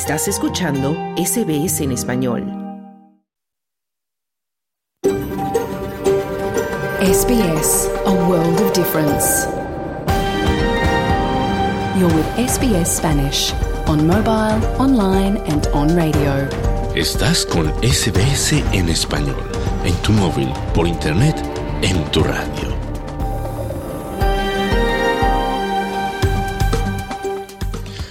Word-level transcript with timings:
Estás 0.00 0.28
escuchando 0.28 0.96
SBS 1.16 1.80
en 1.80 1.90
español. 1.90 2.44
SBS, 7.00 7.90
a 8.06 8.12
world 8.28 8.60
of 8.60 8.72
difference. 8.74 9.48
You're 11.98 12.14
with 12.14 12.28
SBS 12.36 12.86
Spanish 12.86 13.52
on 13.88 14.06
mobile, 14.06 14.64
online 14.78 15.38
and 15.48 15.66
on 15.74 15.88
radio. 15.96 16.48
Estás 16.94 17.44
con 17.44 17.66
SBS 17.82 18.62
en 18.72 18.88
español, 18.88 19.42
en 19.84 19.96
tu 20.02 20.12
móvil, 20.12 20.48
por 20.74 20.86
internet, 20.86 21.34
en 21.82 22.04
tu 22.12 22.22
radio. 22.22 22.77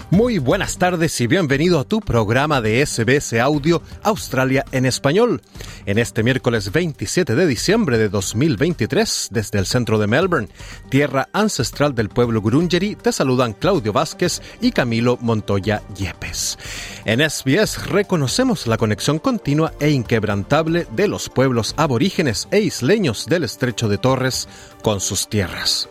Muy 0.09 0.37
buenas 0.37 0.77
tardes 0.77 1.19
y 1.19 1.27
bienvenido 1.27 1.81
a 1.81 1.83
tu 1.83 1.99
programa 1.99 2.61
de 2.61 2.85
SBS 2.85 3.33
Audio 3.41 3.81
Australia 4.03 4.63
en 4.71 4.85
español. 4.85 5.41
En 5.85 5.97
este 5.97 6.23
miércoles 6.23 6.71
27 6.71 7.35
de 7.35 7.45
diciembre 7.45 7.97
de 7.97 8.07
2023, 8.07 9.27
desde 9.31 9.59
el 9.59 9.65
centro 9.65 9.99
de 9.99 10.07
Melbourne, 10.07 10.47
tierra 10.89 11.27
ancestral 11.33 11.93
del 11.93 12.07
pueblo 12.07 12.39
Gurungeri, 12.39 12.95
te 12.95 13.11
saludan 13.11 13.51
Claudio 13.51 13.91
Vázquez 13.91 14.41
y 14.61 14.71
Camilo 14.71 15.17
Montoya 15.19 15.83
Yepes. 15.93 16.57
En 17.03 17.19
SBS 17.19 17.87
reconocemos 17.87 18.65
la 18.65 18.77
conexión 18.77 19.19
continua 19.19 19.73
e 19.81 19.89
inquebrantable 19.89 20.87
de 20.95 21.09
los 21.09 21.27
pueblos 21.27 21.73
aborígenes 21.75 22.47
e 22.51 22.61
isleños 22.61 23.25
del 23.25 23.43
estrecho 23.43 23.89
de 23.89 23.97
Torres 23.97 24.47
con 24.81 25.01
sus 25.01 25.27
tierras. 25.27 25.89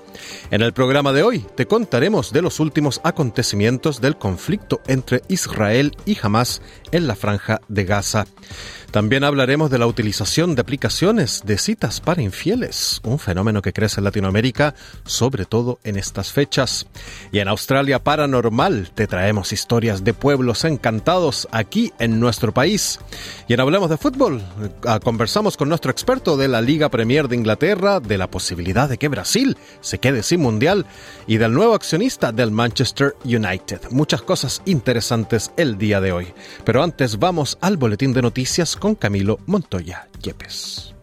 En 0.50 0.62
el 0.62 0.72
programa 0.72 1.12
de 1.12 1.22
hoy 1.22 1.44
te 1.54 1.66
contaremos 1.66 2.32
de 2.32 2.42
los 2.42 2.60
últimos 2.60 3.00
acontecimientos 3.04 4.00
del 4.00 4.16
conflicto 4.16 4.80
entre 4.86 5.22
Israel 5.28 5.96
y 6.04 6.16
Hamas 6.20 6.62
en 6.92 7.06
la 7.06 7.16
franja 7.16 7.60
de 7.68 7.84
Gaza. 7.84 8.26
También 8.90 9.24
hablaremos 9.24 9.70
de 9.70 9.78
la 9.78 9.86
utilización 9.86 10.54
de 10.54 10.62
aplicaciones 10.62 11.42
de 11.44 11.58
citas 11.58 12.00
para 12.00 12.22
infieles, 12.22 13.00
un 13.04 13.18
fenómeno 13.18 13.62
que 13.62 13.72
crece 13.72 14.00
en 14.00 14.04
Latinoamérica, 14.04 14.74
sobre 15.04 15.44
todo 15.44 15.78
en 15.84 15.96
estas 15.96 16.32
fechas. 16.32 16.86
Y 17.32 17.40
en 17.40 17.48
Australia 17.48 18.02
Paranormal 18.02 18.90
te 18.94 19.06
traemos 19.06 19.52
historias 19.52 20.04
de 20.04 20.14
pueblos 20.14 20.64
encantados 20.64 21.48
aquí 21.50 21.92
en 21.98 22.20
nuestro 22.20 22.52
país. 22.52 23.00
Y 23.48 23.54
en 23.54 23.60
Hablemos 23.60 23.90
de 23.90 23.96
Fútbol, 23.96 24.42
ah, 24.86 25.00
conversamos 25.02 25.56
con 25.56 25.68
nuestro 25.68 25.90
experto 25.90 26.36
de 26.36 26.48
la 26.48 26.60
Liga 26.60 26.88
Premier 26.88 27.28
de 27.28 27.36
Inglaterra, 27.36 28.00
de 28.00 28.18
la 28.18 28.30
posibilidad 28.30 28.88
de 28.88 28.98
que 28.98 29.08
Brasil 29.08 29.56
se 29.80 29.98
quede 29.98 30.22
sin 30.22 30.40
mundial 30.40 30.86
y 31.26 31.36
del 31.38 31.52
nuevo 31.52 31.74
accionista 31.74 32.32
del 32.32 32.50
Manchester 32.50 33.16
United. 33.24 33.90
Muchas 33.90 34.22
cosas 34.22 34.62
interesantes 34.64 35.50
el 35.56 35.78
día 35.78 36.00
de 36.00 36.12
hoy. 36.12 36.28
Pero 36.64 36.82
antes 36.82 37.18
vamos 37.18 37.58
al 37.60 37.76
boletín 37.76 38.12
de 38.12 38.22
noticias 38.22 38.75
con 38.78 38.94
Camilo 38.94 39.38
Montoya 39.46 40.08
Yepes. 40.22 40.94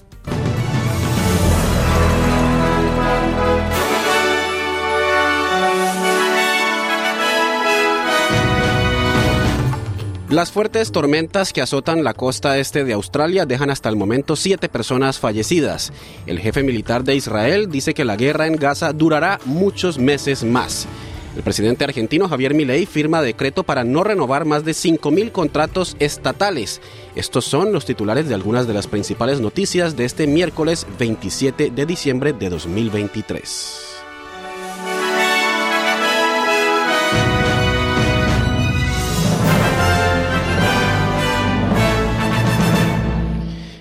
Las 10.33 10.51
fuertes 10.51 10.91
tormentas 10.91 11.53
que 11.53 11.61
azotan 11.61 12.03
la 12.03 12.15
costa 12.15 12.57
este 12.57 12.83
de 12.83 12.93
Australia 12.93 13.45
dejan 13.45 13.69
hasta 13.69 13.87
el 13.89 13.95
momento 13.95 14.35
siete 14.35 14.67
personas 14.67 15.19
fallecidas. 15.19 15.93
El 16.25 16.39
jefe 16.39 16.63
militar 16.63 17.03
de 17.03 17.13
Israel 17.13 17.69
dice 17.69 17.93
que 17.93 18.03
la 18.03 18.15
guerra 18.15 18.47
en 18.47 18.55
Gaza 18.55 18.93
durará 18.93 19.39
muchos 19.45 19.99
meses 19.99 20.43
más. 20.43 20.87
El 21.35 21.41
presidente 21.41 21.83
argentino 21.83 22.29
Javier 22.29 22.53
Milei 22.53 22.85
firma 22.85 23.21
decreto 23.21 23.63
para 23.63 23.83
no 23.83 24.03
renovar 24.03 24.45
más 24.45 24.63
de 24.63 24.73
5.000 24.73 25.31
contratos 25.31 25.95
estatales. 25.99 26.79
Estos 27.15 27.45
son 27.45 27.73
los 27.73 27.85
titulares 27.85 28.27
de 28.27 28.35
algunas 28.35 28.67
de 28.67 28.73
las 28.73 28.87
principales 28.87 29.41
noticias 29.41 29.95
de 29.95 30.05
este 30.05 30.27
miércoles 30.27 30.85
27 30.99 31.71
de 31.71 31.85
diciembre 31.85 32.33
de 32.33 32.49
2023. 32.49 33.92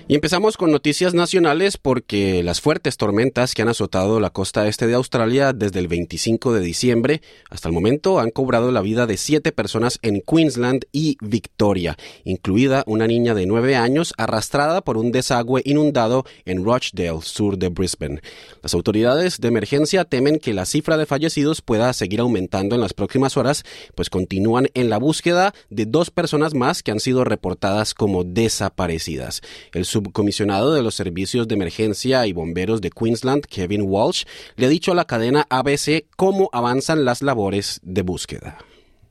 Y 0.09 0.17
empezamos 0.17 0.57
con 0.57 0.73
noticias 0.73 1.15
nacionales 1.15 1.77
porque 1.77 2.43
las 2.43 2.61
fuertes 2.61 2.97
tormentas 2.97 3.55
que 3.55 3.63
han 3.63 3.69
azotado 3.69 4.19
la 4.19 4.31
costa 4.31 4.67
este 4.67 4.89
de 4.89 4.95
Australia 4.95 5.53
desde 5.53 5.79
el 5.79 5.87
25 5.87 6.53
de 6.53 6.61
diciembre 6.61 7.23
hasta 7.51 7.69
el 7.69 7.75
momento 7.75 8.19
han 8.19 8.31
cobrado 8.31 8.73
la 8.73 8.81
vida 8.81 9.07
de 9.07 9.17
siete 9.17 9.53
personas 9.53 10.01
en 10.03 10.21
Queensland 10.21 10.87
y 10.91 11.19
Victoria, 11.21 11.97
incluida 12.25 12.83
una 12.87 13.07
niña 13.07 13.35
de 13.35 13.47
nueve 13.47 13.77
años 13.77 14.13
arrastrada 14.19 14.81
por 14.81 14.97
un 14.97 15.13
desagüe 15.13 15.63
inundado 15.65 16.25
en 16.47 16.65
Rochdale, 16.65 17.21
sur 17.23 17.57
de 17.57 17.69
Brisbane. 17.69 18.21
Las 18.61 18.75
autoridades 18.75 19.39
de 19.39 19.49
emergencia 19.49 20.05
temen 20.05 20.41
que 20.41 20.53
la 20.53 20.67
cifra 20.67 20.97
de 20.97 21.07
fallecidos 21.07 21.63
pueda 21.63 21.93
seguir 21.93 22.21
aumentando 22.21 22.75
en 22.75 22.81
las 22.81 22.93
próximas 22.93 23.37
horas, 23.37 23.63
pues 23.95 24.11
continúan 24.11 24.67
en 24.75 24.91
la 24.91 24.99
búsqueda 24.99 25.55
de 25.71 25.87
dos 25.87 26.11
personas 26.11 26.55
más 26.55 26.83
que 26.83 26.91
han 26.91 27.01
sido 27.01 27.23
reportadas 27.23 27.95
como 27.95 28.25
desaparecidas. 28.25 29.43
El 29.73 29.85
subcomisionado 29.93 30.73
de 30.73 30.83
los 30.83 30.95
servicios 30.95 31.47
de 31.47 31.55
emergencia 31.55 32.27
y 32.27 32.33
bomberos 32.33 32.81
de 32.81 32.91
Queensland, 32.91 33.45
Kevin 33.45 33.83
Walsh, 33.83 34.25
le 34.57 34.67
ha 34.67 34.69
dicho 34.69 34.93
a 34.93 34.95
la 34.95 35.05
cadena 35.05 35.47
ABC 35.49 36.07
cómo 36.17 36.49
avanzan 36.53 37.05
las 37.05 37.23
labores 37.23 37.79
de 37.83 38.03
búsqueda. 38.03 38.59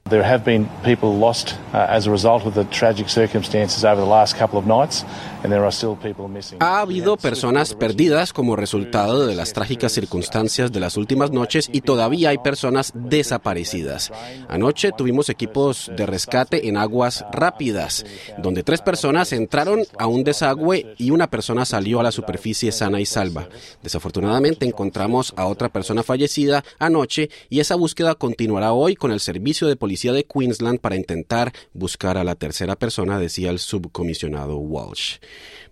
There 0.10 0.24
have 0.24 0.44
been 0.44 0.68
people 0.84 1.18
lost 1.18 1.56
uh, 1.74 1.78
as 1.78 2.06
a 2.06 2.12
result 2.12 2.46
of 2.46 2.54
the 2.54 2.66
tragic 2.66 3.08
circumstances 3.08 3.86
over 3.86 4.02
the 4.02 4.08
last 4.08 4.38
couple 4.38 4.60
of 4.60 4.66
nights. 4.66 5.06
Ha 6.60 6.82
habido 6.82 7.18
personas 7.18 7.74
perdidas 7.74 8.32
como 8.32 8.56
resultado 8.56 9.26
de 9.26 9.36
las 9.36 9.54
trágicas 9.54 9.92
circunstancias 9.92 10.72
de 10.72 10.80
las 10.80 10.98
últimas 10.98 11.32
noches 11.32 11.68
y 11.74 11.82
todavía 11.82 12.30
hay 12.30 12.38
personas 12.38 12.92
desaparecidas. 12.94 14.12
Anoche 14.50 14.92
tuvimos 14.96 15.30
equipos 15.30 15.92
de 15.98 16.06
rescate 16.06 16.68
en 16.68 16.78
aguas 16.78 17.26
rápidas, 17.32 18.06
donde 18.38 18.62
tres 18.62 18.82
personas 18.82 19.34
entraron 19.34 19.82
a 19.98 20.06
un 20.06 20.24
desagüe 20.24 20.94
y 20.98 21.10
una 21.10 21.28
persona 21.28 21.66
salió 21.66 22.00
a 22.00 22.04
la 22.04 22.12
superficie 22.12 22.72
sana 22.72 23.00
y 23.00 23.08
salva. 23.08 23.48
Desafortunadamente 23.82 24.68
encontramos 24.68 25.34
a 25.38 25.48
otra 25.48 25.70
persona 25.70 26.04
fallecida 26.04 26.64
anoche 26.78 27.32
y 27.50 27.62
esa 27.62 27.76
búsqueda 27.76 28.14
continuará 28.14 28.74
hoy 28.74 28.96
con 28.96 29.12
el 29.12 29.20
servicio 29.20 29.68
de 29.68 29.76
policía 29.76 30.01
de 30.10 30.24
Queensland 30.24 30.80
para 30.80 30.96
intentar 30.96 31.54
buscar 31.74 32.18
a 32.18 32.24
la 32.24 32.34
tercera 32.34 32.76
persona, 32.76 33.20
decía 33.20 33.52
el 33.52 33.60
subcomisionado 33.60 34.58
Walsh. 34.58 35.18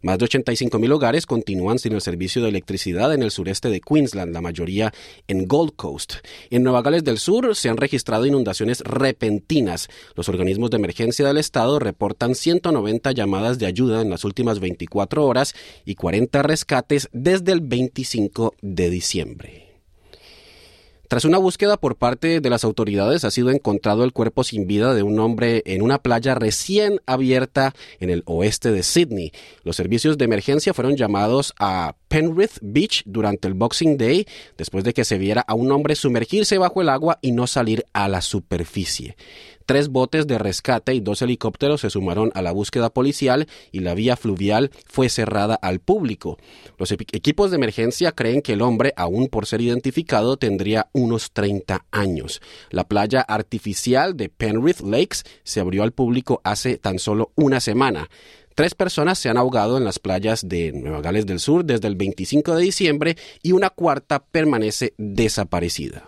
Más 0.02 0.20
de 0.20 0.26
85 0.26 0.78
mil 0.78 0.92
hogares 0.92 1.26
continúan 1.26 1.80
sin 1.80 1.94
el 1.94 2.02
servicio 2.02 2.42
de 2.42 2.50
electricidad 2.50 3.14
en 3.14 3.24
el 3.24 3.32
sureste 3.32 3.70
de 3.70 3.82
Queensland, 3.82 4.32
la 4.32 4.42
mayoría 4.42 4.94
en 5.28 5.48
Gold 5.48 5.76
Coast. 5.76 6.14
En 6.52 6.64
Nueva 6.64 6.84
Gales 6.84 7.04
del 7.04 7.18
Sur 7.18 7.56
se 7.56 7.70
han 7.70 7.78
registrado 7.78 8.26
inundaciones 8.26 8.82
repentinas. 8.82 9.90
Los 10.16 10.30
organismos 10.30 10.70
de 10.70 10.78
emergencia 10.78 11.28
del 11.28 11.38
estado 11.38 11.80
reportan 11.80 12.36
190 12.36 13.12
llamadas 13.12 13.58
de 13.58 13.66
ayuda 13.66 14.02
en 14.02 14.10
las 14.10 14.24
últimas 14.24 14.60
24 14.60 15.26
horas 15.26 15.56
y 15.86 15.96
40 15.96 16.44
rescates 16.44 17.10
desde 17.12 17.52
el 17.52 17.62
25 17.62 18.54
de 18.62 18.90
diciembre. 18.90 19.69
Tras 21.10 21.26
una 21.26 21.40
búsqueda 21.40 21.78
por 21.78 21.96
parte 21.96 22.40
de 22.40 22.50
las 22.52 22.64
autoridades, 22.64 23.24
ha 23.24 23.32
sido 23.32 23.50
encontrado 23.50 24.04
el 24.04 24.14
cuerpo 24.14 24.44
sin 24.44 24.68
vida 24.68 24.94
de 24.94 25.02
un 25.02 25.20
hombre 25.20 25.64
en 25.66 25.82
una 25.82 25.98
playa 25.98 26.36
recién 26.36 27.02
abierta 27.08 27.74
en 28.00 28.12
el 28.12 28.22
oeste 28.28 28.72
de 28.72 28.84
Sydney. 28.84 29.32
Los 29.64 29.76
servicios 29.76 30.20
de 30.20 30.26
emergencia 30.26 30.72
fueron 30.72 30.98
llamados 30.98 31.56
a 31.58 31.96
Penrith 32.10 32.60
Beach 32.62 33.02
durante 33.08 33.48
el 33.48 33.56
Boxing 33.56 33.98
Day, 33.98 34.28
después 34.56 34.84
de 34.84 34.94
que 34.94 35.04
se 35.04 35.18
viera 35.18 35.42
a 35.48 35.56
un 35.56 35.72
hombre 35.72 35.96
sumergirse 35.96 36.60
bajo 36.60 36.80
el 36.84 36.90
agua 36.90 37.18
y 37.24 37.32
no 37.32 37.48
salir 37.48 37.86
a 37.92 38.08
la 38.08 38.22
superficie. 38.22 39.16
Tres 39.70 39.90
botes 39.90 40.26
de 40.26 40.40
rescate 40.40 40.96
y 40.96 41.00
dos 41.00 41.22
helicópteros 41.22 41.82
se 41.82 41.92
sumaron 41.92 42.32
a 42.34 42.42
la 42.42 42.52
búsqueda 42.52 42.90
policial 42.90 43.48
y 43.72 43.82
la 43.82 43.94
vía 43.94 44.18
fluvial 44.18 44.72
fue 44.88 45.10
cerrada 45.10 45.54
al 45.54 45.80
público. 45.80 46.40
Los 46.80 46.92
equipos 46.92 47.52
de 47.52 47.58
emergencia 47.58 48.12
creen 48.14 48.42
que 48.42 48.54
el 48.54 48.64
hombre, 48.64 48.94
aún 48.96 49.28
por 49.28 49.46
ser 49.46 49.62
identificado, 49.62 50.38
tendría 50.38 50.88
unos 50.92 51.34
30 51.34 51.86
años. 51.92 52.42
La 52.72 52.88
playa 52.88 53.22
artificial 53.22 54.18
de 54.18 54.30
Penrith 54.30 54.80
Lakes 54.80 55.20
se 55.44 55.60
abrió 55.60 55.84
al 55.84 55.92
público 55.92 56.42
hace 56.44 56.80
tan 56.80 56.98
solo 56.98 57.32
una 57.36 57.60
semana. 57.60 58.10
Tres 58.56 58.74
personas 58.74 59.20
se 59.20 59.30
han 59.30 59.38
ahogado 59.38 59.78
en 59.78 59.86
las 59.86 60.00
playas 60.00 60.50
de 60.50 60.72
Nueva 60.72 61.02
Gales 61.02 61.28
del 61.28 61.40
Sur 61.40 61.64
desde 61.64 61.88
el 61.88 61.96
25 61.96 62.56
de 62.56 62.64
diciembre 62.64 63.18
y 63.44 63.52
una 63.52 63.70
cuarta 63.70 64.18
permanece 64.18 64.96
desaparecida. 64.98 66.08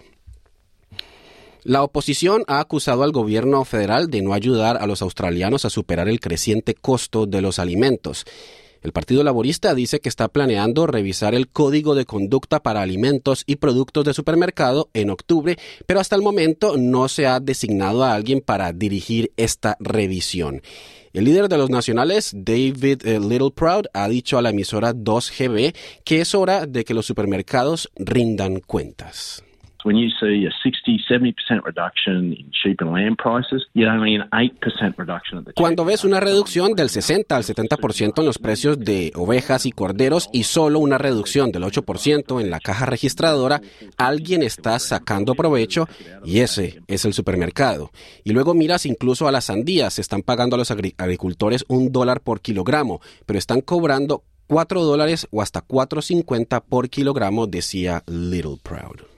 La 1.63 1.83
oposición 1.83 2.43
ha 2.47 2.59
acusado 2.59 3.03
al 3.03 3.11
gobierno 3.11 3.63
federal 3.65 4.09
de 4.09 4.23
no 4.23 4.33
ayudar 4.33 4.77
a 4.77 4.87
los 4.87 5.03
australianos 5.03 5.63
a 5.63 5.69
superar 5.69 6.09
el 6.09 6.19
creciente 6.19 6.73
costo 6.73 7.27
de 7.27 7.41
los 7.41 7.59
alimentos. 7.59 8.25
El 8.81 8.93
Partido 8.93 9.23
Laborista 9.23 9.75
dice 9.75 9.99
que 9.99 10.09
está 10.09 10.27
planeando 10.27 10.87
revisar 10.87 11.35
el 11.35 11.49
código 11.49 11.93
de 11.93 12.05
conducta 12.05 12.63
para 12.63 12.81
alimentos 12.81 13.43
y 13.45 13.57
productos 13.57 14.05
de 14.05 14.15
supermercado 14.15 14.89
en 14.95 15.11
octubre, 15.11 15.55
pero 15.85 15.99
hasta 15.99 16.15
el 16.15 16.23
momento 16.23 16.77
no 16.77 17.07
se 17.07 17.27
ha 17.27 17.39
designado 17.39 18.03
a 18.03 18.15
alguien 18.15 18.41
para 18.41 18.73
dirigir 18.73 19.31
esta 19.37 19.77
revisión. 19.79 20.63
El 21.13 21.25
líder 21.25 21.47
de 21.47 21.59
los 21.59 21.69
nacionales, 21.69 22.31
David 22.33 23.05
eh, 23.05 23.19
Littleproud, 23.19 23.85
ha 23.93 24.07
dicho 24.07 24.39
a 24.39 24.41
la 24.41 24.49
emisora 24.49 24.95
2GB 24.95 25.75
que 26.03 26.21
es 26.21 26.33
hora 26.33 26.65
de 26.65 26.83
que 26.83 26.95
los 26.95 27.05
supermercados 27.05 27.87
rindan 27.97 28.61
cuentas. 28.61 29.43
Cuando 35.55 35.85
ves 35.85 36.03
una 36.03 36.19
reducción 36.19 36.73
del 36.73 36.89
60 36.89 37.35
al 37.35 37.43
70% 37.43 38.19
en 38.19 38.25
los 38.25 38.37
precios 38.37 38.79
de 38.79 39.11
ovejas 39.15 39.65
y 39.65 39.71
corderos 39.71 40.29
y 40.31 40.43
solo 40.43 40.79
una 40.79 40.97
reducción 40.97 41.51
del 41.51 41.63
8% 41.63 42.41
en 42.41 42.49
la 42.49 42.59
caja 42.59 42.85
registradora, 42.85 43.61
alguien 43.97 44.43
está 44.43 44.79
sacando 44.79 45.35
provecho 45.35 45.87
y 46.23 46.39
ese 46.39 46.81
es 46.87 47.05
el 47.05 47.13
supermercado. 47.13 47.91
Y 48.23 48.31
luego 48.31 48.53
miras 48.53 48.85
incluso 48.85 49.27
a 49.27 49.31
las 49.31 49.45
sandías, 49.45 49.93
se 49.93 50.01
están 50.01 50.21
pagando 50.21 50.55
a 50.55 50.59
los 50.59 50.71
agricultores 50.71 51.65
un 51.67 51.91
dólar 51.91 52.21
por 52.21 52.41
kilogramo, 52.41 53.01
pero 53.25 53.39
están 53.39 53.61
cobrando 53.61 54.23
4 54.47 54.83
dólares 54.83 55.27
o 55.31 55.41
hasta 55.41 55.65
4.50 55.65 56.63
por 56.67 56.89
kilogramo, 56.89 57.47
decía 57.47 58.03
Little 58.07 58.57
Proud. 58.61 59.10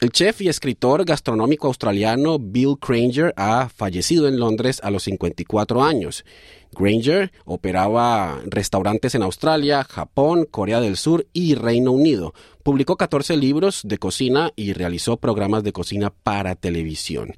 El 0.00 0.10
chef 0.10 0.42
y 0.42 0.48
escritor 0.48 1.04
gastronómico 1.04 1.68
australiano 1.68 2.38
Bill 2.38 2.76
Granger 2.80 3.32
ha 3.36 3.68
fallecido 3.68 4.28
en 4.28 4.38
Londres 4.38 4.80
a 4.82 4.90
los 4.90 5.04
54 5.04 5.82
años. 5.82 6.24
Granger 6.72 7.32
operaba 7.44 8.40
restaurantes 8.44 9.14
en 9.14 9.22
Australia, 9.22 9.84
Japón, 9.84 10.46
Corea 10.50 10.80
del 10.80 10.96
Sur 10.96 11.26
y 11.32 11.54
Reino 11.54 11.92
Unido. 11.92 12.34
Publicó 12.62 12.96
14 12.96 13.36
libros 13.36 13.80
de 13.84 13.98
cocina 13.98 14.52
y 14.56 14.72
realizó 14.72 15.16
programas 15.16 15.62
de 15.62 15.72
cocina 15.72 16.10
para 16.10 16.54
televisión. 16.54 17.34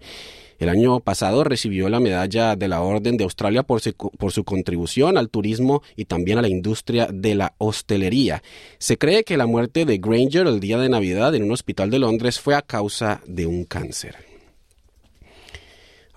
El 0.59 0.69
año 0.69 1.01
pasado 1.01 1.45
recibió 1.45 1.89
la 1.89 2.01
medalla 2.01 2.57
de 2.57 2.69
la 2.69 2.81
Orden 2.81 3.17
de 3.17 3.25
Australia 3.25 3.63
por 3.63 3.81
su, 3.81 3.93
por 3.95 4.33
su, 4.33 4.45
contribución 4.45 5.19
al 5.19 5.29
turismo 5.29 5.83
y 5.97 6.07
también 6.07 6.39
a 6.39 6.43
la 6.43 6.49
industria 6.49 7.09
de 7.13 7.35
la 7.35 7.55
hostelería. 7.59 8.43
Se 8.79 8.97
cree 8.97 9.25
que 9.25 9.37
la 9.37 9.47
muerte 9.47 9.85
de 9.85 9.99
Granger 9.99 10.47
el 10.47 10.61
día 10.61 10.79
de 10.79 10.89
Navidad 10.89 11.35
en 11.35 11.45
un 11.45 11.53
hospital 11.53 11.91
de 11.91 11.99
Londres 11.99 12.41
fue 12.41 12.55
a 12.55 12.63
causa 12.63 13.21
de 13.27 13.47
un 13.47 13.65
cáncer. 13.65 14.17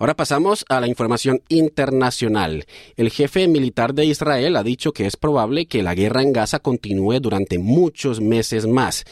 Ahora 0.00 0.16
pasamos 0.16 0.64
a 0.70 0.80
la 0.80 0.88
información 0.88 1.42
internacional. 1.50 2.64
El 2.96 3.10
jefe 3.10 3.46
militar 3.48 3.92
de 3.92 4.06
Israel 4.06 4.56
ha 4.56 4.62
dicho 4.62 4.92
que 4.92 5.04
es 5.04 5.18
probable 5.18 5.66
que 5.66 5.82
la 5.82 5.94
guerra 5.94 6.22
en 6.22 6.32
Gaza 6.32 6.58
continúe 6.58 7.20
durante 7.20 7.58
muchos 7.58 8.18
meses 8.18 8.66
más. 8.66 9.04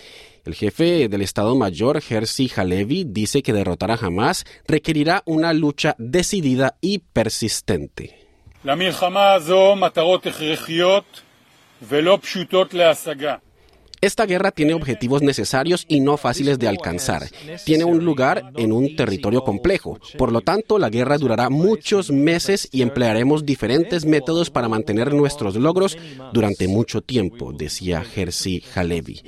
El 0.49 0.55
jefe 0.55 1.09
del 1.11 1.21
Estado 1.21 1.55
Mayor, 1.55 2.00
Herzi 2.09 2.50
Halevi, 2.56 3.05
dice 3.06 3.43
que 3.43 3.53
derrotar 3.53 3.91
a 3.91 3.97
Hamas 3.97 4.47
requerirá 4.67 5.23
una 5.27 5.53
lucha 5.53 5.95
decidida 5.99 6.79
y 6.81 7.00
persistente. 7.00 8.27
Esta 14.00 14.25
guerra 14.25 14.50
tiene 14.50 14.73
objetivos 14.73 15.21
necesarios 15.21 15.85
y 15.87 16.00
no 16.00 16.17
fáciles 16.17 16.59
de 16.59 16.69
alcanzar. 16.69 17.25
Tiene 17.67 17.85
un 17.85 18.03
lugar 18.03 18.51
en 18.56 18.73
un 18.73 18.97
territorio 18.97 19.44
complejo. 19.44 19.99
Por 20.17 20.33
lo 20.33 20.41
tanto, 20.41 20.79
la 20.79 20.89
guerra 20.89 21.19
durará 21.19 21.51
muchos 21.51 22.11
meses 22.11 22.71
y 22.73 22.81
emplearemos 22.81 23.44
diferentes 23.44 24.06
métodos 24.06 24.49
para 24.49 24.71
mantener 24.71 25.12
nuestros 25.12 25.56
logros 25.56 25.99
durante 26.33 26.69
mucho 26.69 27.03
tiempo, 27.03 27.53
decía 27.53 28.03
Herzi 28.17 28.62
Halevi. 28.75 29.21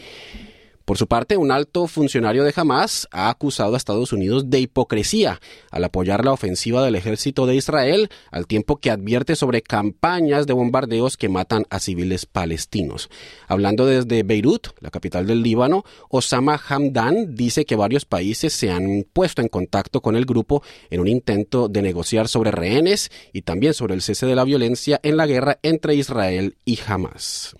Por 0.91 0.99
su 0.99 1.07
parte, 1.07 1.37
un 1.37 1.53
alto 1.53 1.87
funcionario 1.87 2.43
de 2.43 2.53
Hamas 2.57 3.07
ha 3.13 3.31
acusado 3.31 3.75
a 3.75 3.77
Estados 3.77 4.13
Unidos 4.13 4.51
de 4.51 4.59
hipocresía 4.59 5.41
al 5.71 5.85
apoyar 5.85 6.25
la 6.25 6.33
ofensiva 6.33 6.85
del 6.85 6.97
ejército 6.97 7.47
de 7.47 7.55
Israel, 7.55 8.09
al 8.33 8.49
tiempo 8.49 8.79
que 8.79 8.91
advierte 8.91 9.37
sobre 9.37 9.63
campañas 9.63 10.49
de 10.49 10.53
bombardeos 10.53 11.17
que 11.17 11.29
matan 11.29 11.65
a 11.71 11.79
civiles 11.79 12.27
palestinos. 12.27 13.09
Hablando 13.47 13.87
desde 13.87 14.25
Beirut, 14.25 14.71
la 14.81 14.91
capital 14.91 15.29
del 15.29 15.45
Líbano, 15.45 15.85
Osama 16.09 16.61
Hamdan 16.69 17.37
dice 17.37 17.65
que 17.65 17.77
varios 17.77 18.05
países 18.05 18.53
se 18.53 18.73
han 18.73 19.07
puesto 19.13 19.43
en 19.43 19.49
contacto 19.49 20.01
con 20.01 20.17
el 20.17 20.27
grupo 20.27 20.65
en 20.91 20.99
un 20.99 21.07
intento 21.07 21.69
de 21.69 21.83
negociar 21.83 22.27
sobre 22.27 22.51
rehenes 22.51 23.13
y 23.33 23.43
también 23.43 23.75
sobre 23.75 23.95
el 23.95 24.03
cese 24.03 24.27
de 24.27 24.35
la 24.35 24.43
violencia 24.43 24.99
en 25.05 25.17
la 25.17 25.29
guerra 25.29 25.61
entre 25.63 25.95
Israel 25.95 26.57
y 26.65 26.81
Hamas. 26.85 27.55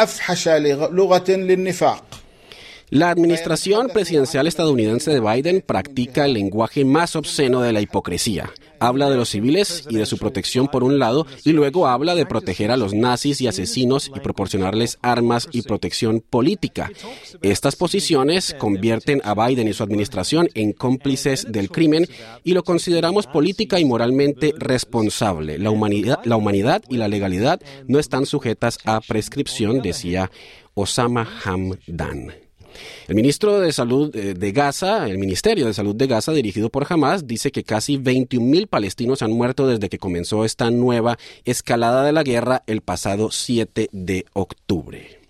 أفحش 0.00 0.48
لغة 0.48 1.30
للنفاق. 1.30 2.04
La 2.90 3.10
administración 3.10 3.88
presidencial 3.88 4.46
estadounidense 4.46 5.10
de 5.10 5.18
Biden 5.18 5.60
practica 5.66 6.24
el 6.24 6.34
lenguaje 6.34 6.84
más 6.84 7.16
obsceno 7.16 7.60
de 7.60 7.72
la 7.72 7.80
hipocresía. 7.80 8.52
Habla 8.78 9.10
de 9.10 9.16
los 9.16 9.30
civiles 9.30 9.84
y 9.90 9.96
de 9.96 10.06
su 10.06 10.18
protección 10.18 10.68
por 10.68 10.84
un 10.84 11.00
lado 11.00 11.26
y 11.44 11.50
luego 11.50 11.88
habla 11.88 12.14
de 12.14 12.26
proteger 12.26 12.70
a 12.70 12.76
los 12.76 12.94
nazis 12.94 13.40
y 13.40 13.48
asesinos 13.48 14.12
y 14.14 14.20
proporcionarles 14.20 14.98
armas 15.02 15.48
y 15.50 15.62
protección 15.62 16.20
política. 16.20 16.92
Estas 17.42 17.74
posiciones 17.74 18.54
convierten 18.56 19.20
a 19.24 19.34
Biden 19.34 19.66
y 19.66 19.72
su 19.72 19.82
administración 19.82 20.48
en 20.54 20.72
cómplices 20.72 21.50
del 21.50 21.70
crimen 21.70 22.06
y 22.44 22.52
lo 22.52 22.62
consideramos 22.62 23.26
política 23.26 23.80
y 23.80 23.84
moralmente 23.84 24.54
responsable. 24.58 25.58
La 25.58 25.72
humanidad, 25.72 26.20
la 26.22 26.36
humanidad 26.36 26.84
y 26.88 26.98
la 26.98 27.08
legalidad 27.08 27.60
no 27.88 27.98
están 27.98 28.26
sujetas 28.26 28.78
a 28.84 29.00
prescripción, 29.00 29.82
decía 29.82 30.30
Osama 30.74 31.26
Hamdan. 31.44 32.45
El 33.08 33.14
ministro 33.14 33.60
de 33.60 33.72
Salud 33.72 34.14
eh, 34.14 34.34
de 34.34 34.52
Gaza, 34.52 35.08
el 35.08 35.18
Ministerio 35.18 35.66
de 35.66 35.74
Salud 35.74 35.94
de 35.94 36.06
Gaza, 36.06 36.32
dirigido 36.32 36.70
por 36.70 36.86
Hamas, 36.88 37.26
dice 37.26 37.50
que 37.50 37.64
casi 37.64 37.98
21.000 37.98 38.66
palestinos 38.66 39.22
han 39.22 39.32
muerto 39.32 39.66
desde 39.66 39.88
que 39.88 39.98
comenzó 39.98 40.44
esta 40.44 40.70
nueva 40.70 41.18
escalada 41.44 42.04
de 42.04 42.12
la 42.12 42.22
guerra 42.22 42.62
el 42.66 42.80
pasado 42.80 43.30
7 43.30 43.88
de 43.92 44.26
octubre. 44.32 45.25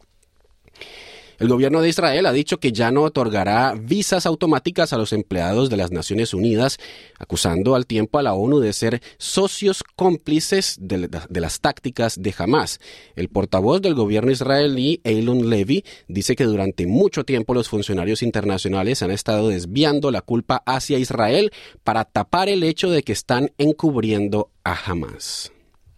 El 1.39 1.49
gobierno 1.49 1.83
de 1.83 1.91
Israel 1.91 2.25
ha 2.27 2.33
dicho 2.33 2.59
que 2.59 2.73
ya 2.73 2.91
no 2.91 3.03
otorgará 3.03 3.75
visas 3.79 4.25
automáticas 4.25 4.93
a 4.93 4.97
los 4.97 5.13
empleados 5.13 5.69
de 5.69 5.77
las 5.77 5.91
Naciones 5.91 6.33
Unidas, 6.33 6.79
acusando 7.19 7.75
al 7.75 7.87
tiempo 7.87 8.19
a 8.19 8.23
la 8.23 8.33
ONU 8.33 8.61
de 8.61 8.73
ser 8.73 9.03
socios 9.19 9.85
cómplices 9.97 10.77
de, 10.81 11.09
las 11.41 11.61
tácticas 11.61 12.21
de 12.23 12.35
Hamas. 12.39 12.81
El 13.17 13.29
portavoz 13.29 13.83
del 13.83 13.95
gobierno 13.95 14.31
israelí, 14.31 15.01
Eilon 15.05 15.51
Levy, 15.51 15.85
dice 16.09 16.37
que 16.37 16.45
durante 16.45 16.87
mucho 16.87 17.25
tiempo 17.25 17.53
los 17.53 17.69
funcionarios 17.69 18.23
internacionales 18.23 19.03
han 19.03 19.11
estado 19.11 19.49
desviando 19.49 20.11
la 20.11 20.23
culpa 20.23 20.63
hacia 20.65 20.99
Israel 20.99 21.53
para 21.85 22.05
tapar 22.05 22.49
el 22.49 22.63
hecho 22.63 22.91
de 22.91 23.03
que 23.03 23.13
están 23.13 23.53
encubriendo 23.59 24.51
a 24.65 24.91
Hamas. 24.91 25.53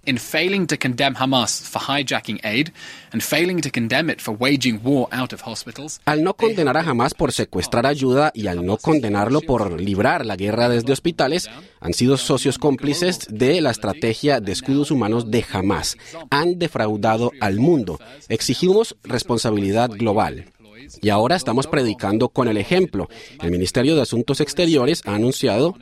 In 0.09 0.19
failing 0.19 0.67
to 0.67 0.79
condemn 0.79 1.15
Hamas 1.15 1.61
for 1.61 1.81
hijacking 1.83 2.41
aid 2.43 2.73
and 3.13 3.23
failing 3.23 3.61
to 3.61 3.71
condemn 3.71 4.09
it 4.09 4.21
for 4.21 4.35
waging 4.39 4.81
war 4.83 5.07
out 5.13 5.33
of 5.33 5.43
hospitals. 5.43 6.01
Al 6.07 6.25
no 6.25 6.35
condenar 6.35 6.77
a 6.79 6.81
Hamas 6.81 7.13
por 7.13 7.33
secuestrar 7.33 7.87
ayuda 7.87 8.33
y 8.35 8.47
al 8.47 8.65
no 8.65 8.79
condenarlo 8.79 9.43
por 9.43 9.81
librar 9.81 10.25
la 10.25 10.37
guerra 10.37 10.69
desde 10.69 10.93
hospitales, 10.93 11.51
han 11.81 11.93
sido 11.93 12.17
socios 12.17 12.59
cómplices 12.59 13.27
de 13.29 13.61
la 13.61 13.71
estrategia 13.71 14.41
de 14.41 14.53
escudos 14.53 14.91
humanos 14.91 15.31
de 15.31 15.45
Hamas. 15.53 15.97
Han 16.31 16.59
defraudado 16.59 17.33
al 17.41 17.61
mundo. 17.61 18.01
Exigimos 18.29 18.97
responsabilidad 19.05 19.91
global. 19.91 20.47
Y 21.01 21.11
ahora 21.11 21.37
estamos 21.37 21.67
predicando 21.67 22.29
con 22.29 22.49
el 22.49 22.57
ejemplo. 22.57 23.09
El 23.43 23.51
Ministerio 23.51 23.95
de 23.97 24.03
Asuntos 24.03 24.41
Exteriores 24.41 25.03
ha 25.05 25.15
anunciado 25.15 25.75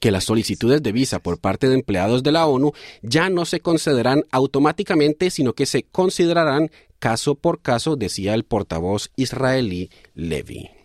que 0.00 0.10
las 0.10 0.24
solicitudes 0.24 0.82
de 0.82 0.92
visa 0.92 1.20
por 1.20 1.38
parte 1.38 1.68
de 1.68 1.74
empleados 1.74 2.22
de 2.22 2.32
la 2.32 2.46
ONU 2.46 2.72
ya 3.02 3.30
no 3.30 3.44
se 3.44 3.60
concederán 3.60 4.24
automáticamente, 4.30 5.30
sino 5.30 5.52
que 5.52 5.66
se 5.66 5.84
considerarán 5.84 6.70
caso 6.98 7.34
por 7.34 7.60
caso, 7.60 7.96
decía 7.96 8.34
el 8.34 8.44
portavoz 8.44 9.10
israelí 9.16 9.90
Levy. 10.14 10.75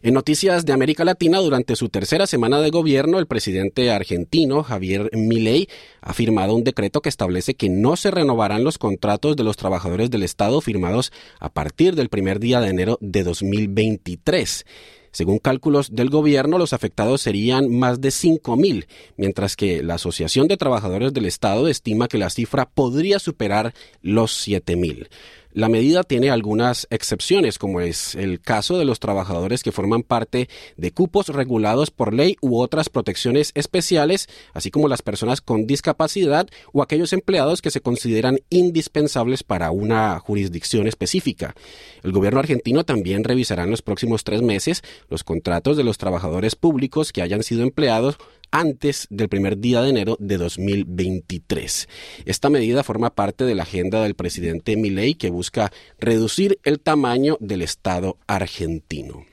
En 0.00 0.14
noticias 0.14 0.64
de 0.64 0.72
América 0.72 1.04
Latina, 1.04 1.38
durante 1.38 1.74
su 1.74 1.88
tercera 1.88 2.28
semana 2.28 2.60
de 2.60 2.70
gobierno, 2.70 3.18
el 3.18 3.26
presidente 3.26 3.90
argentino 3.90 4.62
Javier 4.62 5.10
Milei 5.12 5.68
ha 6.00 6.12
firmado 6.14 6.54
un 6.54 6.62
decreto 6.62 7.00
que 7.00 7.08
establece 7.08 7.54
que 7.54 7.68
no 7.68 7.96
se 7.96 8.12
renovarán 8.12 8.62
los 8.62 8.78
contratos 8.78 9.34
de 9.34 9.42
los 9.42 9.56
trabajadores 9.56 10.08
del 10.08 10.22
Estado 10.22 10.60
firmados 10.60 11.12
a 11.40 11.52
partir 11.52 11.96
del 11.96 12.10
primer 12.10 12.38
día 12.38 12.60
de 12.60 12.68
enero 12.68 12.98
de 13.00 13.24
2023. 13.24 14.64
Según 15.10 15.38
cálculos 15.38 15.92
del 15.92 16.10
gobierno, 16.10 16.58
los 16.58 16.72
afectados 16.72 17.22
serían 17.22 17.68
más 17.68 18.00
de 18.00 18.10
5.000, 18.10 18.86
mientras 19.16 19.56
que 19.56 19.82
la 19.82 19.94
Asociación 19.94 20.46
de 20.46 20.56
Trabajadores 20.56 21.12
del 21.12 21.26
Estado 21.26 21.66
estima 21.66 22.06
que 22.06 22.18
la 22.18 22.30
cifra 22.30 22.68
podría 22.68 23.18
superar 23.18 23.74
los 24.00 24.46
7.000. 24.46 25.08
La 25.52 25.68
medida 25.70 26.02
tiene 26.02 26.28
algunas 26.28 26.86
excepciones, 26.90 27.58
como 27.58 27.80
es 27.80 28.14
el 28.14 28.40
caso 28.40 28.78
de 28.78 28.84
los 28.84 29.00
trabajadores 29.00 29.62
que 29.62 29.72
forman 29.72 30.02
parte 30.02 30.48
de 30.76 30.92
cupos 30.92 31.28
regulados 31.28 31.90
por 31.90 32.12
ley 32.12 32.36
u 32.42 32.60
otras 32.60 32.90
protecciones 32.90 33.52
especiales, 33.54 34.28
así 34.52 34.70
como 34.70 34.88
las 34.88 35.00
personas 35.00 35.40
con 35.40 35.66
discapacidad 35.66 36.48
o 36.72 36.82
aquellos 36.82 37.14
empleados 37.14 37.62
que 37.62 37.70
se 37.70 37.80
consideran 37.80 38.40
indispensables 38.50 39.42
para 39.42 39.70
una 39.70 40.18
jurisdicción 40.18 40.86
específica. 40.86 41.54
El 42.02 42.12
gobierno 42.12 42.40
argentino 42.40 42.84
también 42.84 43.24
revisará 43.24 43.64
en 43.64 43.70
los 43.70 43.82
próximos 43.82 44.24
tres 44.24 44.42
meses 44.42 44.82
los 45.08 45.24
contratos 45.24 45.76
de 45.78 45.84
los 45.84 45.96
trabajadores 45.96 46.56
públicos 46.56 47.10
que 47.10 47.22
hayan 47.22 47.42
sido 47.42 47.62
empleados 47.62 48.18
antes 48.50 49.06
del 49.10 49.28
primer 49.28 49.58
día 49.58 49.82
de 49.82 49.90
enero 49.90 50.16
de 50.20 50.36
2023. 50.36 51.88
Esta 52.24 52.50
medida 52.50 52.84
forma 52.84 53.14
parte 53.14 53.44
de 53.44 53.54
la 53.54 53.62
agenda 53.64 54.02
del 54.02 54.14
presidente 54.14 54.76
Milei 54.76 55.14
que 55.14 55.30
busca 55.30 55.72
reducir 55.98 56.58
el 56.64 56.80
tamaño 56.80 57.36
del 57.40 57.62
Estado 57.62 58.18
argentino. 58.26 59.24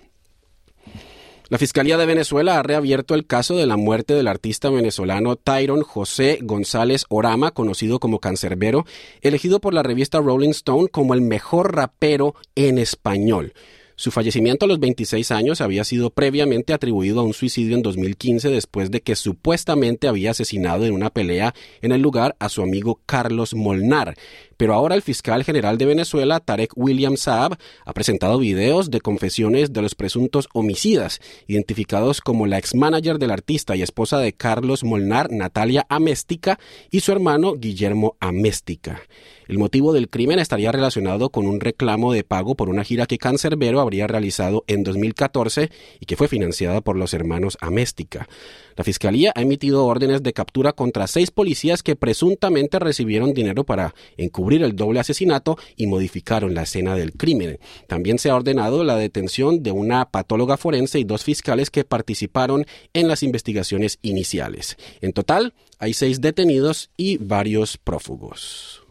La 1.47 1.59
Fiscalía 1.59 1.97
de 1.97 2.07
Venezuela 2.07 2.57
ha 2.57 2.63
reabierto 2.63 3.13
el 3.13 3.27
caso 3.27 3.55
de 3.55 3.67
la 3.67 3.77
muerte 3.77 4.15
del 4.15 4.27
artista 4.27 4.71
venezolano 4.71 5.35
Tyron 5.35 5.83
José 5.83 6.39
González 6.41 7.05
Orama, 7.07 7.51
conocido 7.51 7.99
como 7.99 8.19
Cancerbero, 8.19 8.85
elegido 9.21 9.61
por 9.61 9.75
la 9.75 9.83
revista 9.83 10.19
Rolling 10.19 10.49
Stone 10.49 10.87
como 10.87 11.13
el 11.13 11.21
mejor 11.21 11.75
rapero 11.75 12.33
en 12.55 12.79
español. 12.79 13.53
Su 13.97 14.11
fallecimiento 14.11 14.65
a 14.65 14.67
los 14.67 14.79
26 14.79 15.31
años 15.31 15.61
había 15.61 15.85
sido 15.85 16.09
previamente 16.09 16.73
atribuido 16.73 17.21
a 17.21 17.23
un 17.23 17.33
suicidio 17.33 17.77
en 17.77 17.81
2015 17.81 18.49
después 18.49 18.91
de 18.91 18.99
que 18.99 19.15
supuestamente 19.15 20.09
había 20.09 20.31
asesinado 20.31 20.85
en 20.85 20.93
una 20.93 21.11
pelea 21.11 21.53
en 21.81 21.93
el 21.93 22.01
lugar 22.01 22.35
a 22.39 22.49
su 22.49 22.61
amigo 22.61 22.99
Carlos 23.05 23.53
Molnar. 23.53 24.17
Pero 24.57 24.73
ahora 24.73 24.95
el 24.95 25.01
fiscal 25.01 25.43
general 25.43 25.77
de 25.77 25.85
Venezuela, 25.85 26.39
Tarek 26.39 26.71
William 26.75 27.17
Saab, 27.17 27.57
ha 27.85 27.93
presentado 27.93 28.39
videos 28.39 28.91
de 28.91 29.01
confesiones 29.01 29.73
de 29.73 29.81
los 29.81 29.95
presuntos 29.95 30.47
homicidas, 30.53 31.19
identificados 31.47 32.21
como 32.21 32.45
la 32.47 32.57
ex-manager 32.57 33.19
del 33.19 33.31
artista 33.31 33.75
y 33.75 33.81
esposa 33.81 34.19
de 34.19 34.33
Carlos 34.33 34.83
Molnar, 34.83 35.31
Natalia 35.31 35.85
Améstica, 35.89 36.59
y 36.91 37.01
su 37.01 37.11
hermano 37.11 37.55
Guillermo 37.55 38.15
Améstica. 38.19 39.01
El 39.47 39.59
motivo 39.59 39.93
del 39.93 40.09
crimen 40.09 40.39
estaría 40.39 40.71
relacionado 40.71 41.29
con 41.29 41.45
un 41.45 41.59
reclamo 41.59 42.11
de 42.11 42.23
pago 42.23 42.55
por 42.55 42.69
una 42.69 42.83
gira 42.83 43.05
que 43.05 43.17
Cancerbero 43.17 43.79
habría 43.79 44.07
realizado 44.07 44.63
en 44.67 44.83
2014 44.83 45.69
y 45.99 46.05
que 46.05 46.15
fue 46.15 46.27
financiada 46.27 46.81
por 46.81 46.95
los 46.95 47.13
hermanos 47.13 47.57
Améstica. 47.61 48.27
La 48.75 48.83
Fiscalía 48.83 49.31
ha 49.35 49.41
emitido 49.41 49.85
órdenes 49.85 50.21
de 50.23 50.33
captura 50.33 50.73
contra 50.73 51.07
seis 51.07 51.31
policías 51.31 51.83
que 51.83 51.95
presuntamente 51.95 52.79
recibieron 52.79 53.33
dinero 53.33 53.63
para 53.63 53.95
encubrir 54.17 54.63
el 54.63 54.75
doble 54.75 54.99
asesinato 54.99 55.57
y 55.75 55.87
modificaron 55.87 56.53
la 56.53 56.63
escena 56.63 56.95
del 56.95 57.13
crimen. 57.13 57.59
También 57.87 58.19
se 58.19 58.29
ha 58.29 58.35
ordenado 58.35 58.83
la 58.83 58.97
detención 58.97 59.63
de 59.63 59.71
una 59.71 60.05
patóloga 60.11 60.57
forense 60.57 60.99
y 60.99 61.03
dos 61.03 61.23
fiscales 61.23 61.69
que 61.69 61.83
participaron 61.83 62.65
en 62.93 63.07
las 63.07 63.23
investigaciones 63.23 63.99
iniciales. 64.01 64.77
En 65.01 65.13
total, 65.13 65.53
hay 65.79 65.93
seis 65.93 66.21
detenidos 66.21 66.89
y 66.97 67.17
varios 67.17 67.77
prófugos. 67.77 68.83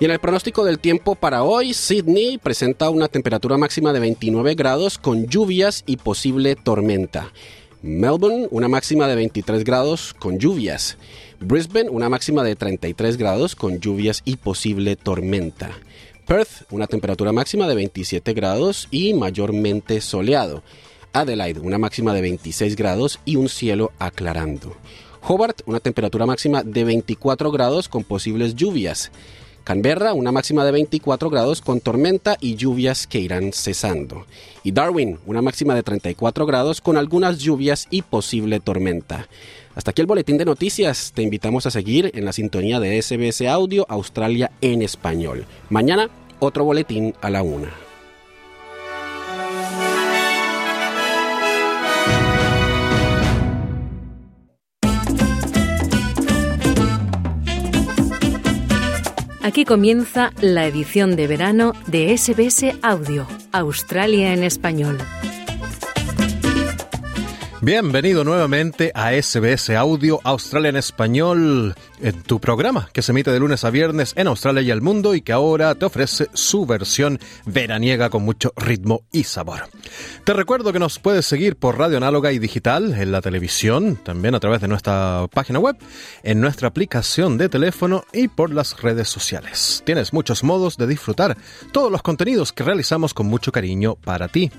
Y 0.00 0.06
en 0.06 0.12
el 0.12 0.18
pronóstico 0.18 0.64
del 0.64 0.78
tiempo 0.78 1.14
para 1.14 1.42
hoy, 1.42 1.74
Sydney 1.74 2.38
presenta 2.38 2.88
una 2.88 3.08
temperatura 3.08 3.58
máxima 3.58 3.92
de 3.92 4.00
29 4.00 4.54
grados 4.54 4.96
con 4.96 5.26
lluvias 5.26 5.84
y 5.84 5.98
posible 5.98 6.56
tormenta. 6.56 7.30
Melbourne, 7.82 8.48
una 8.50 8.66
máxima 8.66 9.06
de 9.08 9.16
23 9.16 9.62
grados 9.62 10.14
con 10.14 10.38
lluvias. 10.38 10.96
Brisbane, 11.38 11.90
una 11.90 12.08
máxima 12.08 12.42
de 12.42 12.56
33 12.56 13.18
grados 13.18 13.54
con 13.54 13.78
lluvias 13.78 14.22
y 14.24 14.36
posible 14.36 14.96
tormenta. 14.96 15.70
Perth, 16.26 16.62
una 16.70 16.86
temperatura 16.86 17.32
máxima 17.32 17.68
de 17.68 17.74
27 17.74 18.32
grados 18.32 18.88
y 18.90 19.12
mayormente 19.12 20.00
soleado. 20.00 20.62
Adelaide, 21.12 21.60
una 21.60 21.76
máxima 21.76 22.14
de 22.14 22.22
26 22.22 22.74
grados 22.74 23.20
y 23.26 23.36
un 23.36 23.50
cielo 23.50 23.92
aclarando. 23.98 24.74
Hobart, 25.22 25.60
una 25.66 25.80
temperatura 25.80 26.24
máxima 26.24 26.62
de 26.62 26.84
24 26.84 27.50
grados 27.50 27.90
con 27.90 28.02
posibles 28.02 28.54
lluvias. 28.54 29.12
Canberra, 29.64 30.14
una 30.14 30.32
máxima 30.32 30.64
de 30.64 30.72
24 30.72 31.30
grados 31.30 31.60
con 31.60 31.80
tormenta 31.80 32.36
y 32.40 32.56
lluvias 32.56 33.06
que 33.06 33.20
irán 33.20 33.52
cesando. 33.52 34.26
Y 34.62 34.72
Darwin, 34.72 35.18
una 35.26 35.42
máxima 35.42 35.74
de 35.74 35.82
34 35.82 36.46
grados 36.46 36.80
con 36.80 36.96
algunas 36.96 37.38
lluvias 37.38 37.86
y 37.90 38.02
posible 38.02 38.60
tormenta. 38.60 39.28
Hasta 39.74 39.92
aquí 39.92 40.00
el 40.00 40.06
boletín 40.06 40.38
de 40.38 40.44
noticias. 40.44 41.12
Te 41.14 41.22
invitamos 41.22 41.66
a 41.66 41.70
seguir 41.70 42.10
en 42.14 42.24
la 42.24 42.32
sintonía 42.32 42.80
de 42.80 43.00
SBS 43.00 43.46
Audio 43.48 43.86
Australia 43.88 44.50
en 44.60 44.82
español. 44.82 45.46
Mañana, 45.68 46.10
otro 46.40 46.64
boletín 46.64 47.14
a 47.20 47.30
la 47.30 47.42
una. 47.42 47.89
Aquí 59.50 59.64
comienza 59.64 60.32
la 60.40 60.64
edición 60.64 61.16
de 61.16 61.26
verano 61.26 61.72
de 61.88 62.16
SBS 62.16 62.72
Audio, 62.82 63.26
Australia 63.50 64.32
en 64.32 64.44
español. 64.44 64.96
Bienvenido 67.62 68.24
nuevamente 68.24 68.90
a 68.94 69.12
SBS 69.12 69.76
Audio 69.76 70.18
Australia 70.24 70.70
en 70.70 70.76
Español, 70.76 71.74
tu 72.24 72.40
programa 72.40 72.88
que 72.90 73.02
se 73.02 73.12
emite 73.12 73.30
de 73.30 73.38
lunes 73.38 73.64
a 73.64 73.70
viernes 73.70 74.14
en 74.16 74.28
Australia 74.28 74.62
y 74.62 74.70
el 74.70 74.80
mundo 74.80 75.14
y 75.14 75.20
que 75.20 75.32
ahora 75.32 75.74
te 75.74 75.84
ofrece 75.84 76.28
su 76.32 76.64
versión 76.64 77.20
veraniega 77.44 78.08
con 78.08 78.22
mucho 78.22 78.54
ritmo 78.56 79.02
y 79.12 79.24
sabor. 79.24 79.68
Te 80.24 80.32
recuerdo 80.32 80.72
que 80.72 80.78
nos 80.78 80.98
puedes 80.98 81.26
seguir 81.26 81.56
por 81.56 81.76
radio 81.76 81.98
análoga 81.98 82.32
y 82.32 82.38
digital, 82.38 82.94
en 82.94 83.12
la 83.12 83.20
televisión, 83.20 83.96
también 83.96 84.34
a 84.34 84.40
través 84.40 84.62
de 84.62 84.68
nuestra 84.68 85.26
página 85.30 85.58
web, 85.58 85.76
en 86.22 86.40
nuestra 86.40 86.68
aplicación 86.68 87.36
de 87.36 87.50
teléfono 87.50 88.04
y 88.14 88.28
por 88.28 88.54
las 88.54 88.80
redes 88.80 89.10
sociales. 89.10 89.82
Tienes 89.84 90.14
muchos 90.14 90.44
modos 90.44 90.78
de 90.78 90.86
disfrutar 90.86 91.36
todos 91.72 91.92
los 91.92 92.00
contenidos 92.00 92.54
que 92.54 92.64
realizamos 92.64 93.12
con 93.12 93.26
mucho 93.26 93.52
cariño 93.52 93.96
para 93.96 94.28
ti. 94.28 94.50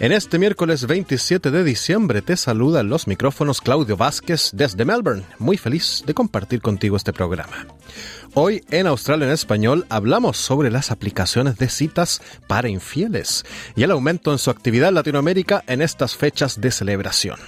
En 0.00 0.10
este 0.10 0.40
miércoles 0.40 0.88
27 0.88 1.52
de 1.52 1.62
diciembre 1.62 2.23
te 2.24 2.36
saluda 2.36 2.82
los 2.82 3.06
micrófonos 3.06 3.60
Claudio 3.60 3.96
Vázquez 3.96 4.50
desde 4.52 4.84
Melbourne, 4.84 5.24
muy 5.38 5.56
feliz 5.56 6.02
de 6.06 6.14
compartir 6.14 6.60
contigo 6.60 6.96
este 6.96 7.12
programa. 7.12 7.66
Hoy 8.34 8.64
en 8.70 8.86
Australia 8.86 9.26
en 9.26 9.32
Español 9.32 9.86
hablamos 9.90 10.36
sobre 10.36 10.70
las 10.70 10.90
aplicaciones 10.90 11.58
de 11.58 11.68
citas 11.68 12.20
para 12.46 12.68
infieles 12.68 13.44
y 13.76 13.82
el 13.82 13.90
aumento 13.90 14.32
en 14.32 14.38
su 14.38 14.50
actividad 14.50 14.88
en 14.88 14.96
Latinoamérica 14.96 15.62
en 15.66 15.82
estas 15.82 16.16
fechas 16.16 16.60
de 16.60 16.70
celebración. 16.70 17.38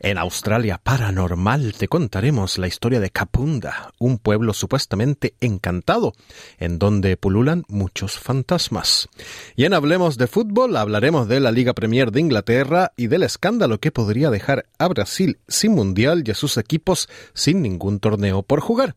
En 0.00 0.18
Australia 0.18 0.80
Paranormal 0.82 1.72
te 1.72 1.88
contaremos 1.88 2.58
la 2.58 2.66
historia 2.66 3.00
de 3.00 3.10
Kapunda, 3.10 3.92
un 3.98 4.18
pueblo 4.18 4.52
supuestamente 4.52 5.34
encantado, 5.40 6.12
en 6.58 6.78
donde 6.78 7.16
pululan 7.16 7.64
muchos 7.68 8.18
fantasmas. 8.18 9.08
Y 9.56 9.64
en 9.64 9.74
Hablemos 9.74 10.18
de 10.18 10.26
Fútbol 10.26 10.76
hablaremos 10.76 11.28
de 11.28 11.40
la 11.40 11.50
Liga 11.50 11.72
Premier 11.72 12.12
de 12.12 12.20
Inglaterra 12.20 12.92
y 12.96 13.06
del 13.06 13.22
escándalo 13.22 13.80
que 13.80 13.92
podría 13.92 14.30
dejar 14.30 14.66
a 14.78 14.88
Brasil 14.88 15.38
sin 15.48 15.72
mundial 15.72 16.22
y 16.26 16.30
a 16.30 16.34
sus 16.34 16.56
equipos 16.56 17.08
sin 17.34 17.62
ningún 17.62 18.00
torneo 18.00 18.42
por 18.42 18.60
jugar. 18.60 18.96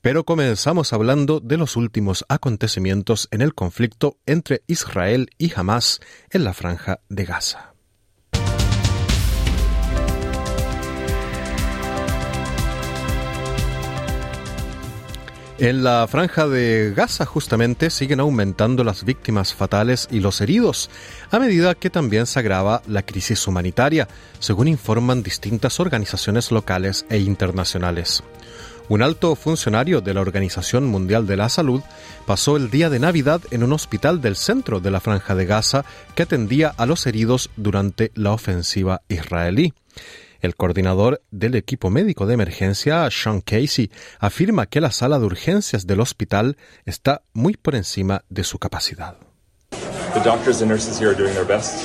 Pero 0.00 0.24
comenzamos 0.24 0.92
hablando 0.92 1.40
de 1.40 1.56
los 1.56 1.76
últimos 1.76 2.24
acontecimientos 2.28 3.28
en 3.30 3.42
el 3.42 3.54
conflicto 3.54 4.16
entre 4.26 4.62
Israel 4.66 5.30
y 5.38 5.52
Hamas 5.54 6.00
en 6.30 6.44
la 6.44 6.54
franja 6.54 7.00
de 7.08 7.24
Gaza. 7.24 7.67
En 15.60 15.82
la 15.82 16.06
franja 16.06 16.46
de 16.46 16.92
Gaza 16.94 17.26
justamente 17.26 17.90
siguen 17.90 18.20
aumentando 18.20 18.84
las 18.84 19.04
víctimas 19.04 19.54
fatales 19.54 20.06
y 20.08 20.20
los 20.20 20.40
heridos, 20.40 20.88
a 21.32 21.40
medida 21.40 21.74
que 21.74 21.90
también 21.90 22.26
se 22.26 22.38
agrava 22.38 22.80
la 22.86 23.02
crisis 23.02 23.44
humanitaria, 23.48 24.06
según 24.38 24.68
informan 24.68 25.24
distintas 25.24 25.80
organizaciones 25.80 26.52
locales 26.52 27.06
e 27.10 27.18
internacionales. 27.18 28.22
Un 28.88 29.02
alto 29.02 29.34
funcionario 29.34 30.00
de 30.00 30.14
la 30.14 30.20
Organización 30.20 30.86
Mundial 30.86 31.26
de 31.26 31.36
la 31.36 31.48
Salud 31.48 31.82
pasó 32.24 32.56
el 32.56 32.70
día 32.70 32.88
de 32.88 33.00
Navidad 33.00 33.40
en 33.50 33.64
un 33.64 33.72
hospital 33.72 34.20
del 34.20 34.36
centro 34.36 34.78
de 34.78 34.92
la 34.92 35.00
franja 35.00 35.34
de 35.34 35.44
Gaza 35.44 35.84
que 36.14 36.22
atendía 36.22 36.72
a 36.76 36.86
los 36.86 37.04
heridos 37.08 37.50
durante 37.56 38.12
la 38.14 38.30
ofensiva 38.30 39.02
israelí. 39.08 39.74
El 40.40 40.54
coordinador 40.54 41.22
del 41.30 41.54
equipo 41.56 41.90
médico 41.90 42.26
de 42.26 42.34
emergencia, 42.34 43.08
Sean 43.10 43.40
Casey, 43.40 43.90
afirma 44.20 44.66
que 44.66 44.80
la 44.80 44.92
sala 44.92 45.18
de 45.18 45.26
urgencias 45.26 45.86
del 45.86 46.00
hospital 46.00 46.56
está 46.84 47.22
muy 47.32 47.56
por 47.56 47.74
encima 47.74 48.24
de 48.28 48.44
su 48.44 48.58
capacidad. 48.58 49.16
The 50.14 50.20
doctors 50.20 50.62
and 50.62 50.70
nurses 50.70 50.98
here 50.98 51.10
are 51.10 51.16
doing 51.16 51.34
their 51.34 51.46
best. 51.46 51.84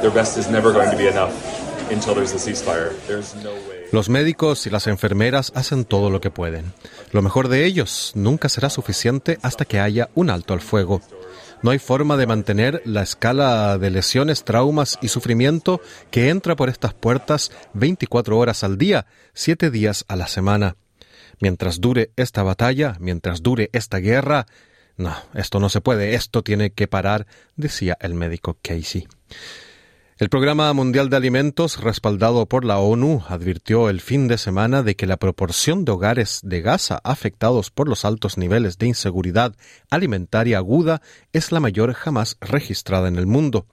Their 0.00 0.12
best 0.12 0.38
is 0.38 0.48
never 0.48 0.72
going 0.72 0.90
to 0.90 0.96
be 0.96 1.08
enough 1.08 1.32
until 1.90 2.14
there's 2.14 2.34
a 2.34 2.38
ceasefire. 2.38 2.90
There's 3.06 3.34
no 3.36 3.50
way. 3.50 3.82
Los 3.92 4.08
médicos 4.08 4.66
y 4.66 4.70
las 4.70 4.86
enfermeras 4.86 5.52
hacen 5.54 5.84
todo 5.84 6.08
lo 6.08 6.20
que 6.20 6.30
pueden. 6.30 6.72
Lo 7.12 7.20
mejor 7.20 7.48
de 7.48 7.66
ellos 7.66 8.12
nunca 8.14 8.48
será 8.48 8.70
suficiente 8.70 9.38
hasta 9.42 9.66
que 9.66 9.80
haya 9.80 10.08
un 10.14 10.30
alto 10.30 10.54
al 10.54 10.62
fuego. 10.62 11.02
No 11.62 11.70
hay 11.70 11.78
forma 11.78 12.16
de 12.16 12.26
mantener 12.26 12.82
la 12.84 13.02
escala 13.02 13.78
de 13.78 13.90
lesiones, 13.90 14.42
traumas 14.42 14.98
y 15.00 15.08
sufrimiento 15.08 15.80
que 16.10 16.28
entra 16.28 16.56
por 16.56 16.68
estas 16.68 16.92
puertas 16.92 17.52
24 17.74 18.36
horas 18.36 18.64
al 18.64 18.78
día, 18.78 19.06
7 19.34 19.70
días 19.70 20.04
a 20.08 20.16
la 20.16 20.26
semana. 20.26 20.76
Mientras 21.40 21.80
dure 21.80 22.10
esta 22.16 22.42
batalla, 22.42 22.96
mientras 22.98 23.42
dure 23.42 23.70
esta 23.72 23.98
guerra, 23.98 24.46
no, 24.96 25.14
esto 25.34 25.60
no 25.60 25.68
se 25.68 25.80
puede, 25.80 26.14
esto 26.14 26.42
tiene 26.42 26.70
que 26.72 26.88
parar, 26.88 27.28
decía 27.56 27.96
el 28.00 28.14
médico 28.14 28.58
Casey. 28.60 29.06
El 30.22 30.28
Programa 30.28 30.72
Mundial 30.72 31.10
de 31.10 31.16
Alimentos, 31.16 31.80
respaldado 31.80 32.46
por 32.46 32.64
la 32.64 32.78
ONU, 32.78 33.24
advirtió 33.28 33.90
el 33.90 34.00
fin 34.00 34.28
de 34.28 34.38
semana 34.38 34.84
de 34.84 34.94
que 34.94 35.08
la 35.08 35.16
proporción 35.16 35.84
de 35.84 35.90
hogares 35.90 36.38
de 36.44 36.60
Gaza 36.60 37.00
afectados 37.02 37.72
por 37.72 37.88
los 37.88 38.04
altos 38.04 38.38
niveles 38.38 38.78
de 38.78 38.86
inseguridad 38.86 39.56
alimentaria 39.90 40.58
aguda 40.58 41.02
es 41.32 41.50
la 41.50 41.58
mayor 41.58 41.92
jamás 41.94 42.36
registrada 42.40 43.08
en 43.08 43.16
el 43.16 43.26
mundo. 43.26 43.66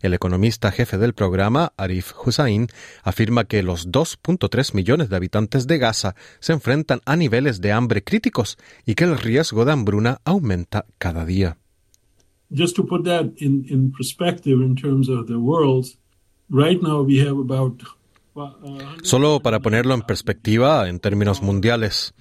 El 0.00 0.14
economista 0.14 0.72
jefe 0.72 0.96
del 0.96 1.12
programa, 1.12 1.74
Arif 1.76 2.14
Hussain, 2.24 2.68
afirma 3.02 3.44
que 3.44 3.62
los 3.62 3.88
2.3 3.90 4.72
millones 4.72 5.10
de 5.10 5.16
habitantes 5.16 5.66
de 5.66 5.76
Gaza 5.76 6.14
se 6.38 6.54
enfrentan 6.54 7.02
a 7.04 7.14
niveles 7.16 7.60
de 7.60 7.72
hambre 7.72 8.02
críticos 8.02 8.56
y 8.86 8.94
que 8.94 9.04
el 9.04 9.18
riesgo 9.18 9.66
de 9.66 9.72
hambruna 9.72 10.22
aumenta 10.24 10.86
cada 10.96 11.26
día. 11.26 11.59
Just 12.50 12.76
to 12.76 12.84
put 12.84 13.04
that 13.04 13.32
in, 13.38 13.64
in 13.68 13.92
perspective 13.92 14.60
in 14.60 14.74
terms 14.76 15.08
of 15.08 15.26
the 15.26 15.38
world, 15.38 15.86
right 16.48 16.80
now 16.82 17.02
we 17.02 17.18
have 17.20 17.38
about 17.38 17.82
Solo 19.02 19.40
para 19.40 19.60
ponerlo 19.60 19.92
en 19.94 20.02
perspectiva 20.02 20.88
en 20.88 21.00
términos 21.00 21.42
mundiales, 21.42 22.14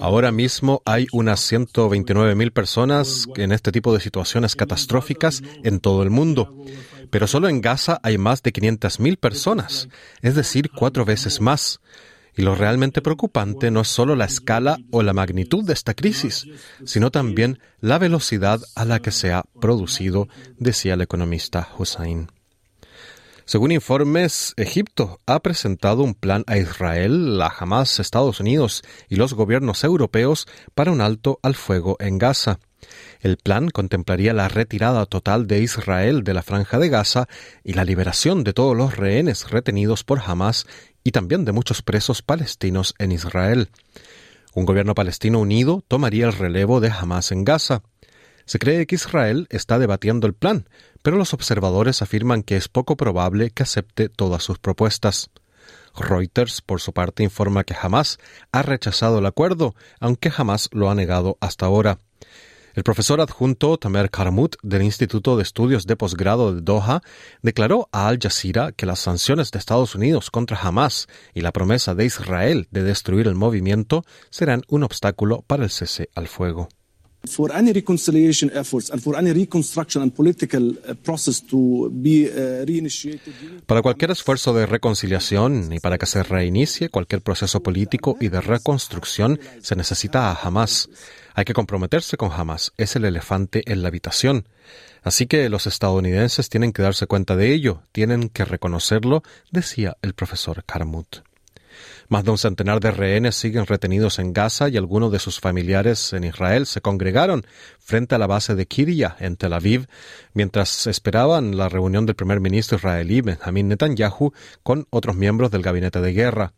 ahora 0.00 0.30
mismo 0.30 0.80
hay 0.84 1.06
unas 1.12 1.40
129 1.40 2.34
mil 2.34 2.52
personas 2.52 3.26
en 3.36 3.52
este 3.52 3.72
tipo 3.72 3.92
de 3.92 4.00
situaciones 4.00 4.54
catastróficas 4.54 5.42
en 5.64 5.80
todo 5.80 6.02
el 6.02 6.10
mundo, 6.10 6.54
pero 7.10 7.26
solo 7.26 7.48
en 7.48 7.60
Gaza 7.60 8.00
hay 8.02 8.16
más 8.16 8.42
de 8.42 8.52
500 8.52 9.00
mil 9.00 9.16
personas, 9.16 9.88
es 10.22 10.34
decir, 10.36 10.70
cuatro 10.70 11.04
veces 11.04 11.40
más. 11.40 11.80
Y 12.36 12.42
lo 12.42 12.54
realmente 12.54 13.00
preocupante 13.00 13.70
no 13.70 13.80
es 13.80 13.88
solo 13.88 14.14
la 14.14 14.26
escala 14.26 14.78
o 14.90 15.02
la 15.02 15.14
magnitud 15.14 15.64
de 15.64 15.72
esta 15.72 15.94
crisis, 15.94 16.46
sino 16.84 17.10
también 17.10 17.58
la 17.80 17.98
velocidad 17.98 18.60
a 18.74 18.84
la 18.84 19.00
que 19.00 19.10
se 19.10 19.32
ha 19.32 19.44
producido, 19.60 20.28
decía 20.58 20.94
el 20.94 21.00
economista 21.00 21.68
Hussein. 21.78 22.28
Según 23.46 23.70
informes, 23.70 24.54
Egipto 24.56 25.20
ha 25.24 25.38
presentado 25.38 26.02
un 26.02 26.14
plan 26.14 26.42
a 26.48 26.58
Israel, 26.58 27.40
a 27.40 27.46
Hamas, 27.46 28.00
Estados 28.00 28.40
Unidos 28.40 28.82
y 29.08 29.14
los 29.14 29.34
gobiernos 29.34 29.84
europeos 29.84 30.48
para 30.74 30.90
un 30.90 31.00
alto 31.00 31.38
al 31.44 31.54
fuego 31.54 31.96
en 32.00 32.18
Gaza. 32.18 32.58
El 33.20 33.36
plan 33.36 33.70
contemplaría 33.70 34.32
la 34.32 34.48
retirada 34.48 35.06
total 35.06 35.46
de 35.46 35.60
Israel 35.60 36.22
de 36.24 36.34
la 36.34 36.42
franja 36.42 36.78
de 36.78 36.88
Gaza 36.88 37.28
y 37.64 37.72
la 37.72 37.84
liberación 37.84 38.44
de 38.44 38.52
todos 38.52 38.76
los 38.76 38.96
rehenes 38.96 39.50
retenidos 39.50 40.04
por 40.04 40.20
Hamas 40.24 40.66
y 41.04 41.12
también 41.12 41.44
de 41.44 41.52
muchos 41.52 41.82
presos 41.82 42.22
palestinos 42.22 42.94
en 42.98 43.12
Israel. 43.12 43.70
Un 44.54 44.64
gobierno 44.64 44.94
palestino 44.94 45.40
unido 45.40 45.84
tomaría 45.86 46.26
el 46.26 46.32
relevo 46.32 46.80
de 46.80 46.90
Hamas 46.90 47.30
en 47.30 47.44
Gaza. 47.44 47.82
Se 48.46 48.58
cree 48.58 48.86
que 48.86 48.94
Israel 48.94 49.46
está 49.50 49.78
debatiendo 49.78 50.26
el 50.26 50.34
plan, 50.34 50.68
pero 51.02 51.16
los 51.16 51.34
observadores 51.34 52.00
afirman 52.00 52.42
que 52.42 52.56
es 52.56 52.68
poco 52.68 52.96
probable 52.96 53.50
que 53.50 53.64
acepte 53.64 54.08
todas 54.08 54.42
sus 54.42 54.58
propuestas. 54.58 55.30
Reuters, 55.94 56.62
por 56.62 56.80
su 56.80 56.92
parte, 56.92 57.22
informa 57.22 57.64
que 57.64 57.76
Hamas 57.80 58.18
ha 58.52 58.62
rechazado 58.62 59.18
el 59.18 59.26
acuerdo, 59.26 59.74
aunque 60.00 60.30
jamás 60.30 60.68
lo 60.72 60.90
ha 60.90 60.94
negado 60.94 61.38
hasta 61.40 61.66
ahora. 61.66 61.98
El 62.76 62.82
profesor 62.82 63.22
adjunto 63.22 63.78
Tamer 63.78 64.10
Karamut 64.10 64.56
del 64.62 64.82
Instituto 64.82 65.38
de 65.38 65.42
Estudios 65.42 65.86
de 65.86 65.96
Posgrado 65.96 66.54
de 66.54 66.60
Doha 66.60 67.00
declaró 67.40 67.88
a 67.90 68.06
Al 68.06 68.18
Jazeera 68.18 68.72
que 68.72 68.84
las 68.84 68.98
sanciones 68.98 69.50
de 69.50 69.58
Estados 69.58 69.94
Unidos 69.94 70.30
contra 70.30 70.60
Hamas 70.60 71.06
y 71.32 71.40
la 71.40 71.52
promesa 71.52 71.94
de 71.94 72.04
Israel 72.04 72.68
de 72.70 72.82
destruir 72.82 73.28
el 73.28 73.34
movimiento 73.34 74.04
serán 74.28 74.60
un 74.68 74.82
obstáculo 74.82 75.42
para 75.46 75.64
el 75.64 75.70
cese 75.70 76.10
al 76.14 76.28
fuego. 76.28 76.68
Para 83.64 83.82
cualquier 83.82 84.10
esfuerzo 84.10 84.52
de 84.52 84.66
reconciliación 84.66 85.72
y 85.72 85.80
para 85.80 85.96
que 85.96 86.04
se 86.04 86.22
reinicie 86.22 86.90
cualquier 86.90 87.22
proceso 87.22 87.62
político 87.62 88.18
y 88.20 88.28
de 88.28 88.42
reconstrucción 88.42 89.40
se 89.62 89.76
necesita 89.76 90.30
a 90.30 90.34
Hamas. 90.34 90.90
Hay 91.36 91.44
que 91.44 91.52
comprometerse 91.52 92.16
con 92.16 92.32
Hamas. 92.32 92.72
Es 92.78 92.96
el 92.96 93.04
elefante 93.04 93.70
en 93.70 93.82
la 93.82 93.88
habitación. 93.88 94.48
Así 95.02 95.26
que 95.26 95.50
los 95.50 95.66
estadounidenses 95.66 96.48
tienen 96.48 96.72
que 96.72 96.80
darse 96.80 97.06
cuenta 97.06 97.36
de 97.36 97.52
ello, 97.52 97.82
tienen 97.92 98.30
que 98.30 98.46
reconocerlo, 98.46 99.22
decía 99.50 99.98
el 100.00 100.14
profesor 100.14 100.64
Karamut. 100.64 101.25
Más 102.08 102.24
de 102.24 102.30
un 102.30 102.38
centenar 102.38 102.78
de 102.78 102.92
rehenes 102.92 103.34
siguen 103.34 103.66
retenidos 103.66 104.20
en 104.20 104.32
Gaza 104.32 104.68
y 104.68 104.76
algunos 104.76 105.10
de 105.10 105.18
sus 105.18 105.40
familiares 105.40 106.12
en 106.12 106.22
Israel 106.22 106.66
se 106.66 106.80
congregaron 106.80 107.44
frente 107.80 108.14
a 108.14 108.18
la 108.18 108.28
base 108.28 108.54
de 108.54 108.66
Kiria 108.66 109.16
en 109.18 109.36
Tel 109.36 109.52
Aviv 109.52 109.88
mientras 110.32 110.86
esperaban 110.86 111.56
la 111.56 111.68
reunión 111.68 112.06
del 112.06 112.14
primer 112.14 112.38
ministro 112.38 112.78
israelí 112.78 113.22
Benjamin 113.22 113.68
Netanyahu 113.68 114.32
con 114.62 114.86
otros 114.90 115.16
miembros 115.16 115.50
del 115.50 115.62
gabinete 115.62 116.00
de 116.00 116.12
guerra. 116.12 116.52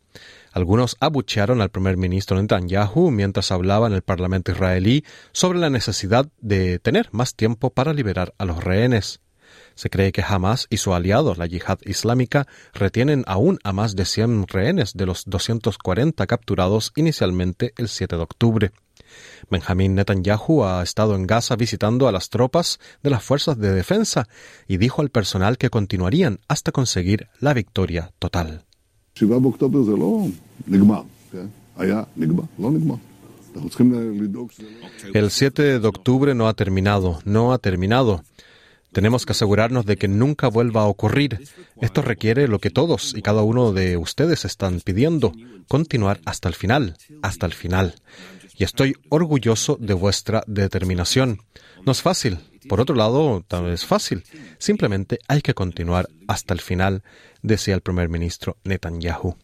Algunos 0.51 0.97
abuchearon 0.99 1.61
al 1.61 1.69
primer 1.69 1.97
ministro 1.97 2.39
Netanyahu 2.39 3.09
mientras 3.09 3.51
hablaba 3.51 3.87
en 3.87 3.93
el 3.93 4.03
Parlamento 4.03 4.51
israelí 4.51 5.03
sobre 5.31 5.57
la 5.57 5.71
necesidad 5.71 6.27
de 6.41 6.77
tener 6.77 7.09
más 7.11 7.33
tiempo 7.35 7.71
para 7.71 7.93
liberar 7.93 8.35
a 8.37 8.45
los 8.45 8.63
rehenes. 8.63 9.19
Se 9.79 9.89
cree 9.89 10.11
que 10.11 10.21
Hamas 10.27 10.67
y 10.69 10.75
su 10.75 10.93
aliado, 10.93 11.35
la 11.35 11.45
yihad 11.45 11.79
islámica, 11.85 12.47
retienen 12.73 13.23
aún 13.27 13.59
a 13.63 13.71
más 13.71 13.95
de 13.95 14.03
100 14.03 14.47
rehenes 14.49 14.91
de 14.93 15.05
los 15.05 15.23
240 15.25 16.27
capturados 16.27 16.91
inicialmente 16.97 17.71
el 17.77 17.87
7 17.87 18.17
de 18.17 18.21
octubre. 18.21 18.71
Benjamín 19.49 19.95
Netanyahu 19.95 20.65
ha 20.65 20.83
estado 20.83 21.15
en 21.15 21.25
Gaza 21.25 21.55
visitando 21.55 22.09
a 22.09 22.11
las 22.11 22.27
tropas 22.27 22.77
de 23.03 23.09
las 23.09 23.23
fuerzas 23.23 23.57
de 23.57 23.71
defensa 23.71 24.27
y 24.67 24.75
dijo 24.75 25.01
al 25.01 25.11
personal 25.11 25.57
que 25.57 25.69
continuarían 25.69 26.41
hasta 26.49 26.73
conseguir 26.73 27.29
la 27.39 27.53
victoria 27.53 28.11
total. 28.19 28.65
El 35.13 35.31
7 35.31 35.79
de 35.79 35.87
octubre 35.87 36.35
no 36.35 36.49
ha 36.49 36.53
terminado, 36.53 37.21
no 37.23 37.53
ha 37.53 37.59
terminado. 37.59 38.23
Tenemos 38.91 39.25
que 39.25 39.33
asegurarnos 39.33 39.85
de 39.85 39.97
que 39.97 40.07
nunca 40.07 40.47
vuelva 40.47 40.81
a 40.81 40.87
ocurrir. 40.87 41.47
Esto 41.81 42.01
requiere 42.01 42.47
lo 42.47 42.59
que 42.59 42.69
todos 42.69 43.13
y 43.15 43.21
cada 43.21 43.43
uno 43.43 43.71
de 43.71 43.97
ustedes 43.97 44.45
están 44.45 44.81
pidiendo, 44.81 45.31
continuar 45.67 46.19
hasta 46.25 46.49
el 46.49 46.55
final, 46.55 46.97
hasta 47.21 47.45
el 47.45 47.53
final. 47.53 47.95
Y 48.57 48.63
estoy 48.63 48.95
orgulloso 49.09 49.77
de 49.79 49.93
vuestra 49.93 50.43
determinación. 50.47 51.41
No 51.85 51.91
es 51.91 52.01
fácil. 52.01 52.39
Por 52.67 52.81
otro 52.81 52.95
lado, 52.95 53.43
también 53.47 53.73
es 53.73 53.85
fácil. 53.85 54.23
Simplemente 54.57 55.19
hay 55.27 55.41
que 55.41 55.53
continuar 55.53 56.09
hasta 56.27 56.53
el 56.53 56.59
final, 56.59 57.03
decía 57.41 57.75
el 57.75 57.81
primer 57.81 58.09
ministro 58.09 58.57
Netanyahu. 58.63 59.37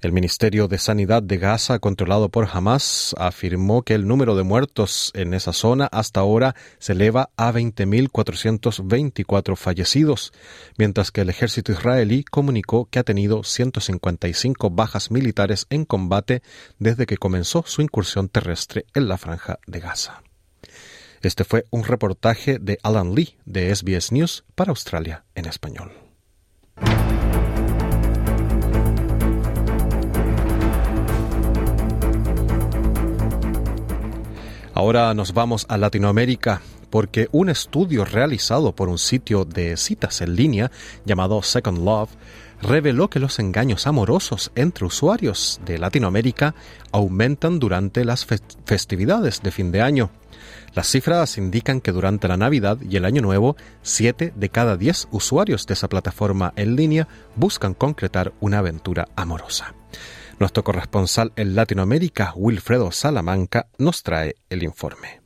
El 0.00 0.12
Ministerio 0.12 0.68
de 0.68 0.78
Sanidad 0.78 1.24
de 1.24 1.38
Gaza, 1.38 1.80
controlado 1.80 2.28
por 2.28 2.48
Hamas, 2.52 3.16
afirmó 3.18 3.82
que 3.82 3.94
el 3.94 4.06
número 4.06 4.36
de 4.36 4.44
muertos 4.44 5.10
en 5.12 5.34
esa 5.34 5.52
zona 5.52 5.88
hasta 5.90 6.20
ahora 6.20 6.54
se 6.78 6.92
eleva 6.92 7.30
a 7.36 7.52
20.424 7.52 9.56
fallecidos, 9.56 10.32
mientras 10.76 11.10
que 11.10 11.22
el 11.22 11.30
ejército 11.30 11.72
israelí 11.72 12.22
comunicó 12.22 12.84
que 12.84 13.00
ha 13.00 13.04
tenido 13.04 13.42
155 13.42 14.70
bajas 14.70 15.10
militares 15.10 15.66
en 15.68 15.84
combate 15.84 16.42
desde 16.78 17.06
que 17.06 17.16
comenzó 17.16 17.64
su 17.66 17.82
incursión 17.82 18.28
terrestre 18.28 18.86
en 18.94 19.08
la 19.08 19.18
franja 19.18 19.58
de 19.66 19.80
Gaza. 19.80 20.22
Este 21.22 21.42
fue 21.42 21.64
un 21.70 21.82
reportaje 21.82 22.60
de 22.60 22.78
Alan 22.84 23.16
Lee 23.16 23.34
de 23.46 23.74
SBS 23.74 24.12
News 24.12 24.44
para 24.54 24.70
Australia 24.70 25.24
en 25.34 25.46
español. 25.46 26.07
Ahora 34.78 35.12
nos 35.12 35.34
vamos 35.34 35.66
a 35.68 35.76
Latinoamérica 35.76 36.62
porque 36.88 37.28
un 37.32 37.48
estudio 37.48 38.04
realizado 38.04 38.76
por 38.76 38.88
un 38.88 38.98
sitio 38.98 39.44
de 39.44 39.76
citas 39.76 40.20
en 40.20 40.36
línea 40.36 40.70
llamado 41.04 41.42
Second 41.42 41.78
Love 41.84 42.10
reveló 42.62 43.10
que 43.10 43.18
los 43.18 43.40
engaños 43.40 43.88
amorosos 43.88 44.52
entre 44.54 44.84
usuarios 44.84 45.60
de 45.64 45.78
Latinoamérica 45.78 46.54
aumentan 46.92 47.58
durante 47.58 48.04
las 48.04 48.24
festividades 48.24 49.42
de 49.42 49.50
fin 49.50 49.72
de 49.72 49.82
año. 49.82 50.10
Las 50.74 50.86
cifras 50.86 51.38
indican 51.38 51.80
que 51.80 51.90
durante 51.90 52.28
la 52.28 52.36
Navidad 52.36 52.78
y 52.80 52.94
el 52.98 53.04
Año 53.04 53.20
Nuevo, 53.20 53.56
7 53.82 54.32
de 54.36 54.48
cada 54.48 54.76
10 54.76 55.08
usuarios 55.10 55.66
de 55.66 55.74
esa 55.74 55.88
plataforma 55.88 56.52
en 56.54 56.76
línea 56.76 57.08
buscan 57.34 57.74
concretar 57.74 58.32
una 58.38 58.60
aventura 58.60 59.08
amorosa. 59.16 59.74
Nuestro 60.38 60.62
corresponsal 60.62 61.32
en 61.34 61.56
Latinoamérica, 61.56 62.32
Wilfredo 62.36 62.92
Salamanca, 62.92 63.66
nos 63.76 64.04
trae 64.04 64.36
el 64.48 64.62
informe. 64.62 65.17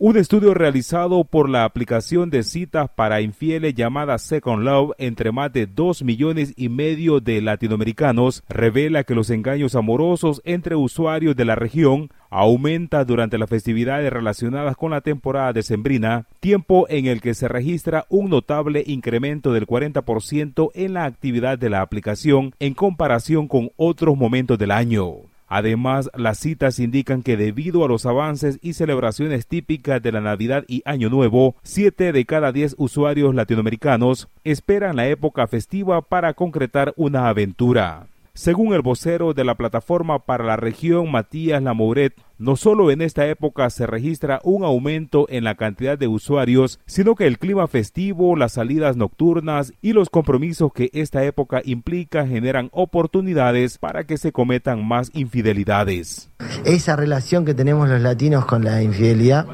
Un 0.00 0.16
estudio 0.16 0.54
realizado 0.54 1.24
por 1.24 1.48
la 1.48 1.64
aplicación 1.64 2.30
de 2.30 2.44
citas 2.44 2.88
para 2.88 3.20
infieles 3.20 3.74
llamada 3.74 4.16
Second 4.18 4.62
Love 4.62 4.92
entre 4.98 5.32
más 5.32 5.52
de 5.52 5.66
dos 5.66 6.04
millones 6.04 6.54
y 6.56 6.68
medio 6.68 7.18
de 7.18 7.42
latinoamericanos 7.42 8.44
revela 8.48 9.02
que 9.02 9.16
los 9.16 9.28
engaños 9.30 9.74
amorosos 9.74 10.40
entre 10.44 10.76
usuarios 10.76 11.34
de 11.34 11.44
la 11.44 11.56
región 11.56 12.10
aumenta 12.30 13.04
durante 13.04 13.38
las 13.38 13.50
festividades 13.50 14.12
relacionadas 14.12 14.76
con 14.76 14.92
la 14.92 15.00
temporada 15.00 15.52
decembrina, 15.52 16.26
tiempo 16.38 16.86
en 16.88 17.06
el 17.06 17.20
que 17.20 17.34
se 17.34 17.48
registra 17.48 18.06
un 18.08 18.30
notable 18.30 18.84
incremento 18.86 19.52
del 19.52 19.66
40% 19.66 20.70
en 20.74 20.94
la 20.94 21.06
actividad 21.06 21.58
de 21.58 21.70
la 21.70 21.80
aplicación 21.80 22.54
en 22.60 22.74
comparación 22.74 23.48
con 23.48 23.72
otros 23.76 24.16
momentos 24.16 24.60
del 24.60 24.70
año. 24.70 25.27
Además, 25.48 26.10
las 26.14 26.38
citas 26.38 26.78
indican 26.78 27.22
que 27.22 27.36
debido 27.36 27.84
a 27.84 27.88
los 27.88 28.04
avances 28.04 28.58
y 28.60 28.74
celebraciones 28.74 29.46
típicas 29.46 30.02
de 30.02 30.12
la 30.12 30.20
Navidad 30.20 30.64
y 30.68 30.82
Año 30.84 31.08
Nuevo, 31.08 31.56
7 31.62 32.12
de 32.12 32.24
cada 32.26 32.52
10 32.52 32.74
usuarios 32.78 33.34
latinoamericanos 33.34 34.28
esperan 34.44 34.96
la 34.96 35.08
época 35.08 35.46
festiva 35.46 36.02
para 36.02 36.34
concretar 36.34 36.92
una 36.96 37.28
aventura. 37.28 38.06
Según 38.38 38.72
el 38.72 38.82
vocero 38.82 39.34
de 39.34 39.42
la 39.42 39.56
plataforma 39.56 40.20
para 40.20 40.44
la 40.44 40.54
región, 40.54 41.10
Matías 41.10 41.60
Lamouret, 41.60 42.14
no 42.38 42.54
solo 42.54 42.92
en 42.92 43.02
esta 43.02 43.26
época 43.26 43.68
se 43.68 43.84
registra 43.84 44.40
un 44.44 44.62
aumento 44.62 45.26
en 45.28 45.42
la 45.42 45.56
cantidad 45.56 45.98
de 45.98 46.06
usuarios, 46.06 46.78
sino 46.86 47.16
que 47.16 47.26
el 47.26 47.40
clima 47.40 47.66
festivo, 47.66 48.36
las 48.36 48.52
salidas 48.52 48.96
nocturnas 48.96 49.72
y 49.82 49.92
los 49.92 50.08
compromisos 50.08 50.72
que 50.72 50.88
esta 50.92 51.24
época 51.24 51.62
implica 51.64 52.28
generan 52.28 52.68
oportunidades 52.70 53.76
para 53.78 54.04
que 54.04 54.16
se 54.18 54.30
cometan 54.30 54.86
más 54.86 55.10
infidelidades. 55.14 56.30
Esa 56.64 56.94
relación 56.94 57.44
que 57.44 57.54
tenemos 57.54 57.88
los 57.88 58.00
latinos 58.00 58.46
con 58.46 58.62
la 58.62 58.84
infidelidad 58.84 59.46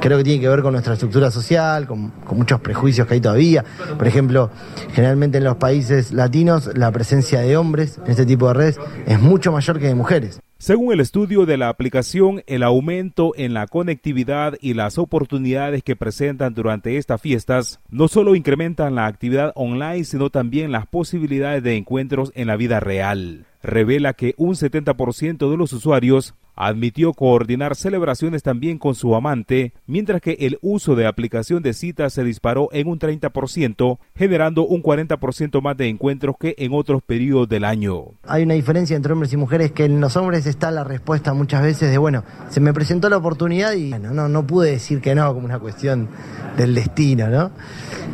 creo 0.00 0.18
que 0.18 0.24
tiene 0.24 0.40
que 0.40 0.48
ver 0.48 0.62
con 0.62 0.72
nuestra 0.72 0.94
estructura 0.94 1.30
social, 1.30 1.86
con, 1.86 2.12
muchos 2.32 2.60
prejuicios 2.60 3.06
que 3.06 3.14
hay 3.14 3.20
todavía. 3.20 3.64
Por 3.96 4.06
ejemplo, 4.06 4.50
generalmente 4.92 5.38
en 5.38 5.44
los 5.44 5.56
países 5.56 6.12
latinos 6.12 6.70
la 6.74 6.90
presencia 6.92 7.40
de 7.40 7.56
hombres 7.56 7.98
en 8.04 8.10
este 8.10 8.26
tipo 8.26 8.48
de 8.48 8.54
redes 8.54 8.78
es 9.06 9.20
mucho 9.20 9.52
mayor 9.52 9.78
que 9.78 9.86
de 9.86 9.94
mujeres. 9.94 10.40
Según 10.60 10.92
el 10.92 10.98
estudio 10.98 11.46
de 11.46 11.56
la 11.56 11.68
aplicación, 11.68 12.42
el 12.48 12.64
aumento 12.64 13.32
en 13.36 13.54
la 13.54 13.68
conectividad 13.68 14.54
y 14.60 14.74
las 14.74 14.98
oportunidades 14.98 15.84
que 15.84 15.94
presentan 15.94 16.52
durante 16.52 16.96
estas 16.96 17.20
fiestas 17.20 17.78
no 17.90 18.08
solo 18.08 18.34
incrementan 18.34 18.96
la 18.96 19.06
actividad 19.06 19.52
online, 19.54 20.02
sino 20.02 20.30
también 20.30 20.72
las 20.72 20.88
posibilidades 20.88 21.62
de 21.62 21.76
encuentros 21.76 22.32
en 22.34 22.48
la 22.48 22.56
vida 22.56 22.80
real. 22.80 23.46
Revela 23.62 24.14
que 24.14 24.34
un 24.36 24.54
70% 24.54 25.48
de 25.48 25.56
los 25.56 25.72
usuarios 25.72 26.34
admitió 26.58 27.12
coordinar 27.12 27.76
celebraciones 27.76 28.42
también 28.42 28.78
con 28.78 28.96
su 28.96 29.14
amante, 29.14 29.72
mientras 29.86 30.20
que 30.20 30.36
el 30.40 30.58
uso 30.60 30.96
de 30.96 31.06
aplicación 31.06 31.62
de 31.62 31.72
citas 31.72 32.12
se 32.12 32.24
disparó 32.24 32.68
en 32.72 32.88
un 32.88 32.98
30%, 32.98 33.98
generando 34.16 34.66
un 34.66 34.82
40% 34.82 35.62
más 35.62 35.76
de 35.76 35.88
encuentros 35.88 36.34
que 36.38 36.56
en 36.58 36.74
otros 36.74 37.00
periodos 37.02 37.48
del 37.48 37.64
año. 37.64 38.06
Hay 38.26 38.42
una 38.42 38.54
diferencia 38.54 38.96
entre 38.96 39.12
hombres 39.12 39.32
y 39.32 39.36
mujeres 39.36 39.70
que 39.70 39.84
en 39.84 40.00
los 40.00 40.16
hombres 40.16 40.46
está 40.46 40.72
la 40.72 40.82
respuesta 40.82 41.32
muchas 41.32 41.62
veces 41.62 41.92
de, 41.92 41.98
bueno, 41.98 42.24
se 42.50 42.60
me 42.60 42.74
presentó 42.74 43.08
la 43.08 43.18
oportunidad 43.18 43.74
y 43.74 43.90
bueno, 43.90 44.12
no, 44.12 44.28
no 44.28 44.44
pude 44.44 44.72
decir 44.72 45.00
que 45.00 45.14
no, 45.14 45.32
como 45.32 45.46
una 45.46 45.60
cuestión 45.60 46.08
del 46.56 46.74
destino, 46.74 47.28
¿no? 47.28 47.52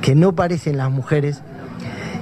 Que 0.02 0.14
no 0.14 0.34
parecen 0.34 0.76
las 0.76 0.90
mujeres. 0.90 1.42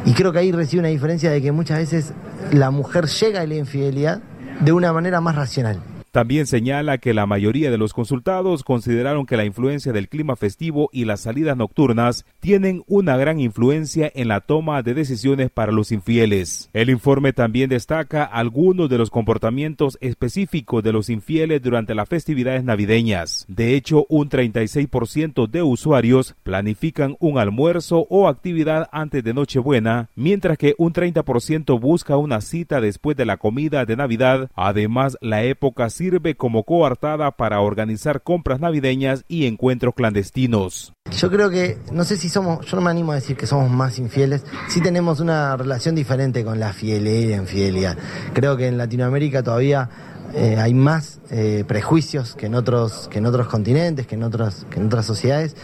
Y 0.04 0.12
creo 0.12 0.32
que 0.32 0.38
ahí 0.38 0.52
recibe 0.52 0.80
una 0.80 0.88
diferencia 0.88 1.30
de 1.30 1.42
que 1.42 1.50
muchas 1.50 1.78
veces 1.78 2.12
la 2.52 2.70
mujer 2.70 3.06
llega 3.06 3.40
a 3.40 3.46
la 3.46 3.54
infidelidad 3.54 4.22
de 4.60 4.72
una 4.72 4.92
manera 4.92 5.20
más 5.20 5.34
racional. 5.34 5.80
También 6.12 6.46
señala 6.46 6.98
que 6.98 7.14
la 7.14 7.24
mayoría 7.24 7.70
de 7.70 7.78
los 7.78 7.94
consultados 7.94 8.64
consideraron 8.64 9.24
que 9.24 9.38
la 9.38 9.46
influencia 9.46 9.94
del 9.94 10.10
clima 10.10 10.36
festivo 10.36 10.90
y 10.92 11.06
las 11.06 11.22
salidas 11.22 11.56
nocturnas 11.56 12.26
tienen 12.38 12.84
una 12.86 13.16
gran 13.16 13.40
influencia 13.40 14.12
en 14.14 14.28
la 14.28 14.40
toma 14.40 14.82
de 14.82 14.92
decisiones 14.92 15.50
para 15.50 15.72
los 15.72 15.90
infieles. 15.90 16.68
El 16.74 16.90
informe 16.90 17.32
también 17.32 17.70
destaca 17.70 18.24
algunos 18.24 18.90
de 18.90 18.98
los 18.98 19.08
comportamientos 19.08 19.96
específicos 20.02 20.82
de 20.82 20.92
los 20.92 21.08
infieles 21.08 21.62
durante 21.62 21.94
las 21.94 22.10
festividades 22.10 22.62
navideñas. 22.62 23.46
De 23.48 23.74
hecho, 23.74 24.04
un 24.10 24.28
36% 24.28 25.48
de 25.48 25.62
usuarios 25.62 26.34
planifican 26.42 27.16
un 27.20 27.38
almuerzo 27.38 28.06
o 28.10 28.28
actividad 28.28 28.90
antes 28.92 29.24
de 29.24 29.32
Nochebuena, 29.32 30.10
mientras 30.14 30.58
que 30.58 30.74
un 30.76 30.92
30% 30.92 31.80
busca 31.80 32.18
una 32.18 32.42
cita 32.42 32.82
después 32.82 33.16
de 33.16 33.24
la 33.24 33.38
comida 33.38 33.86
de 33.86 33.96
Navidad. 33.96 34.50
Además, 34.54 35.16
la 35.22 35.42
época 35.44 35.88
sirve 36.02 36.34
como 36.34 36.64
coartada 36.64 37.30
para 37.30 37.60
organizar 37.60 38.22
compras 38.22 38.58
navideñas 38.58 39.24
y 39.28 39.46
encuentros 39.46 39.94
clandestinos. 39.94 40.92
Yo 41.16 41.30
creo 41.30 41.48
que, 41.48 41.78
no 41.92 42.02
sé 42.02 42.16
si 42.16 42.28
somos, 42.28 42.66
yo 42.66 42.76
no 42.76 42.82
me 42.82 42.90
animo 42.90 43.12
a 43.12 43.14
decir 43.14 43.36
que 43.36 43.46
somos 43.46 43.70
más 43.70 44.00
infieles, 44.00 44.44
sí 44.68 44.80
tenemos 44.80 45.20
una 45.20 45.56
relación 45.56 45.94
diferente 45.94 46.44
con 46.44 46.58
la 46.58 46.72
fidelidad 46.72 47.20
y 47.20 47.26
la 47.26 47.36
infidelidad. 47.36 47.98
Creo 48.32 48.56
que 48.56 48.66
en 48.66 48.78
Latinoamérica 48.78 49.44
todavía 49.44 49.88
eh, 50.34 50.56
hay 50.58 50.74
más 50.74 51.20
eh, 51.30 51.62
prejuicios 51.68 52.34
que 52.34 52.46
en 52.46 52.56
otros 52.56 53.06
que 53.08 53.18
en 53.18 53.26
otros 53.26 53.46
continentes, 53.46 54.08
que 54.08 54.16
en 54.16 54.24
otras 54.24 54.66
que 54.70 54.80
en 54.80 54.86
otras 54.86 55.06
sociedades. 55.06 55.54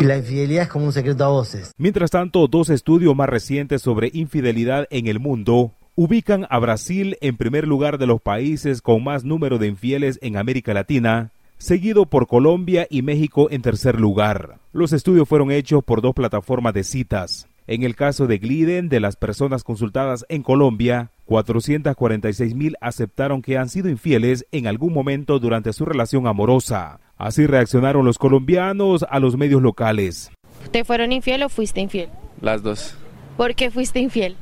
Y 0.00 0.04
la 0.04 0.18
infidelidad 0.18 0.64
es 0.64 0.68
como 0.68 0.84
un 0.84 0.92
secreto 0.92 1.24
a 1.24 1.28
voces. 1.28 1.72
Mientras 1.78 2.10
tanto, 2.10 2.46
dos 2.46 2.68
estudios 2.68 3.16
más 3.16 3.30
recientes 3.30 3.80
sobre 3.80 4.10
infidelidad 4.12 4.86
en 4.90 5.06
el 5.06 5.18
mundo 5.18 5.72
ubican 5.96 6.46
a 6.50 6.58
Brasil 6.58 7.16
en 7.20 7.36
primer 7.36 7.68
lugar 7.68 7.98
de 7.98 8.06
los 8.06 8.20
países 8.20 8.82
con 8.82 9.04
más 9.04 9.24
número 9.24 9.58
de 9.58 9.68
infieles 9.68 10.18
en 10.22 10.36
América 10.36 10.74
Latina, 10.74 11.30
seguido 11.58 12.06
por 12.06 12.26
Colombia 12.26 12.86
y 12.90 13.02
México 13.02 13.48
en 13.50 13.62
tercer 13.62 14.00
lugar. 14.00 14.58
Los 14.72 14.92
estudios 14.92 15.28
fueron 15.28 15.52
hechos 15.52 15.84
por 15.84 16.02
dos 16.02 16.14
plataformas 16.14 16.74
de 16.74 16.84
citas. 16.84 17.48
En 17.66 17.82
el 17.82 17.96
caso 17.96 18.26
de 18.26 18.38
Gliden, 18.38 18.88
de 18.88 19.00
las 19.00 19.16
personas 19.16 19.64
consultadas 19.64 20.26
en 20.28 20.42
Colombia, 20.42 21.10
446 21.24 22.54
mil 22.54 22.76
aceptaron 22.80 23.40
que 23.40 23.56
han 23.56 23.70
sido 23.70 23.88
infieles 23.88 24.44
en 24.52 24.66
algún 24.66 24.92
momento 24.92 25.38
durante 25.38 25.72
su 25.72 25.86
relación 25.86 26.26
amorosa. 26.26 27.00
Así 27.16 27.46
reaccionaron 27.46 28.04
los 28.04 28.18
colombianos 28.18 29.06
a 29.08 29.18
los 29.18 29.38
medios 29.38 29.62
locales. 29.62 30.30
¿Te 30.72 30.84
fueron 30.84 31.12
infiel 31.12 31.44
o 31.44 31.48
fuiste 31.48 31.80
infiel? 31.80 32.10
Las 32.40 32.62
dos. 32.62 32.96
¿Por 33.38 33.54
qué 33.54 33.70
fuiste 33.70 34.00
infiel? 34.00 34.36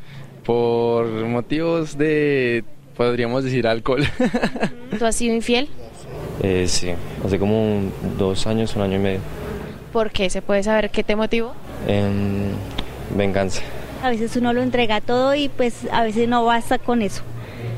Por 0.44 1.06
motivos 1.06 1.96
de, 1.96 2.64
podríamos 2.96 3.44
decir, 3.44 3.66
alcohol. 3.66 4.04
¿Tú 4.98 5.04
has 5.04 5.16
sido 5.16 5.34
infiel? 5.34 5.68
Eh, 6.42 6.66
sí, 6.68 6.92
hace 7.24 7.38
como 7.38 7.82
dos 8.18 8.46
años, 8.46 8.74
un 8.76 8.82
año 8.82 8.96
y 8.96 9.00
medio. 9.00 9.20
¿Por 9.92 10.10
qué? 10.10 10.30
¿Se 10.30 10.42
puede 10.42 10.62
saber 10.62 10.90
qué 10.90 11.04
te 11.04 11.16
motivó? 11.16 11.54
venganza. 13.14 13.62
A 14.02 14.10
veces 14.10 14.36
uno 14.36 14.52
lo 14.52 14.62
entrega 14.62 15.00
todo 15.00 15.34
y 15.34 15.48
pues 15.48 15.86
a 15.92 16.02
veces 16.02 16.28
no 16.28 16.44
basta 16.44 16.78
con 16.78 17.02
eso. 17.02 17.22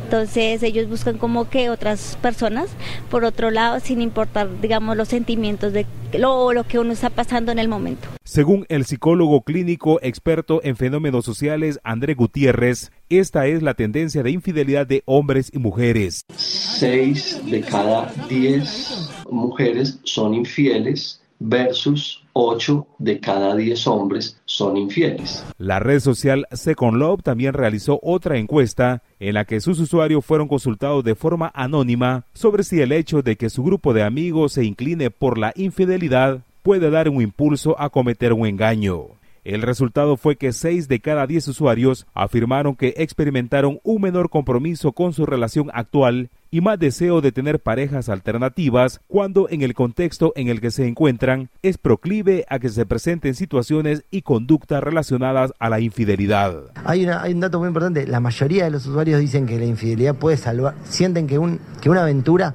Entonces 0.05 0.63
ellos 0.63 0.89
buscan 0.89 1.19
como 1.19 1.49
que 1.49 1.71
otras 1.71 2.19
personas, 2.21 2.69
por 3.11 3.25
otro 3.25 3.51
lado, 3.51 3.81
sin 3.81 4.03
importar, 4.03 4.49
digamos, 4.61 4.97
los 4.97 5.09
sentimientos 5.09 5.73
de 5.73 5.87
lo, 6.19 6.53
lo 6.53 6.65
que 6.65 6.79
uno 6.79 6.93
está 6.93 7.11
pasando 7.11 7.51
en 7.51 7.59
el 7.59 7.69
momento. 7.69 8.09
Según 8.23 8.67
el 8.69 8.85
psicólogo 8.85 9.43
clínico 9.43 9.99
experto 10.03 10.61
en 10.63 10.77
fenómenos 10.77 11.25
sociales 11.25 11.81
André 11.85 12.15
Gutiérrez, 12.15 12.93
esta 13.09 13.47
es 13.47 13.63
la 13.63 13.75
tendencia 13.75 14.23
de 14.23 14.31
infidelidad 14.31 14.87
de 14.87 15.03
hombres 15.07 15.51
y 15.53 15.59
mujeres. 15.59 16.23
Seis 16.37 17.41
de 17.51 17.63
cada 17.63 18.13
diez 18.29 19.11
mujeres 19.31 19.99
son 20.05 20.35
infieles 20.35 21.23
versus 21.39 22.24
8 22.35 22.87
de 22.99 23.21
cada 23.21 23.57
10 23.57 23.87
hombres 23.87 24.41
son 24.45 24.77
infieles. 24.77 25.45
La 25.57 25.79
red 25.79 26.01
social 26.01 26.47
Second 26.53 26.99
Love 26.99 27.23
también 27.23 27.55
realizó 27.55 28.01
otra 28.03 28.39
encuesta 28.39 29.03
en 29.21 29.35
la 29.35 29.45
que 29.45 29.61
sus 29.61 29.79
usuarios 29.81 30.25
fueron 30.25 30.49
consultados 30.49 31.03
de 31.05 31.15
forma 31.15 31.51
anónima 31.55 32.27
sobre 32.35 32.65
si 32.65 32.81
el 32.81 32.93
hecho 32.93 33.23
de 33.23 33.37
que 33.37 33.51
su 33.51 33.63
grupo 33.63 33.95
de 33.95 34.03
amigos 34.03 34.53
se 34.53 34.65
incline 34.65 35.11
por 35.11 35.39
la 35.39 35.53
infidelidad 35.57 36.41
puede 36.63 36.91
dar 36.91 37.09
un 37.09 37.23
impulso 37.23 37.81
a 37.81 37.91
cometer 37.91 38.33
un 38.33 38.47
engaño. 38.47 39.07
El 39.45 39.61
resultado 39.61 40.17
fue 40.17 40.37
que 40.37 40.53
6 40.53 40.89
de 40.89 41.01
cada 41.01 41.27
10 41.27 41.49
usuarios 41.49 42.07
afirmaron 42.15 42.75
que 42.75 42.95
experimentaron 42.97 43.79
un 43.85 44.01
menor 44.01 44.31
compromiso 44.31 44.93
con 44.93 45.13
su 45.13 45.27
relación 45.27 45.71
actual 45.75 46.31
y 46.55 46.61
más 46.61 46.79
deseo 46.79 47.21
de 47.21 47.33
tener 47.33 47.59
parejas 47.59 48.09
alternativas 48.09 49.01
cuando 49.09 49.49
en 49.51 49.63
el 49.63 49.75
contexto 49.75 50.33
en 50.37 50.47
el 50.47 50.61
que 50.61 50.71
se 50.71 50.87
encuentran 50.87 51.51
es 51.63 51.79
proclive 51.79 52.45
a 52.49 52.61
que 52.61 52.69
se 52.69 52.87
presenten 52.87 53.35
situaciones 53.35 54.05
y 54.13 54.23
conductas 54.23 54.81
relacionadas 54.81 55.53
a 55.59 55.69
la 55.69 55.81
infidelidad. 55.81 56.55
Hay, 56.85 57.07
un 57.07 57.41
dato 57.41 57.59
muy 57.59 57.67
importante, 57.67 58.07
la 58.07 58.21
mayoría 58.21 58.63
de 58.63 58.71
los 58.71 58.87
usuarios 58.87 59.19
dicen 59.19 59.47
que 59.47 59.59
la 59.59 59.65
infidelidad 59.65 60.15
puede 60.15 60.37
salvar, 60.37 60.77
sienten 60.85 61.27
que, 61.27 61.41
un, 61.41 61.59
que 61.81 61.91
una 61.91 62.03
aventura 62.03 62.55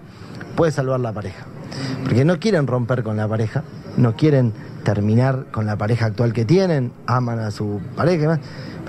puede 0.55 0.71
salvar 0.71 1.01
la 1.01 1.11
pareja, 1.11 1.45
porque 2.05 2.23
no 2.23 2.39
quieren 2.39 2.67
romper 2.67 3.03
con 3.03 3.17
la 3.17 3.27
pareja, 3.27 3.65
no 3.97 4.15
quieren 4.15 4.53
terminar 4.85 5.47
con 5.51 5.65
la 5.65 5.77
pareja 5.77 6.05
actual 6.05 6.31
que 6.31 6.45
tienen, 6.45 6.93
aman 7.05 7.39
a 7.39 7.51
su 7.51 7.81
pareja 7.97 8.15
y 8.15 8.21
demás, 8.21 8.39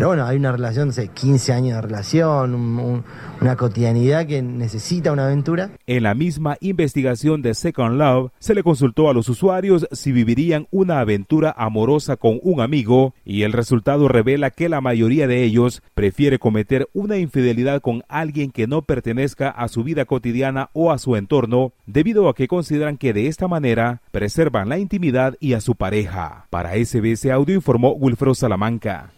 Pero 0.00 0.08
bueno, 0.08 0.24
hay 0.24 0.38
una 0.38 0.50
relación, 0.50 0.86
no 0.86 0.92
sé, 0.94 1.08
15 1.08 1.52
años 1.52 1.76
de 1.76 1.82
relación, 1.82 2.54
un, 2.54 2.78
un, 2.78 3.04
una 3.42 3.56
cotidianidad 3.56 4.26
que 4.26 4.40
necesita 4.40 5.12
una 5.12 5.26
aventura. 5.26 5.72
En 5.86 6.04
la 6.04 6.14
misma 6.14 6.56
investigación 6.62 7.42
de 7.42 7.52
Second 7.52 7.98
Love, 7.98 8.30
se 8.38 8.54
le 8.54 8.62
consultó 8.62 9.10
a 9.10 9.12
los 9.12 9.28
usuarios 9.28 9.86
si 9.92 10.10
vivirían 10.10 10.66
una 10.70 11.00
aventura 11.00 11.54
amorosa 11.54 12.16
con 12.16 12.40
un 12.42 12.62
amigo 12.62 13.12
y 13.26 13.42
el 13.42 13.52
resultado 13.52 14.08
revela 14.08 14.48
que 14.48 14.70
la 14.70 14.80
mayoría 14.80 15.26
de 15.26 15.44
ellos 15.44 15.82
prefiere 15.92 16.38
cometer 16.38 16.88
una 16.94 17.18
infidelidad 17.18 17.82
con 17.82 18.02
alguien 18.08 18.52
que 18.52 18.66
no 18.66 18.80
pertenezca 18.80 19.50
a 19.50 19.68
su 19.68 19.84
vida 19.84 20.06
cotidiana 20.06 20.70
o 20.72 20.92
a 20.92 20.98
su 20.98 21.14
entorno, 21.14 21.74
debido 21.84 22.30
a 22.30 22.34
que 22.34 22.48
consideran 22.48 22.96
que 22.96 23.12
de 23.12 23.26
esta 23.26 23.48
manera 23.48 24.00
preservan 24.12 24.70
la 24.70 24.78
intimidad 24.78 25.36
y 25.40 25.52
a 25.52 25.60
su 25.60 25.74
pareja. 25.74 26.46
Para 26.48 26.82
SBS 26.82 27.26
Audio 27.30 27.54
informó 27.54 27.92
Wilfredo 27.92 28.34
Salamanca. 28.34 29.10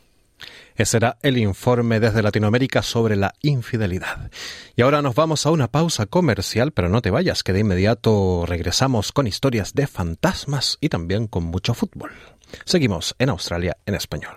Ese 0.76 0.96
era 0.96 1.18
el 1.22 1.38
informe 1.38 2.00
desde 2.00 2.22
Latinoamérica 2.22 2.83
sobre 2.83 3.16
la 3.16 3.35
infidelidad. 3.42 4.31
Y 4.76 4.83
ahora 4.83 5.02
nos 5.02 5.14
vamos 5.14 5.46
a 5.46 5.50
una 5.50 5.68
pausa 5.68 6.07
comercial, 6.07 6.72
pero 6.72 6.88
no 6.88 7.02
te 7.02 7.11
vayas, 7.11 7.42
que 7.42 7.52
de 7.52 7.61
inmediato 7.61 8.44
regresamos 8.46 9.12
con 9.12 9.26
historias 9.26 9.74
de 9.74 9.87
fantasmas 9.87 10.78
y 10.81 10.88
también 10.88 11.26
con 11.26 11.44
mucho 11.44 11.74
fútbol. 11.74 12.12
Seguimos 12.64 13.14
en 13.18 13.31
Australia 13.31 13.76
en 13.87 13.94
español. 13.94 14.37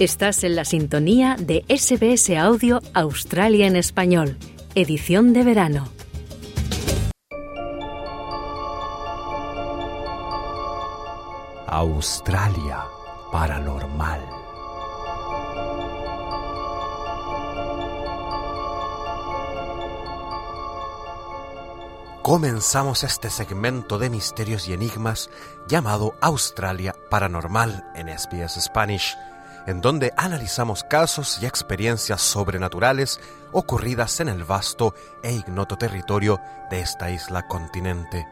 Estás 0.00 0.42
en 0.42 0.56
la 0.56 0.64
sintonía 0.64 1.36
de 1.38 1.64
SBS 1.68 2.36
Audio 2.36 2.82
Australia 2.94 3.68
en 3.68 3.76
español, 3.76 4.36
edición 4.74 5.32
de 5.32 5.44
verano. 5.44 5.88
Australia 11.76 12.84
Paranormal. 13.32 14.20
Comenzamos 22.22 23.02
este 23.02 23.28
segmento 23.28 23.98
de 23.98 24.08
misterios 24.08 24.68
y 24.68 24.72
enigmas 24.72 25.30
llamado 25.66 26.14
Australia 26.20 26.94
Paranormal 27.10 27.84
en 27.96 28.06
SBS 28.06 28.62
Spanish, 28.62 29.16
en 29.66 29.80
donde 29.80 30.12
analizamos 30.16 30.84
casos 30.84 31.40
y 31.42 31.46
experiencias 31.46 32.20
sobrenaturales 32.20 33.18
ocurridas 33.50 34.20
en 34.20 34.28
el 34.28 34.44
vasto 34.44 34.94
e 35.24 35.32
ignoto 35.32 35.76
territorio 35.76 36.40
de 36.70 36.78
esta 36.78 37.10
isla 37.10 37.48
continente. 37.48 38.28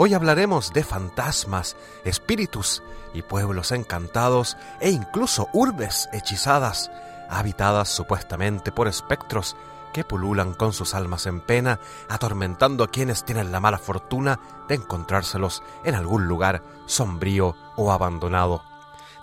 Hoy 0.00 0.14
hablaremos 0.14 0.72
de 0.72 0.84
fantasmas, 0.84 1.76
espíritus 2.04 2.84
y 3.14 3.22
pueblos 3.22 3.72
encantados 3.72 4.56
e 4.78 4.90
incluso 4.90 5.48
urbes 5.52 6.08
hechizadas, 6.12 6.88
habitadas 7.28 7.88
supuestamente 7.88 8.70
por 8.70 8.86
espectros 8.86 9.56
que 9.92 10.04
pululan 10.04 10.54
con 10.54 10.72
sus 10.72 10.94
almas 10.94 11.26
en 11.26 11.40
pena, 11.40 11.80
atormentando 12.08 12.84
a 12.84 12.92
quienes 12.92 13.24
tienen 13.24 13.50
la 13.50 13.58
mala 13.58 13.78
fortuna 13.78 14.38
de 14.68 14.76
encontrárselos 14.76 15.64
en 15.82 15.96
algún 15.96 16.28
lugar 16.28 16.62
sombrío 16.86 17.56
o 17.74 17.90
abandonado. 17.90 18.62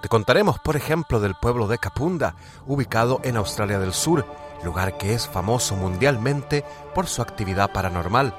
Te 0.02 0.10
contaremos, 0.10 0.60
por 0.60 0.76
ejemplo, 0.76 1.22
del 1.22 1.36
pueblo 1.36 1.70
de 1.70 1.78
Capunda, 1.78 2.36
ubicado 2.68 3.22
en 3.24 3.38
Australia 3.38 3.80
del 3.80 3.94
Sur, 3.94 4.26
lugar 4.62 4.98
que 4.98 5.14
es 5.14 5.26
famoso 5.26 5.78
mundialmente 5.78 6.66
por 6.94 7.08
su 7.08 7.22
actividad 7.22 7.72
paranormal, 7.72 8.36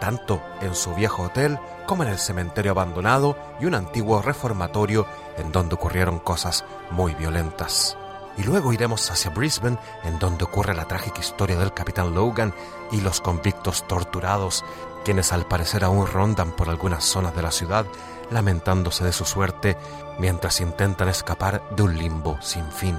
tanto 0.00 0.42
en 0.60 0.74
su 0.74 0.94
viejo 0.94 1.24
hotel 1.24 1.58
como 1.86 2.02
en 2.02 2.10
el 2.10 2.18
cementerio 2.18 2.72
abandonado 2.72 3.36
y 3.60 3.66
un 3.66 3.74
antiguo 3.74 4.22
reformatorio 4.22 5.06
en 5.36 5.52
donde 5.52 5.74
ocurrieron 5.74 6.18
cosas 6.18 6.64
muy 6.90 7.14
violentas. 7.14 7.96
Y 8.36 8.44
luego 8.44 8.72
iremos 8.72 9.10
hacia 9.10 9.32
Brisbane, 9.32 9.78
en 10.04 10.18
donde 10.18 10.44
ocurre 10.44 10.74
la 10.74 10.84
trágica 10.84 11.20
historia 11.20 11.58
del 11.58 11.74
capitán 11.74 12.14
Logan 12.14 12.54
y 12.92 13.00
los 13.00 13.20
convictos 13.20 13.86
torturados, 13.88 14.64
quienes 15.04 15.32
al 15.32 15.46
parecer 15.46 15.82
aún 15.82 16.06
rondan 16.06 16.52
por 16.52 16.68
algunas 16.68 17.04
zonas 17.04 17.34
de 17.34 17.42
la 17.42 17.50
ciudad, 17.50 17.84
lamentándose 18.30 19.04
de 19.04 19.12
su 19.12 19.24
suerte 19.24 19.76
mientras 20.18 20.60
intentan 20.60 21.08
escapar 21.08 21.62
de 21.70 21.82
un 21.82 21.98
limbo 21.98 22.38
sin 22.40 22.70
fin. 22.70 22.98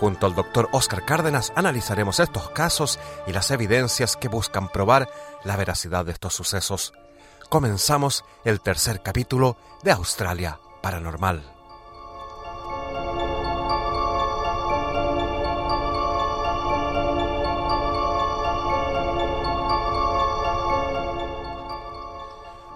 Junto 0.00 0.26
al 0.26 0.34
doctor 0.34 0.68
Oscar 0.72 1.04
Cárdenas 1.04 1.52
analizaremos 1.54 2.20
estos 2.20 2.50
casos 2.50 2.98
y 3.26 3.32
las 3.32 3.50
evidencias 3.50 4.16
que 4.16 4.28
buscan 4.28 4.68
probar 4.68 5.08
la 5.46 5.56
veracidad 5.56 6.04
de 6.04 6.12
estos 6.12 6.34
sucesos. 6.34 6.92
Comenzamos 7.48 8.24
el 8.44 8.60
tercer 8.60 9.02
capítulo 9.02 9.56
de 9.82 9.92
Australia 9.92 10.58
Paranormal. 10.82 11.52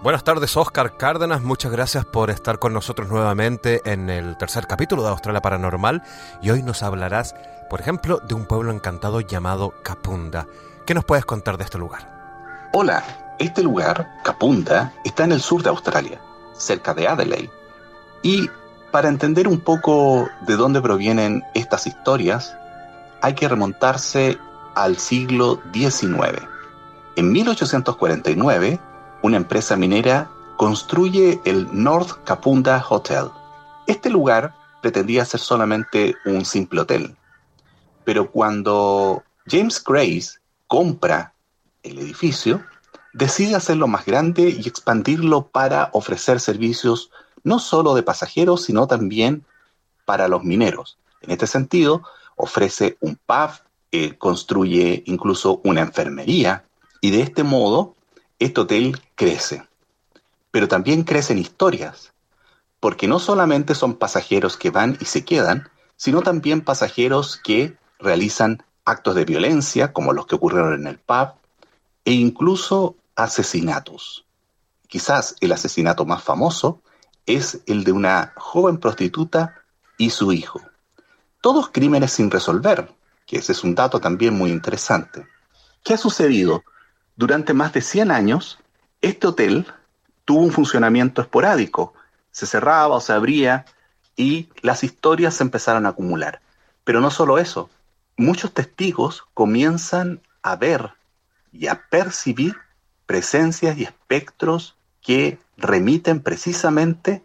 Buenas 0.03 0.25
tardes, 0.25 0.57
Oscar 0.57 0.97
Cárdenas. 0.97 1.43
Muchas 1.43 1.71
gracias 1.71 2.07
por 2.07 2.31
estar 2.31 2.59
con 2.59 2.73
nosotros 2.73 3.09
nuevamente 3.09 3.83
en 3.85 4.09
el 4.09 4.39
tercer 4.39 4.67
capítulo 4.67 5.03
de 5.03 5.11
Australia 5.11 5.43
Paranormal. 5.43 6.03
Y 6.41 6.51
hoy 6.51 6.63
nos 6.63 6.83
hablarás, 6.83 7.35
por 7.69 7.81
ejemplo, 7.81 8.19
de 8.21 8.35
un 8.35 8.47
pueblo 8.47 8.73
encantado 8.73 9.21
llamado 9.21 9.75
Capunda. 9.83 10.47
¿Qué 10.87 10.95
nos 10.95 11.05
puedes 11.05 11.27
contar 11.27 11.59
de 11.59 11.65
este 11.65 11.77
lugar? 11.77 12.20
Hola, 12.73 13.03
este 13.41 13.65
lugar, 13.65 14.09
Capunda, 14.23 14.93
está 15.05 15.25
en 15.25 15.33
el 15.33 15.41
sur 15.41 15.61
de 15.61 15.71
Australia, 15.71 16.21
cerca 16.53 16.95
de 16.95 17.09
Adelaide. 17.09 17.51
Y 18.23 18.49
para 18.93 19.09
entender 19.09 19.49
un 19.49 19.59
poco 19.59 20.29
de 20.47 20.55
dónde 20.55 20.81
provienen 20.81 21.43
estas 21.55 21.89
historias, 21.89 22.57
hay 23.23 23.35
que 23.35 23.49
remontarse 23.49 24.39
al 24.77 24.99
siglo 24.99 25.61
XIX. 25.73 26.47
En 27.17 27.33
1849, 27.33 28.79
una 29.23 29.37
empresa 29.37 29.77
minera 29.77 30.31
construye 30.57 31.41
el 31.45 31.67
North 31.73 32.23
Capunda 32.23 32.87
Hotel. 32.89 33.31
Este 33.89 34.11
lugar 34.11 34.55
pretendía 34.81 35.25
ser 35.25 35.41
solamente 35.41 36.15
un 36.25 36.45
simple 36.45 36.83
hotel, 36.83 37.17
pero 38.05 38.31
cuando 38.31 39.25
James 39.49 39.83
Grace 39.83 40.39
compra 40.69 41.35
el 41.83 41.99
edificio, 41.99 42.65
decide 43.13 43.57
hacerlo 43.57 43.87
más 43.87 44.07
grande 44.07 44.49
y 44.51 44.69
expandirlo 44.69 45.47
para 45.49 45.91
ofrecer 45.93 46.41
servicios 46.41 47.11
no 47.43 47.59
solo 47.59 47.95
de 47.95 48.03
pasajeros, 48.03 48.65
sino 48.65 48.87
también 48.87 49.45
para 50.05 50.29
los 50.29 50.45
mineros. 50.45 50.99
En 51.23 51.31
este 51.31 51.47
sentido, 51.47 52.03
ofrece 52.37 52.97
un 53.01 53.17
pub, 53.17 53.51
eh, 53.93 54.17
construye 54.17 55.03
incluso 55.07 55.61
una 55.65 55.81
enfermería 55.81 56.65
y 57.01 57.11
de 57.11 57.23
este 57.23 57.43
modo 57.43 57.97
este 58.39 58.61
hotel 58.61 59.01
crece. 59.15 59.65
Pero 60.51 60.69
también 60.69 61.05
crecen 61.05 61.39
historias, 61.39 62.13
porque 62.81 63.07
no 63.07 63.19
solamente 63.19 63.75
son 63.75 63.95
pasajeros 63.95 64.57
que 64.57 64.71
van 64.71 64.97
y 65.01 65.05
se 65.05 65.25
quedan, 65.25 65.69
sino 65.97 66.23
también 66.23 66.63
pasajeros 66.63 67.37
que 67.37 67.77
realizan 67.99 68.63
actos 68.85 69.15
de 69.15 69.25
violencia, 69.25 69.93
como 69.93 70.13
los 70.13 70.27
que 70.27 70.37
ocurrieron 70.37 70.75
en 70.75 70.87
el 70.87 70.99
pub, 70.99 71.35
e 72.05 72.13
incluso 72.13 72.97
asesinatos. 73.15 74.25
Quizás 74.87 75.37
el 75.41 75.53
asesinato 75.53 76.05
más 76.05 76.23
famoso 76.23 76.83
es 77.27 77.61
el 77.67 77.85
de 77.85 77.93
una 77.93 78.33
joven 78.37 78.79
prostituta 78.79 79.63
y 79.99 80.11
su 80.11 80.33
hijo. 80.33 80.61
Todos 81.41 81.71
crímenes 81.71 82.13
sin 82.13 82.31
resolver, 82.31 82.91
que 83.27 83.39
ese 83.39 83.53
es 83.53 83.63
un 83.63 83.75
dato 83.75 84.01
también 84.01 84.35
muy 84.35 84.51
interesante. 84.51 85.27
¿Qué 85.85 85.95
ha 85.95 85.99
sucedido? 85.99 86.65
Durante 87.17 87.55
más 87.55 87.73
de 87.73 87.83
100 87.83 88.11
años, 88.11 88.59
este 89.01 89.27
hotel 89.27 89.67
tuvo 90.25 90.41
un 90.41 90.53
funcionamiento 90.53 91.23
esporádico. 91.23 91.95
Se 92.31 92.47
cerraba 92.47 92.97
o 92.97 93.01
se 93.01 93.13
abría 93.13 93.65
y 94.17 94.49
las 94.63 94.85
historias 94.85 95.35
se 95.35 95.45
empezaron 95.45 95.87
a 95.87 95.91
acumular. 95.91 96.41
Pero 96.85 97.01
no 97.01 97.11
solo 97.11 97.39
eso, 97.39 97.71
muchos 98.17 98.53
testigos 98.53 99.25
comienzan 99.35 100.21
a 100.43 100.57
ver 100.57 100.95
y 101.53 101.67
a 101.67 101.83
percibir 101.89 102.57
presencias 103.07 103.77
y 103.77 103.85
espectros 103.85 104.77
que 105.03 105.39
remiten 105.57 106.21
precisamente 106.21 107.23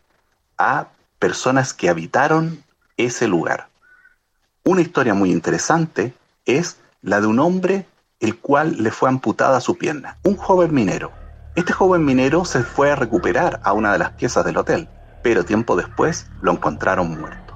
a 0.57 0.87
personas 1.19 1.73
que 1.73 1.89
habitaron 1.89 2.63
ese 2.97 3.27
lugar. 3.27 3.67
Una 4.63 4.81
historia 4.81 5.13
muy 5.13 5.31
interesante 5.31 6.13
es 6.45 6.77
la 7.01 7.21
de 7.21 7.27
un 7.27 7.39
hombre 7.39 7.85
el 8.19 8.37
cual 8.37 8.81
le 8.81 8.91
fue 8.91 9.09
amputada 9.09 9.61
su 9.61 9.77
pierna, 9.77 10.17
un 10.23 10.37
joven 10.37 10.73
minero. 10.73 11.11
Este 11.55 11.73
joven 11.73 12.03
minero 12.03 12.45
se 12.45 12.63
fue 12.63 12.91
a 12.91 12.95
recuperar 12.95 13.61
a 13.63 13.73
una 13.73 13.93
de 13.93 13.99
las 13.99 14.11
piezas 14.11 14.43
del 14.43 14.57
hotel, 14.57 14.89
pero 15.21 15.45
tiempo 15.45 15.75
después 15.75 16.27
lo 16.41 16.51
encontraron 16.51 17.19
muerto. 17.19 17.55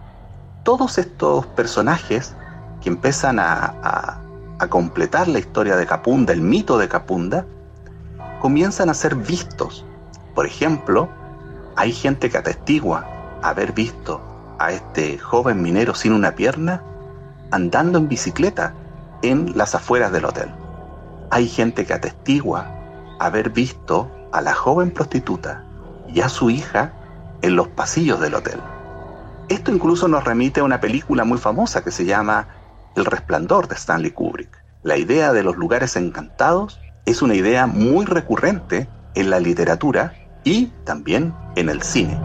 Todos 0.63 0.97
estos 0.97 1.47
personajes 1.47 2.35
que 2.81 2.89
empiezan 2.89 3.39
a, 3.39 4.21
a 4.59 4.67
completar 4.67 5.27
la 5.27 5.39
historia 5.39 5.75
de 5.77 5.85
Capunda, 5.85 6.33
el 6.33 6.41
mito 6.41 6.77
de 6.77 6.87
Capunda, 6.87 7.45
comienzan 8.41 8.89
a 8.89 8.93
ser 8.93 9.15
vistos. 9.15 9.85
Por 10.35 10.45
ejemplo, 10.45 11.09
hay 11.75 11.93
gente 11.93 12.29
que 12.29 12.37
atestigua 12.37 13.07
haber 13.41 13.71
visto 13.71 14.21
a 14.59 14.71
este 14.71 15.17
joven 15.17 15.61
minero 15.61 15.95
sin 15.95 16.11
una 16.11 16.35
pierna 16.35 16.83
andando 17.51 17.97
en 17.97 18.09
bicicleta 18.09 18.73
en 19.21 19.57
las 19.57 19.75
afueras 19.75 20.11
del 20.11 20.25
hotel. 20.25 20.51
Hay 21.31 21.47
gente 21.47 21.85
que 21.85 21.93
atestigua 21.93 22.67
haber 23.19 23.49
visto 23.49 24.11
a 24.31 24.41
la 24.41 24.53
joven 24.53 24.91
prostituta 24.91 25.63
y 26.07 26.21
a 26.21 26.29
su 26.29 26.49
hija 26.49 26.93
en 27.41 27.55
los 27.55 27.69
pasillos 27.69 28.19
del 28.19 28.35
hotel. 28.35 28.59
Esto 29.47 29.71
incluso 29.71 30.07
nos 30.07 30.23
remite 30.23 30.59
a 30.59 30.63
una 30.63 30.79
película 30.79 31.23
muy 31.23 31.37
famosa 31.37 31.83
que 31.83 31.91
se 31.91 32.05
llama 32.05 32.47
El 32.99 33.05
Resplandor 33.05 33.69
de 33.69 33.75
Stanley 33.75 34.11
Kubrick. 34.11 34.61
La 34.83 34.97
idea 34.97 35.31
de 35.31 35.41
los 35.41 35.55
lugares 35.55 35.95
encantados 35.95 36.81
es 37.05 37.21
una 37.21 37.33
idea 37.33 37.65
muy 37.65 38.05
recurrente 38.05 38.89
en 39.15 39.29
la 39.29 39.39
literatura 39.39 40.15
y 40.43 40.65
también 40.83 41.33
en 41.55 41.69
el 41.69 41.81
cine. 41.81 42.19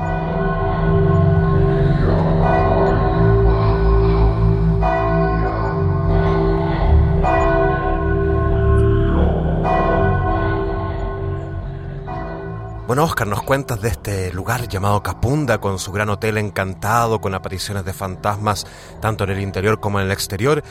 Bueno, 12.86 13.04
Oscar, 13.04 13.26
nos 13.26 13.42
cuentas 13.42 13.80
de 13.80 13.88
este 13.88 14.30
lugar 14.34 14.68
llamado 14.68 15.02
Capunda, 15.02 15.58
con 15.58 15.78
su 15.78 15.90
gran 15.90 16.10
hotel 16.10 16.36
encantado, 16.36 17.18
con 17.18 17.34
apariciones 17.34 17.86
de 17.86 17.94
fantasmas 17.94 18.66
tanto 19.00 19.24
en 19.24 19.30
el 19.30 19.40
interior 19.40 19.80
como 19.80 20.00
en 20.00 20.06
el 20.06 20.12
exterior. 20.12 20.62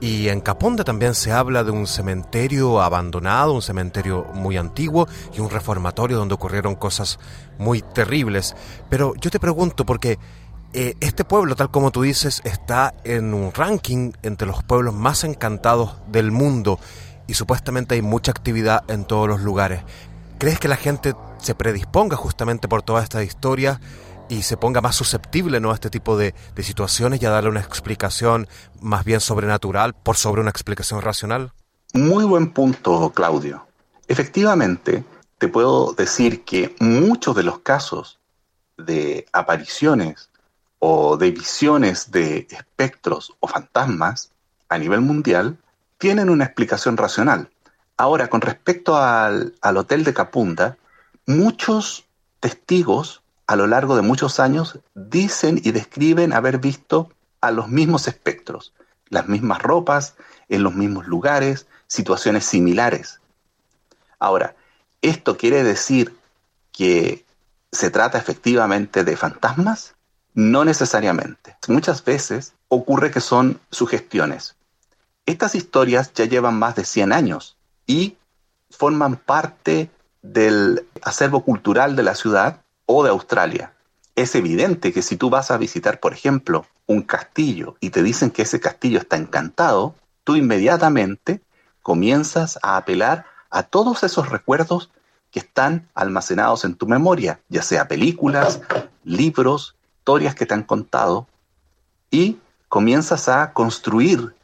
Y 0.00 0.28
en 0.28 0.40
Capunda 0.40 0.82
también 0.82 1.14
se 1.14 1.30
habla 1.30 1.62
de 1.62 1.70
un 1.70 1.86
cementerio 1.86 2.82
abandonado, 2.82 3.52
un 3.52 3.62
cementerio 3.62 4.24
muy 4.34 4.56
antiguo 4.56 5.06
y 5.32 5.38
un 5.38 5.50
reformatorio 5.50 6.18
donde 6.18 6.34
ocurrieron 6.34 6.74
cosas 6.74 7.20
muy 7.58 7.80
terribles. 7.80 8.56
Pero 8.90 9.14
yo 9.14 9.30
te 9.30 9.38
pregunto, 9.38 9.86
porque 9.86 10.18
eh, 10.72 10.96
este 10.98 11.24
pueblo, 11.24 11.54
tal 11.54 11.70
como 11.70 11.92
tú 11.92 12.02
dices, 12.02 12.40
está 12.42 12.92
en 13.04 13.34
un 13.34 13.54
ranking 13.54 14.10
entre 14.24 14.48
los 14.48 14.64
pueblos 14.64 14.94
más 14.94 15.22
encantados 15.22 15.94
del 16.08 16.32
mundo 16.32 16.80
y 17.28 17.34
supuestamente 17.34 17.94
hay 17.94 18.02
mucha 18.02 18.32
actividad 18.32 18.82
en 18.90 19.04
todos 19.04 19.28
los 19.28 19.42
lugares. 19.42 19.84
¿Crees 20.42 20.58
que 20.58 20.66
la 20.66 20.74
gente 20.74 21.14
se 21.38 21.54
predisponga 21.54 22.16
justamente 22.16 22.66
por 22.66 22.82
toda 22.82 23.00
esta 23.00 23.22
historia 23.22 23.80
y 24.28 24.42
se 24.42 24.56
ponga 24.56 24.80
más 24.80 24.96
susceptible 24.96 25.60
¿no? 25.60 25.70
a 25.70 25.74
este 25.74 25.88
tipo 25.88 26.16
de, 26.16 26.34
de 26.56 26.62
situaciones 26.64 27.22
y 27.22 27.26
a 27.26 27.30
darle 27.30 27.48
una 27.48 27.60
explicación 27.60 28.48
más 28.80 29.04
bien 29.04 29.20
sobrenatural 29.20 29.94
por 29.94 30.16
sobre 30.16 30.40
una 30.40 30.50
explicación 30.50 31.00
racional? 31.00 31.52
Muy 31.94 32.24
buen 32.24 32.50
punto, 32.50 33.12
Claudio. 33.14 33.68
Efectivamente, 34.08 35.04
te 35.38 35.46
puedo 35.46 35.92
decir 35.92 36.42
que 36.42 36.74
muchos 36.80 37.36
de 37.36 37.44
los 37.44 37.60
casos 37.60 38.18
de 38.76 39.26
apariciones 39.32 40.28
o 40.80 41.16
de 41.16 41.30
visiones 41.30 42.10
de 42.10 42.48
espectros 42.50 43.32
o 43.38 43.46
fantasmas 43.46 44.32
a 44.68 44.76
nivel 44.76 45.02
mundial 45.02 45.56
tienen 45.98 46.28
una 46.28 46.46
explicación 46.46 46.96
racional. 46.96 47.48
Ahora, 48.02 48.26
con 48.26 48.40
respecto 48.40 48.96
al, 48.96 49.54
al 49.60 49.76
hotel 49.76 50.02
de 50.02 50.12
Capunda, 50.12 50.76
muchos 51.24 52.04
testigos 52.40 53.22
a 53.46 53.54
lo 53.54 53.68
largo 53.68 53.94
de 53.94 54.02
muchos 54.02 54.40
años 54.40 54.80
dicen 54.96 55.60
y 55.62 55.70
describen 55.70 56.32
haber 56.32 56.58
visto 56.58 57.12
a 57.40 57.52
los 57.52 57.68
mismos 57.68 58.08
espectros, 58.08 58.72
las 59.08 59.28
mismas 59.28 59.62
ropas, 59.62 60.16
en 60.48 60.64
los 60.64 60.74
mismos 60.74 61.06
lugares, 61.06 61.68
situaciones 61.86 62.44
similares. 62.44 63.20
Ahora, 64.18 64.56
¿esto 65.00 65.36
quiere 65.36 65.62
decir 65.62 66.12
que 66.72 67.24
se 67.70 67.90
trata 67.90 68.18
efectivamente 68.18 69.04
de 69.04 69.16
fantasmas? 69.16 69.94
No 70.34 70.64
necesariamente. 70.64 71.56
Muchas 71.68 72.04
veces 72.04 72.54
ocurre 72.66 73.12
que 73.12 73.20
son 73.20 73.60
sugestiones. 73.70 74.56
Estas 75.24 75.54
historias 75.54 76.12
ya 76.14 76.24
llevan 76.24 76.58
más 76.58 76.74
de 76.74 76.84
100 76.84 77.12
años 77.12 77.56
y 77.86 78.16
forman 78.70 79.16
parte 79.16 79.90
del 80.22 80.86
acervo 81.02 81.44
cultural 81.44 81.96
de 81.96 82.02
la 82.02 82.14
ciudad 82.14 82.62
o 82.86 83.04
de 83.04 83.10
Australia. 83.10 83.72
Es 84.14 84.34
evidente 84.34 84.92
que 84.92 85.02
si 85.02 85.16
tú 85.16 85.30
vas 85.30 85.50
a 85.50 85.56
visitar, 85.56 86.00
por 86.00 86.12
ejemplo, 86.12 86.66
un 86.86 87.02
castillo 87.02 87.76
y 87.80 87.90
te 87.90 88.02
dicen 88.02 88.30
que 88.30 88.42
ese 88.42 88.60
castillo 88.60 88.98
está 88.98 89.16
encantado, 89.16 89.94
tú 90.24 90.36
inmediatamente 90.36 91.40
comienzas 91.82 92.58
a 92.62 92.76
apelar 92.76 93.26
a 93.50 93.64
todos 93.64 94.02
esos 94.02 94.28
recuerdos 94.28 94.90
que 95.30 95.40
están 95.40 95.88
almacenados 95.94 96.64
en 96.64 96.74
tu 96.74 96.86
memoria, 96.86 97.40
ya 97.48 97.62
sea 97.62 97.88
películas, 97.88 98.60
libros, 99.04 99.74
historias 99.98 100.34
que 100.34 100.46
te 100.46 100.54
han 100.54 100.62
contado, 100.62 101.26
y 102.10 102.38
comienzas 102.68 103.28
a 103.28 103.52
construir 103.52 104.34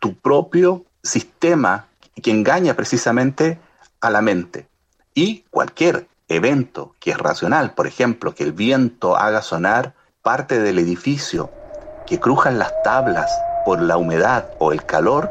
tu 0.00 0.14
propio 0.14 0.84
sistema 1.02 1.86
que 2.20 2.30
engaña 2.30 2.74
precisamente 2.74 3.58
a 4.00 4.10
la 4.10 4.22
mente. 4.22 4.68
Y 5.14 5.44
cualquier 5.50 6.08
evento 6.28 6.94
que 7.00 7.10
es 7.10 7.18
racional, 7.18 7.74
por 7.74 7.86
ejemplo, 7.86 8.34
que 8.34 8.44
el 8.44 8.52
viento 8.52 9.16
haga 9.16 9.42
sonar 9.42 9.94
parte 10.22 10.60
del 10.60 10.78
edificio, 10.78 11.50
que 12.06 12.20
crujan 12.20 12.58
las 12.58 12.72
tablas 12.82 13.30
por 13.64 13.80
la 13.80 13.96
humedad 13.96 14.50
o 14.58 14.72
el 14.72 14.84
calor, 14.84 15.30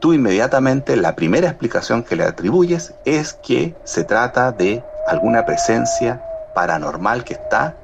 tú 0.00 0.12
inmediatamente 0.12 0.96
la 0.96 1.14
primera 1.14 1.48
explicación 1.48 2.02
que 2.02 2.16
le 2.16 2.24
atribuyes 2.24 2.94
es 3.04 3.34
que 3.34 3.76
se 3.84 4.04
trata 4.04 4.52
de 4.52 4.84
alguna 5.06 5.46
presencia 5.46 6.22
paranormal 6.54 7.24
que 7.24 7.34
está 7.34 7.76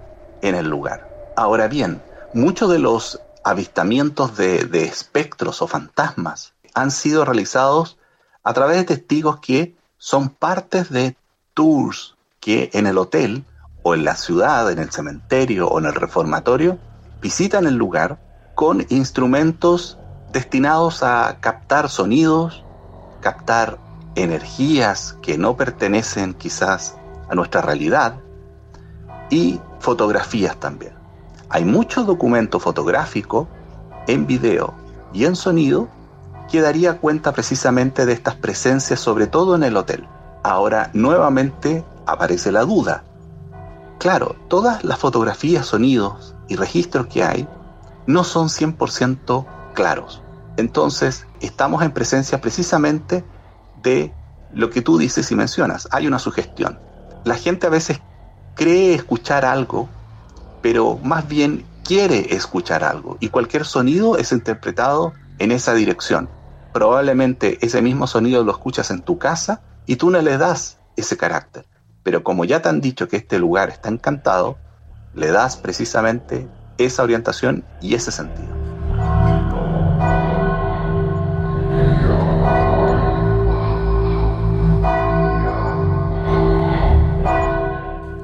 en 0.43 0.55
el 0.55 0.69
lugar. 0.69 1.09
Ahora 1.37 1.69
bien, 1.69 2.03
muchos 2.35 2.71
de 2.71 2.79
los 2.79 3.21
avistamientos 3.45 4.37
de 4.37 4.85
espectros 4.85 5.63
o 5.63 5.67
fantasmas 5.67 6.53
han 6.75 6.91
sido 6.91 7.25
realizados 7.25 7.99
a 8.43 8.53
través 8.53 8.79
de 8.79 8.85
testigos 8.85 9.39
que 9.41 9.77
son 9.99 10.31
partes 10.31 10.91
de 10.91 11.17
tours 11.55 12.17
que 12.41 12.71
en 12.73 12.87
el 12.87 12.99
hotel 12.99 13.45
o 13.83 13.95
en 13.95 14.05
la 14.05 14.17
ciudad, 14.17 14.71
en 14.71 14.79
el 14.79 14.91
cementerio 14.91 15.69
o 15.69 15.79
en 15.79 15.87
el 15.87 15.95
reformatorio, 15.95 16.79
visitan 17.21 17.67
el 17.67 17.75
lugar 17.75 18.19
con 18.55 18.87
instrumentos 18.89 19.99
destinados 20.33 21.03
a 21.03 21.39
captar 21.41 21.89
sonidos, 21.89 22.65
captar 23.21 23.79
energías 24.15 25.17
que 25.23 25.39
no 25.39 25.57
pertenecen 25.57 26.35
quizás 26.35 26.97
a 27.29 27.35
nuestra 27.35 27.61
realidad 27.61 28.17
y 29.31 29.61
fotografías 29.79 30.57
también. 30.59 30.93
Hay 31.49 31.65
mucho 31.65 32.05
documento 32.05 32.61
fotográfico 32.61 33.49
en 34.07 34.27
video 34.27 34.75
y 35.13 35.25
en 35.25 35.37
sonido 35.37 35.89
que 36.51 36.61
daría 36.61 36.99
cuenta 36.99 37.33
precisamente 37.33 38.05
de 38.07 38.13
estas 38.13 38.35
presencias, 38.35 38.99
sobre 38.99 39.29
todo 39.29 39.55
en 39.55 39.63
el 39.63 39.77
hotel. 39.77 40.07
Ahora 40.43 40.91
nuevamente 40.93 41.85
aparece 42.07 42.51
la 42.51 42.63
duda. 42.63 43.05
Claro, 43.99 44.35
todas 44.49 44.83
las 44.83 44.99
fotografías, 44.99 45.67
sonidos 45.67 46.35
y 46.49 46.57
registros 46.57 47.07
que 47.07 47.23
hay 47.23 47.49
no 48.07 48.25
son 48.25 48.49
100% 48.49 49.47
claros. 49.75 50.23
Entonces, 50.57 51.27
estamos 51.41 51.83
en 51.83 51.93
presencia 51.93 52.41
precisamente 52.41 53.25
de 53.83 54.13
lo 54.53 54.71
que 54.71 54.83
tú 54.83 54.99
dices 54.99 55.31
y 55.31 55.37
mencionas. 55.37 55.89
Hay 55.93 56.07
una 56.09 56.19
sugestión. 56.19 56.81
La 57.25 57.37
gente 57.37 57.69
a 57.69 57.71
veces 57.71 58.01
cree 58.57 58.95
escuchar 58.95 59.45
algo, 59.45 59.89
pero 60.63 60.99
más 61.05 61.29
bien 61.29 61.65
quiere 61.85 62.35
escuchar 62.35 62.83
algo 62.83 63.17
y 63.21 63.29
cualquier 63.29 63.65
sonido 63.65 64.17
es 64.17 64.33
interpretado 64.33 65.13
en 65.39 65.53
esa 65.53 65.75
dirección 65.75 66.29
probablemente 66.73 67.59
ese 67.65 67.83
mismo 67.83 68.07
sonido 68.07 68.45
lo 68.45 68.53
escuchas 68.53 68.91
en 68.91 69.03
tu 69.03 69.19
casa 69.19 69.61
y 69.87 69.97
tú 69.97 70.11
no 70.11 70.21
le 70.21 70.39
das 70.39 70.79
ese 70.97 71.17
carácter. 71.17 71.67
Pero 72.03 72.23
como 72.23 72.45
ya 72.45 72.63
te 72.63 72.69
han 72.69 72.81
dicho 72.81 73.09
que 73.09 73.17
este 73.17 73.39
lugar 73.39 73.69
está 73.69 73.89
encantado, 73.89 74.57
le 75.15 75.31
das 75.31 75.57
precisamente 75.57 76.49
esa 76.79 77.03
orientación 77.03 77.65
y 77.81 77.95
ese 77.95 78.13
sentido. 78.13 78.49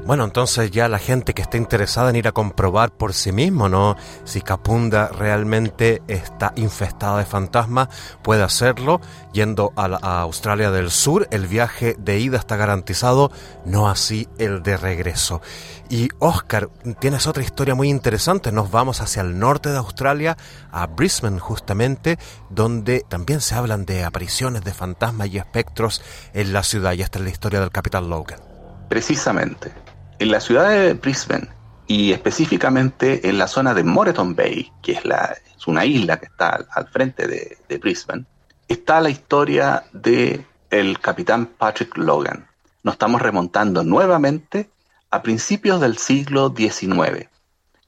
Bueno, 0.07 0.23
entonces 0.23 0.71
ya 0.71 0.89
la 0.89 1.01
gente 1.01 1.35
que 1.35 1.43
esté 1.43 1.59
interesada 1.59 2.11
en 2.11 2.17
ir 2.17 2.29
a 2.29 2.33
comprobar 2.33 2.93
por 2.93 3.13
sí 3.13 3.33
mismo, 3.33 3.69
¿no? 3.69 3.97
Si 4.25 4.41
Capunda 4.41 5.09
realmente 5.09 6.01
está 6.07 6.53
infestada 6.55 7.19
de 7.19 7.25
fantasmas, 7.25 7.89
puede 8.23 8.45
hacerlo 8.45 9.01
yendo 9.33 9.73
a, 9.75 9.87
a, 9.87 10.21
Australia 10.21 10.71
del 10.71 10.93
Sur. 10.93 11.27
El 11.33 11.49
viaje 11.49 11.97
de 11.99 12.21
ida 12.21 12.39
está 12.39 12.55
garantizado, 12.55 13.33
no 13.65 13.89
así 13.89 14.29
el 14.39 14.63
de 14.63 14.77
regreso. 14.77 15.43
Y 15.89 16.09
Oscar, 16.21 16.69
tienes 17.01 17.27
otra 17.27 17.43
historia 17.43 17.75
muy 17.75 17.89
interesante. 17.89 18.53
Nos 18.53 18.71
vamos 18.71 19.01
hacia 19.01 19.23
el 19.23 19.41
norte 19.41 19.71
de 19.71 19.79
Australia, 19.79 20.37
a 20.71 20.87
Brisbane 20.87 21.41
justamente, 21.41 22.17
donde 22.49 23.05
también 23.09 23.41
se 23.41 23.57
hablan 23.57 23.85
de 23.87 24.05
apariciones 24.05 24.63
de 24.63 24.73
fantasmas 24.73 25.27
y 25.31 25.39
espectros 25.39 26.01
en 26.33 26.53
la 26.53 26.63
ciudad. 26.63 26.93
Y 26.93 27.03
esta 27.03 27.19
es 27.19 27.25
la 27.25 27.31
historia 27.31 27.59
del 27.59 27.73
Capitán 27.73 28.09
Logan. 28.09 28.39
Precisamente. 28.89 29.86
En 30.19 30.31
la 30.31 30.41
ciudad 30.41 30.71
de 30.71 30.95
Brisbane 30.95 31.49
y 31.87 32.13
específicamente 32.13 33.29
en 33.29 33.37
la 33.39 33.47
zona 33.47 33.75
de 33.75 33.85
Moreton 33.85 34.35
Bay, 34.35 34.73
que 34.83 34.93
es, 34.93 35.03
una 35.67 35.85
isla 35.85 36.19
que 36.19 36.27
está 36.27 36.51
al, 36.51 36.67
al 36.71 36.89
frente 36.89 37.27
de, 37.27 37.59
de, 37.69 37.79
Brisbane, 37.79 38.25
está 38.67 39.01
la 39.01 39.11
historia 39.11 39.85
de 39.93 40.47
el 40.71 40.99
capitán 41.01 41.47
Patrick 41.47 41.97
Logan. 41.99 42.49
Nos 42.83 42.95
estamos 42.95 43.21
remontando 43.21 43.85
nuevamente 43.85 44.71
a 45.11 45.23
principios 45.23 45.81
del 45.81 45.99
siglo 45.99 46.53
XIX. 46.57 47.29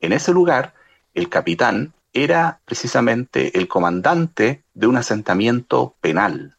En 0.00 0.12
ese 0.12 0.32
lugar, 0.32 0.74
el 1.14 1.28
capitán 1.28 1.94
era 2.12 2.60
precisamente 2.64 3.58
el 3.58 3.68
comandante 3.68 4.64
de 4.74 4.86
un 4.86 4.96
asentamiento 4.96 5.96
penal. 6.00 6.56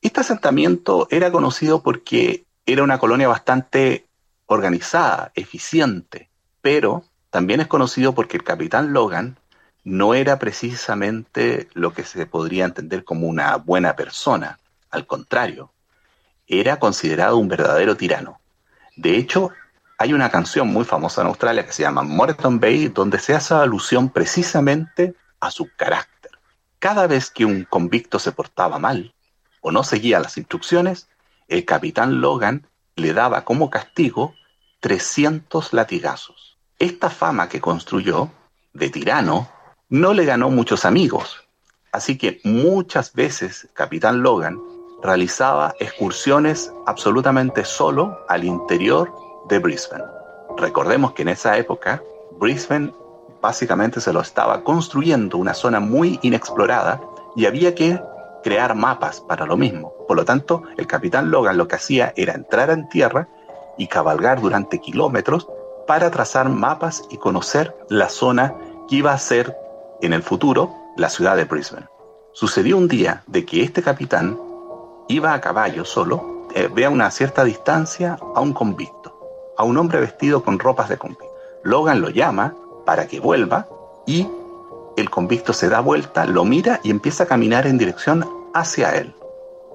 Este 0.00 0.20
asentamiento 0.20 1.08
era 1.10 1.32
conocido 1.32 1.82
porque 1.82 2.44
era 2.66 2.82
una 2.82 2.98
colonia 2.98 3.28
bastante 3.28 4.07
organizada, 4.48 5.30
eficiente, 5.34 6.30
pero 6.62 7.04
también 7.30 7.60
es 7.60 7.68
conocido 7.68 8.14
porque 8.14 8.38
el 8.38 8.44
capitán 8.44 8.92
Logan 8.92 9.38
no 9.84 10.14
era 10.14 10.38
precisamente 10.38 11.68
lo 11.74 11.92
que 11.92 12.02
se 12.02 12.26
podría 12.26 12.64
entender 12.64 13.04
como 13.04 13.28
una 13.28 13.56
buena 13.56 13.94
persona. 13.94 14.58
Al 14.90 15.06
contrario, 15.06 15.70
era 16.46 16.78
considerado 16.78 17.36
un 17.36 17.48
verdadero 17.48 17.96
tirano. 17.96 18.40
De 18.96 19.16
hecho, 19.16 19.50
hay 19.98 20.14
una 20.14 20.30
canción 20.30 20.68
muy 20.68 20.84
famosa 20.84 21.20
en 21.20 21.28
Australia 21.28 21.66
que 21.66 21.72
se 21.72 21.82
llama 21.82 22.02
Moreton 22.02 22.58
Bay, 22.58 22.88
donde 22.88 23.18
se 23.18 23.34
hace 23.34 23.54
alusión 23.54 24.08
precisamente 24.08 25.14
a 25.40 25.50
su 25.50 25.68
carácter. 25.76 26.32
Cada 26.78 27.06
vez 27.06 27.30
que 27.30 27.44
un 27.44 27.64
convicto 27.64 28.18
se 28.18 28.32
portaba 28.32 28.78
mal 28.78 29.14
o 29.60 29.72
no 29.72 29.84
seguía 29.84 30.20
las 30.20 30.38
instrucciones, 30.38 31.08
el 31.48 31.66
capitán 31.66 32.20
Logan 32.20 32.66
le 32.98 33.12
daba 33.12 33.44
como 33.44 33.70
castigo 33.70 34.34
300 34.80 35.72
latigazos. 35.72 36.58
Esta 36.78 37.10
fama 37.10 37.48
que 37.48 37.60
construyó 37.60 38.30
de 38.72 38.90
tirano 38.90 39.48
no 39.88 40.12
le 40.12 40.24
ganó 40.24 40.50
muchos 40.50 40.84
amigos, 40.84 41.44
así 41.92 42.18
que 42.18 42.40
muchas 42.44 43.12
veces 43.12 43.68
Capitán 43.74 44.22
Logan 44.22 44.60
realizaba 45.02 45.74
excursiones 45.80 46.72
absolutamente 46.86 47.64
solo 47.64 48.18
al 48.28 48.44
interior 48.44 49.12
de 49.48 49.58
Brisbane. 49.58 50.04
Recordemos 50.56 51.12
que 51.12 51.22
en 51.22 51.28
esa 51.28 51.56
época 51.56 52.02
Brisbane 52.38 52.92
básicamente 53.40 54.00
se 54.00 54.12
lo 54.12 54.20
estaba 54.20 54.62
construyendo 54.64 55.38
una 55.38 55.54
zona 55.54 55.80
muy 55.80 56.18
inexplorada 56.22 57.00
y 57.36 57.46
había 57.46 57.74
que 57.74 58.00
crear 58.48 58.74
mapas 58.74 59.20
para 59.20 59.44
lo 59.44 59.58
mismo. 59.58 59.92
Por 60.08 60.16
lo 60.16 60.24
tanto, 60.24 60.62
el 60.78 60.86
capitán 60.86 61.30
Logan 61.30 61.58
lo 61.58 61.68
que 61.68 61.76
hacía 61.76 62.14
era 62.16 62.32
entrar 62.32 62.70
en 62.70 62.88
tierra 62.88 63.28
y 63.76 63.88
cabalgar 63.88 64.40
durante 64.40 64.80
kilómetros 64.80 65.46
para 65.86 66.10
trazar 66.10 66.48
mapas 66.48 67.04
y 67.10 67.18
conocer 67.18 67.76
la 67.90 68.08
zona 68.08 68.54
que 68.88 68.96
iba 68.96 69.12
a 69.12 69.18
ser 69.18 69.54
en 70.00 70.14
el 70.14 70.22
futuro 70.22 70.72
la 70.96 71.10
ciudad 71.10 71.36
de 71.36 71.44
Brisbane. 71.44 71.88
Sucedió 72.32 72.78
un 72.78 72.88
día 72.88 73.22
de 73.26 73.44
que 73.44 73.62
este 73.62 73.82
capitán 73.82 74.38
iba 75.08 75.34
a 75.34 75.42
caballo 75.42 75.84
solo, 75.84 76.46
eh, 76.54 76.70
ve 76.74 76.86
a 76.86 76.90
una 76.90 77.10
cierta 77.10 77.44
distancia 77.44 78.16
a 78.34 78.40
un 78.40 78.54
convicto, 78.54 79.52
a 79.58 79.64
un 79.64 79.76
hombre 79.76 80.00
vestido 80.00 80.42
con 80.42 80.58
ropas 80.58 80.88
de 80.88 80.96
convicto. 80.96 81.26
Logan 81.64 82.00
lo 82.00 82.08
llama 82.08 82.54
para 82.86 83.08
que 83.08 83.20
vuelva 83.20 83.68
y 84.06 84.26
el 84.96 85.10
convicto 85.10 85.52
se 85.52 85.68
da 85.68 85.80
vuelta, 85.80 86.24
lo 86.24 86.46
mira 86.46 86.80
y 86.82 86.90
empieza 86.90 87.24
a 87.24 87.26
caminar 87.26 87.66
en 87.66 87.76
dirección 87.76 88.37
hacia 88.54 88.96
él. 88.96 89.14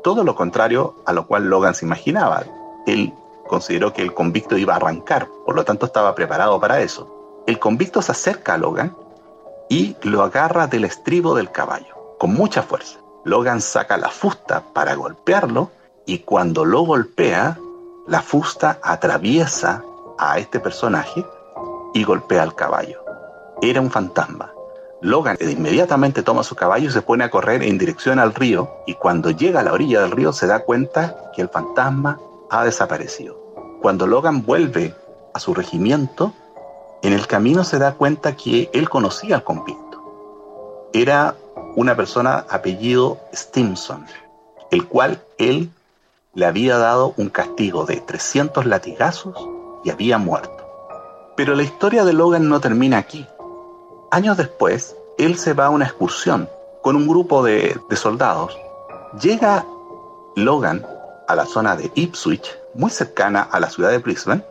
Todo 0.04 0.24
lo 0.24 0.36
contrario 0.36 0.96
a 1.06 1.14
lo 1.14 1.28
cual 1.28 1.46
Logan 1.46 1.76
se 1.76 1.86
imaginaba. 1.86 2.44
Él 2.86 3.14
consideró 3.48 3.94
que 3.94 4.02
el 4.02 4.14
convicto 4.14 4.58
iba 4.58 4.74
a 4.74 4.78
arrancar, 4.78 5.28
por 5.46 5.56
lo 5.56 5.64
tanto 5.64 5.86
estaba 5.86 6.16
preparado 6.16 6.60
para 6.60 6.82
eso. 6.82 7.44
El 7.48 7.60
convicto 7.60 8.02
se 8.02 8.12
acerca 8.12 8.54
a 8.54 8.58
Logan 8.58 8.96
y 9.70 9.96
lo 10.04 10.24
agarra 10.24 10.68
del 10.68 10.86
estribo 10.86 11.36
del 11.36 11.52
caballo, 11.52 12.16
con 12.20 12.34
mucha 12.34 12.64
fuerza. 12.64 13.00
Logan 13.26 13.62
saca 13.62 13.98
la 13.98 14.10
fusta 14.10 14.64
para 14.74 14.96
golpearlo 14.96 15.72
y 16.06 16.20
cuando 16.20 16.66
lo 16.66 16.82
golpea, 16.82 17.58
la 18.08 18.22
fusta 18.22 18.80
atraviesa 18.84 19.84
a 20.18 20.38
este 20.38 20.60
personaje 20.60 21.26
y 21.94 22.04
golpea 22.04 22.44
al 22.44 22.56
caballo. 22.56 23.04
Era 23.62 23.82
un 23.82 23.90
fantasma. 23.90 24.53
Logan 25.04 25.38
inmediatamente 25.42 26.24
toma 26.24 26.44
su 26.44 26.56
caballo 26.56 26.88
y 26.88 26.92
se 26.92 27.02
pone 27.02 27.26
a 27.26 27.30
correr 27.30 27.62
en 27.62 27.78
dirección 27.78 28.20
al 28.20 28.34
río 28.34 28.72
y 28.88 28.94
cuando 28.94 29.32
llega 29.32 29.60
a 29.60 29.64
la 29.64 29.74
orilla 29.74 30.00
del 30.00 30.12
río 30.12 30.32
se 30.32 30.48
da 30.48 30.60
cuenta 30.60 31.30
que 31.36 31.42
el 31.42 31.50
fantasma 31.50 32.22
ha 32.50 32.64
desaparecido. 32.64 33.38
Cuando 33.82 34.08
Logan 34.08 34.46
vuelve 34.46 34.96
a 35.34 35.42
su 35.42 35.54
regimiento, 35.54 36.32
en 37.02 37.12
el 37.12 37.28
camino 37.28 37.66
se 37.66 37.80
da 37.80 37.96
cuenta 37.96 38.38
que 38.38 38.70
él 38.72 38.90
conocía 38.90 39.36
al 39.36 39.44
convicto. 39.44 40.90
Era 40.94 41.36
una 41.76 41.98
persona 41.98 42.46
apellido 42.50 43.18
Stimson, 43.34 44.06
el 44.72 44.88
cual 44.88 45.22
él 45.38 45.70
le 46.34 46.46
había 46.46 46.78
dado 46.78 47.14
un 47.18 47.28
castigo 47.28 47.86
de 47.86 47.98
300 47.98 48.66
latigazos 48.66 49.36
y 49.84 49.90
había 49.90 50.18
muerto. 50.18 50.66
Pero 51.36 51.56
la 51.56 51.64
historia 51.64 52.06
de 52.06 52.14
Logan 52.14 52.48
no 52.48 52.62
termina 52.62 53.00
aquí. 53.00 53.28
Años 54.14 54.38
después, 54.38 54.96
él 55.18 55.40
se 55.40 55.54
va 55.54 55.66
a 55.66 55.70
una 55.72 55.86
excursión 55.86 56.48
con 56.84 56.96
un 56.96 57.08
grupo 57.08 57.42
de, 57.42 57.76
de 57.90 57.96
soldados. 57.96 58.56
Llega 59.20 59.66
Logan 60.36 60.86
a 61.28 61.34
la 61.34 61.48
zona 61.48 61.76
de 61.76 61.92
Ipswich, 61.96 62.56
muy 62.76 62.92
cercana 62.92 63.42
a 63.42 63.60
la 63.60 63.72
ciudad 63.72 63.90
de 63.90 63.98
Brisbane, 63.98 64.46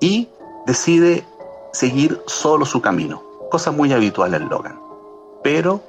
y 0.00 0.28
decide 0.66 1.24
seguir 1.72 2.20
solo 2.26 2.66
su 2.66 2.82
camino, 2.82 3.22
cosa 3.52 3.70
muy 3.70 3.92
habitual 3.92 4.34
en 4.34 4.48
Logan. 4.48 4.80
Pero 5.44 5.80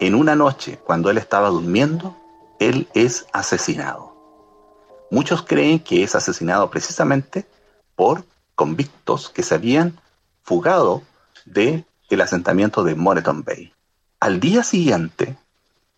en 0.00 0.14
una 0.14 0.34
noche, 0.34 0.78
cuando 0.82 1.10
él 1.10 1.18
estaba 1.18 1.50
durmiendo, 1.50 2.16
él 2.60 2.88
es 2.94 3.26
asesinado. 3.34 4.16
Muchos 5.10 5.42
creen 5.42 5.80
que 5.80 6.02
es 6.02 6.14
asesinado 6.14 6.70
precisamente 6.70 7.44
por 7.94 8.24
convictos 8.54 9.28
que 9.28 9.42
se 9.42 9.54
habían 9.54 10.00
fugado 10.42 11.02
del 11.44 11.84
el 12.10 12.20
asentamiento 12.20 12.84
de 12.84 12.94
Moreton 12.94 13.44
Bay. 13.44 13.72
Al 14.20 14.40
día 14.40 14.62
siguiente, 14.62 15.36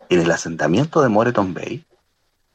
en 0.09 0.21
el 0.21 0.31
asentamiento 0.31 1.03
de 1.03 1.09
Moreton 1.09 1.55
Bay, 1.55 1.85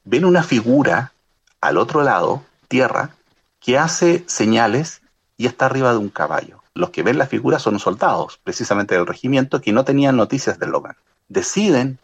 ven 0.04 0.26
una 0.26 0.43
figura 0.43 1.12
al 1.60 1.78
otro 1.78 2.04
lado, 2.04 2.43
tierra, 2.68 3.12
que 3.60 3.78
hace 3.78 4.24
señales 4.28 5.02
y 5.38 5.45
está 5.45 5.68
arriba 5.68 5.91
de 5.91 5.97
un 5.97 6.10
caballo. 6.10 6.62
Los 6.74 6.89
que 6.89 7.04
ven 7.04 7.18
la 7.18 7.28
figura 7.28 7.60
son 7.60 7.80
soldados, 7.80 8.39
precisamente 8.43 8.95
del 8.95 9.06
regimiento, 9.06 9.62
que 9.62 9.74
no 9.74 9.86
tenían 9.86 10.16
noticias 10.16 10.58
de 10.58 10.68
Logan. 10.68 10.95
Deciden 11.28 11.99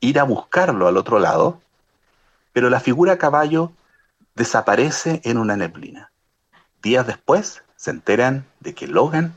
ir 0.00 0.18
a 0.18 0.24
buscarlo 0.24 0.88
al 0.88 0.96
otro 0.96 1.18
lado, 1.18 1.60
pero 2.52 2.70
la 2.70 2.80
figura 2.80 3.18
caballo 3.18 3.72
desaparece 4.34 5.20
en 5.24 5.38
una 5.38 5.56
neblina. 5.56 6.10
Días 6.82 7.06
después 7.06 7.62
se 7.76 7.90
enteran 7.90 8.46
de 8.60 8.74
que 8.74 8.86
Logan 8.86 9.36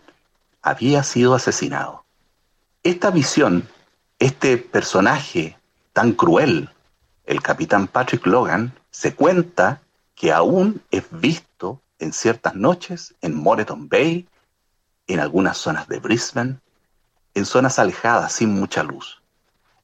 había 0.65 1.03
sido 1.03 1.35
asesinado. 1.35 2.05
Esta 2.81 3.11
visión, 3.11 3.69
este 4.17 4.57
personaje 4.57 5.57
tan 5.93 6.13
cruel, 6.13 6.71
el 7.25 7.41
capitán 7.43 7.87
Patrick 7.87 8.25
Logan, 8.25 8.73
se 8.89 9.13
cuenta 9.13 9.81
que 10.15 10.33
aún 10.33 10.81
es 10.89 11.03
visto 11.11 11.81
en 11.99 12.13
ciertas 12.13 12.55
noches 12.55 13.13
en 13.21 13.35
Moreton 13.35 13.87
Bay, 13.87 14.27
en 15.05 15.19
algunas 15.19 15.57
zonas 15.57 15.87
de 15.87 15.99
Brisbane, 15.99 16.57
en 17.35 17.45
zonas 17.45 17.77
alejadas 17.77 18.33
sin 18.33 18.49
mucha 18.49 18.81
luz. 18.81 19.21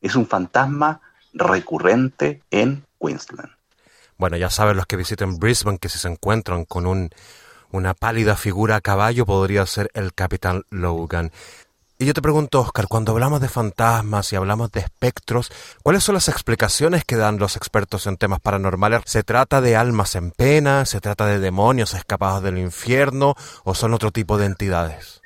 Es 0.02 0.16
un 0.16 0.26
fantasma 0.26 1.00
recurrente 1.32 2.42
en 2.50 2.84
Queensland. 3.00 3.52
Bueno, 4.18 4.36
ya 4.36 4.50
saben 4.50 4.78
los 4.78 4.88
que 4.88 4.98
visiten 4.98 5.38
Brisbane 5.38 5.78
que 5.78 5.90
si 5.90 6.00
se 6.00 6.08
encuentran 6.08 6.66
con 6.66 6.88
un 6.88 7.12
una 7.72 7.94
pálida 7.94 8.36
figura 8.36 8.78
a 8.78 8.82
caballo 8.82 9.26
podría 9.26 9.66
ser 9.66 9.90
el 9.94 10.14
capitán 10.14 10.64
Logan. 10.70 11.32
Y 12.02 12.06
yo 12.06 12.16
te 12.16 12.22
pregunto, 12.24 12.62
Oscar, 12.62 12.88
cuando 12.88 13.12
hablamos 13.12 13.42
de 13.42 13.48
fantasmas 13.48 14.34
y 14.34 14.36
hablamos 14.36 14.72
de 14.72 14.80
espectros, 14.80 15.52
¿cuáles 15.84 16.04
son 16.04 16.16
las 16.16 16.30
explicaciones 16.30 17.06
que 17.06 17.16
dan 17.16 17.38
los 17.38 17.56
expertos 17.56 18.08
en 18.08 18.18
temas 18.18 18.40
paranormales? 18.40 19.04
¿Se 19.06 19.22
trata 19.22 19.62
de 19.62 19.76
almas 19.76 20.16
en 20.16 20.32
pena? 20.32 20.86
¿Se 20.86 21.00
trata 21.00 21.28
de 21.28 21.40
demonios 21.40 21.94
escapados 21.94 22.42
del 22.42 22.58
infierno? 22.58 23.36
¿O 23.64 23.76
son 23.76 23.94
otro 23.94 24.10
tipo 24.10 24.40
de 24.40 24.48
entidades? 24.48 25.22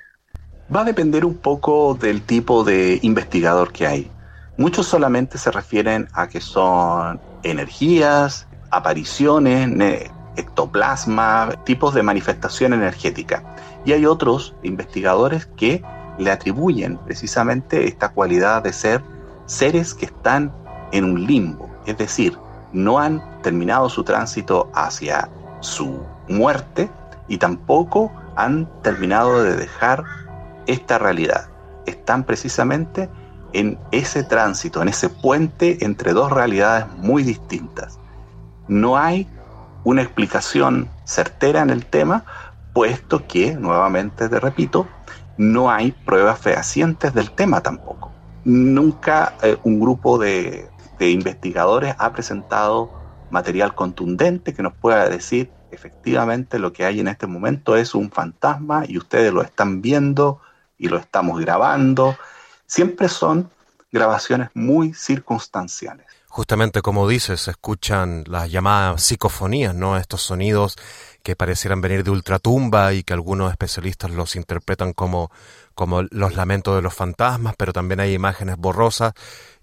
Va 0.76 0.82
a 0.82 0.84
depender 0.84 1.24
un 1.24 1.38
poco 1.38 1.94
del 1.96 2.24
tipo 2.24 2.66
de 2.66 3.00
investigador 3.04 3.72
que 3.72 3.88
hay. 3.88 4.12
Muchos 4.58 4.86
solamente 4.86 5.38
se 5.38 5.52
refieren 5.52 6.10
a 6.12 6.28
que 6.28 6.42
son 6.42 7.22
energías, 7.44 8.48
apariciones, 8.70 10.12
ectoplasma, 10.36 11.50
tipos 11.64 11.94
de 11.94 12.04
manifestación 12.04 12.74
energética. 12.74 13.56
Y 13.86 13.94
hay 13.94 14.06
otros 14.06 14.56
investigadores 14.64 15.46
que 15.58 15.84
le 16.18 16.32
atribuyen 16.32 16.98
precisamente 16.98 17.88
esta 17.88 18.10
cualidad 18.10 18.64
de 18.64 18.74
ser 18.74 19.04
seres 19.46 19.94
que 19.94 20.06
están 20.06 20.52
en 20.92 21.04
un 21.04 21.26
limbo, 21.26 21.70
es 21.86 21.98
decir, 21.98 22.38
no 22.72 23.00
han 23.00 23.42
terminado 23.42 23.90
su 23.90 24.04
tránsito 24.04 24.70
hacia 24.74 25.30
su 25.60 26.00
muerte 26.28 26.90
y 27.28 27.38
tampoco 27.38 28.12
han 28.36 28.68
terminado 28.82 29.44
de 29.44 29.56
dejar 29.56 30.04
esta 30.68 30.98
realidad. 30.98 31.50
Están 31.86 32.24
precisamente 32.24 33.10
en 33.54 33.80
ese 33.92 34.24
tránsito, 34.24 34.82
en 34.82 34.90
ese 34.90 35.10
puente 35.10 35.86
entre 35.86 36.14
dos 36.14 36.32
realidades 36.32 36.86
muy 36.98 37.24
distintas. 37.24 38.00
No 38.68 38.98
hay 38.98 39.30
una 39.86 40.02
explicación 40.02 40.90
certera 41.06 41.62
en 41.62 41.70
el 41.70 41.86
tema, 41.86 42.26
puesto 42.74 43.26
que, 43.26 43.54
nuevamente 43.54 44.28
te 44.28 44.40
repito, 44.40 44.88
no 45.38 45.72
hay 45.72 45.92
pruebas 45.92 46.40
fehacientes 46.40 47.14
del 47.14 47.32
tema 47.32 47.62
tampoco. 47.62 48.12
Nunca 48.44 49.36
eh, 49.42 49.58
un 49.64 49.80
grupo 49.80 50.18
de, 50.18 50.68
de 51.00 51.10
investigadores 51.10 51.96
ha 51.98 52.12
presentado 52.12 52.92
material 53.30 53.74
contundente 53.76 54.54
que 54.54 54.64
nos 54.64 54.74
pueda 54.74 55.08
decir 55.08 55.52
efectivamente 55.72 56.58
lo 56.58 56.74
que 56.74 56.86
hay 56.86 57.00
en 57.00 57.08
este 57.08 57.28
momento 57.28 57.76
es 57.76 57.96
un 57.96 58.12
fantasma 58.12 58.86
y 58.88 58.98
ustedes 58.98 59.34
lo 59.34 59.42
están 59.42 59.82
viendo 59.82 60.42
y 60.78 60.88
lo 60.88 60.98
estamos 60.98 61.40
grabando. 61.40 62.18
Siempre 62.66 63.08
son 63.08 63.50
grabaciones 63.92 64.50
muy 64.54 64.94
circunstanciales. 64.94 66.15
Justamente 66.36 66.82
como 66.82 67.08
dices, 67.08 67.40
se 67.40 67.52
escuchan 67.52 68.26
las 68.28 68.52
llamadas 68.52 69.02
psicofonías, 69.02 69.74
¿no? 69.74 69.96
Estos 69.96 70.22
sonidos 70.22 70.76
que 71.24 71.38
parecieran 71.38 71.80
venir 71.80 72.04
de 72.04 72.12
ultratumba 72.12 72.92
y 72.92 73.04
que 73.04 73.14
algunos 73.14 73.52
especialistas 73.52 74.12
los 74.12 74.36
interpretan 74.36 74.92
como, 74.92 75.32
como 75.76 76.02
los 76.02 76.36
lamentos 76.36 76.76
de 76.76 76.82
los 76.82 76.94
fantasmas, 76.94 77.56
pero 77.58 77.72
también 77.72 78.02
hay 78.02 78.14
imágenes 78.14 78.58
borrosas 78.58 79.14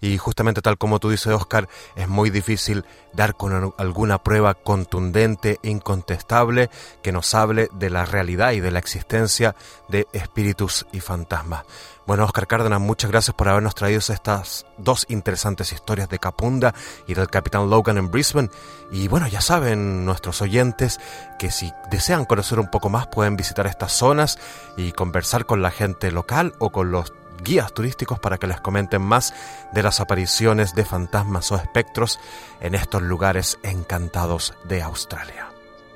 y 0.01 0.17
justamente 0.17 0.63
tal 0.63 0.79
como 0.79 0.99
tú 0.99 1.11
dices, 1.11 1.31
Oscar, 1.31 1.69
es 1.95 2.07
muy 2.07 2.31
difícil 2.31 2.85
dar 3.13 3.35
con 3.35 3.71
alguna 3.77 4.23
prueba 4.23 4.55
contundente, 4.55 5.59
incontestable, 5.61 6.71
que 7.03 7.11
nos 7.11 7.35
hable 7.35 7.69
de 7.73 7.91
la 7.91 8.07
realidad 8.07 8.53
y 8.53 8.61
de 8.61 8.71
la 8.71 8.79
existencia 8.79 9.55
de 9.89 10.07
espíritus 10.11 10.87
y 10.91 11.01
fantasmas. 11.01 11.65
Bueno, 12.05 12.25
Oscar 12.25 12.47
Cárdenas, 12.47 12.81
muchas 12.81 13.09
gracias 13.09 13.33
por 13.33 13.47
habernos 13.47 13.75
traído 13.75 13.99
estas 13.99 14.65
dos 14.77 15.05
interesantes 15.07 15.71
historias 15.71 16.09
de 16.09 16.19
Capunda 16.19 16.73
y 17.07 17.13
del 17.13 17.29
Capitán 17.29 17.69
Logan 17.69 17.97
en 17.97 18.11
Brisbane. 18.11 18.49
Y 18.91 19.07
bueno, 19.07 19.27
ya 19.27 19.39
saben 19.39 20.03
nuestros 20.03 20.41
oyentes 20.41 20.99
que 21.39 21.49
si 21.49 21.71
desean 21.89 22.25
conocer 22.25 22.59
un 22.59 22.69
poco 22.69 22.89
más 22.89 23.07
pueden 23.07 23.37
visitar 23.37 23.67
estas 23.67 23.93
zonas 23.93 24.37
y 24.75 24.91
conversar 24.91 25.45
con 25.45 25.61
la 25.61 25.71
gente 25.71 26.11
local 26.11 26.53
o 26.59 26.71
con 26.71 26.91
los 26.91 27.13
guías 27.41 27.73
turísticos 27.73 28.19
para 28.19 28.37
que 28.37 28.47
les 28.47 28.59
comenten 28.59 29.01
más 29.01 29.33
de 29.71 29.83
las 29.83 30.01
apariciones 30.01 30.75
de 30.75 30.83
fantasmas 30.83 31.53
o 31.53 31.55
espectros 31.55 32.19
en 32.59 32.75
estos 32.75 33.01
lugares 33.01 33.59
encantados 33.63 34.53
de 34.65 34.81
Australia. 34.81 35.52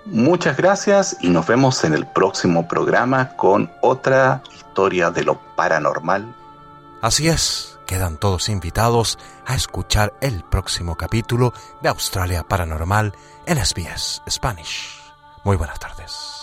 Muchas 0.10 0.56
gracias 0.56 1.18
y 1.20 1.30
nos 1.30 1.48
vemos 1.48 1.84
en 1.84 1.94
el 1.94 2.08
próximo 2.08 2.68
programa 2.68 3.36
con 3.36 3.70
otra 3.82 4.42
historia 4.56 5.12
de 5.12 5.24
lo 5.24 5.38
paranormal. 5.56 6.34
Así 7.02 7.28
es, 7.28 7.78
quedan 7.86 8.18
todos 8.18 8.48
invitados 8.48 9.20
a 9.46 9.56
escuchar 9.56 10.14
el 10.22 10.44
próximo 10.44 10.96
capítulo 10.96 11.54
de 11.82 11.90
Australia 11.90 12.44
Paranormal 12.44 13.14
en 13.46 13.64
SBS 13.64 14.22
Spanish. 14.30 15.02
Muy 15.44 15.58
buenas 15.58 15.80
tardes. 15.80 16.38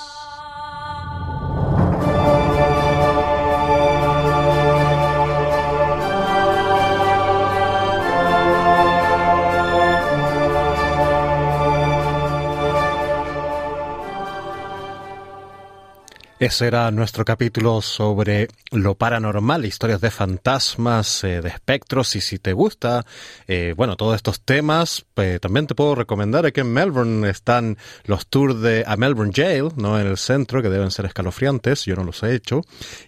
Ese 16.45 16.67
era 16.67 16.91
nuestro 16.91 17.25
capítulo 17.25 17.81
sobre 17.81 18.49
lo 18.71 18.97
paranormal, 18.97 19.65
historias 19.65 20.03
de 20.03 20.11
fantasmas, 20.11 21.25
eh, 21.25 21.41
de 21.41 21.49
espectros. 21.49 22.15
Y 22.17 22.21
si 22.21 22.39
te 22.39 22.53
gusta, 22.53 23.07
eh, 23.49 23.73
bueno, 23.75 23.97
todos 23.97 24.15
estos 24.15 24.43
temas, 24.43 25.07
pues 25.15 25.41
también 25.41 25.67
te 25.67 25.75
puedo 25.75 25.95
recomendar 25.95 26.53
que 26.53 26.61
en 26.61 26.71
Melbourne 26.71 27.31
están 27.31 27.79
los 28.05 28.27
tours 28.27 28.61
de 28.61 28.85
a 28.87 28.95
Melbourne 28.99 29.33
Jail, 29.35 29.71
no 29.77 29.99
en 29.99 30.07
el 30.07 30.19
centro, 30.19 30.61
que 30.61 30.69
deben 30.69 30.91
ser 30.91 31.07
escalofriantes. 31.07 31.87
Yo 31.87 31.97
no 31.97 32.05
los 32.05 32.23
he 32.23 32.35
hecho. 32.35 32.61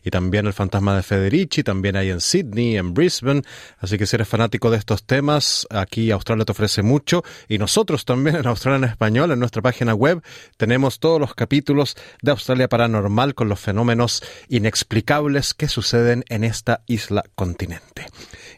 Y 0.02 0.08
también 0.08 0.46
el 0.46 0.54
fantasma 0.54 0.96
de 0.96 1.02
Federici, 1.02 1.62
también 1.62 1.96
hay 1.96 2.08
en 2.08 2.22
Sydney, 2.22 2.78
en 2.78 2.94
Brisbane. 2.94 3.42
Así 3.80 3.98
que 3.98 4.06
si 4.06 4.16
eres 4.16 4.28
fanático 4.28 4.70
de 4.70 4.78
estos 4.78 5.04
temas, 5.04 5.66
aquí 5.68 6.10
Australia 6.10 6.46
te 6.46 6.52
ofrece 6.52 6.80
mucho. 6.80 7.22
Y 7.48 7.58
nosotros 7.58 8.06
también 8.06 8.36
en 8.36 8.46
Australia 8.46 8.78
en 8.78 8.84
Español, 8.84 9.30
en 9.30 9.40
nuestra 9.40 9.60
página 9.60 9.92
web, 9.92 10.22
tenemos 10.56 11.00
todos 11.00 11.20
los 11.20 11.34
capítulos 11.34 11.98
de 12.22 12.30
Australia 12.30 12.66
Paranormal 12.66 13.25
con 13.34 13.48
los 13.48 13.60
fenómenos 13.60 14.22
inexplicables 14.48 15.54
que 15.54 15.68
suceden 15.68 16.24
en 16.28 16.44
esta 16.44 16.82
isla 16.86 17.24
continente. 17.34 18.06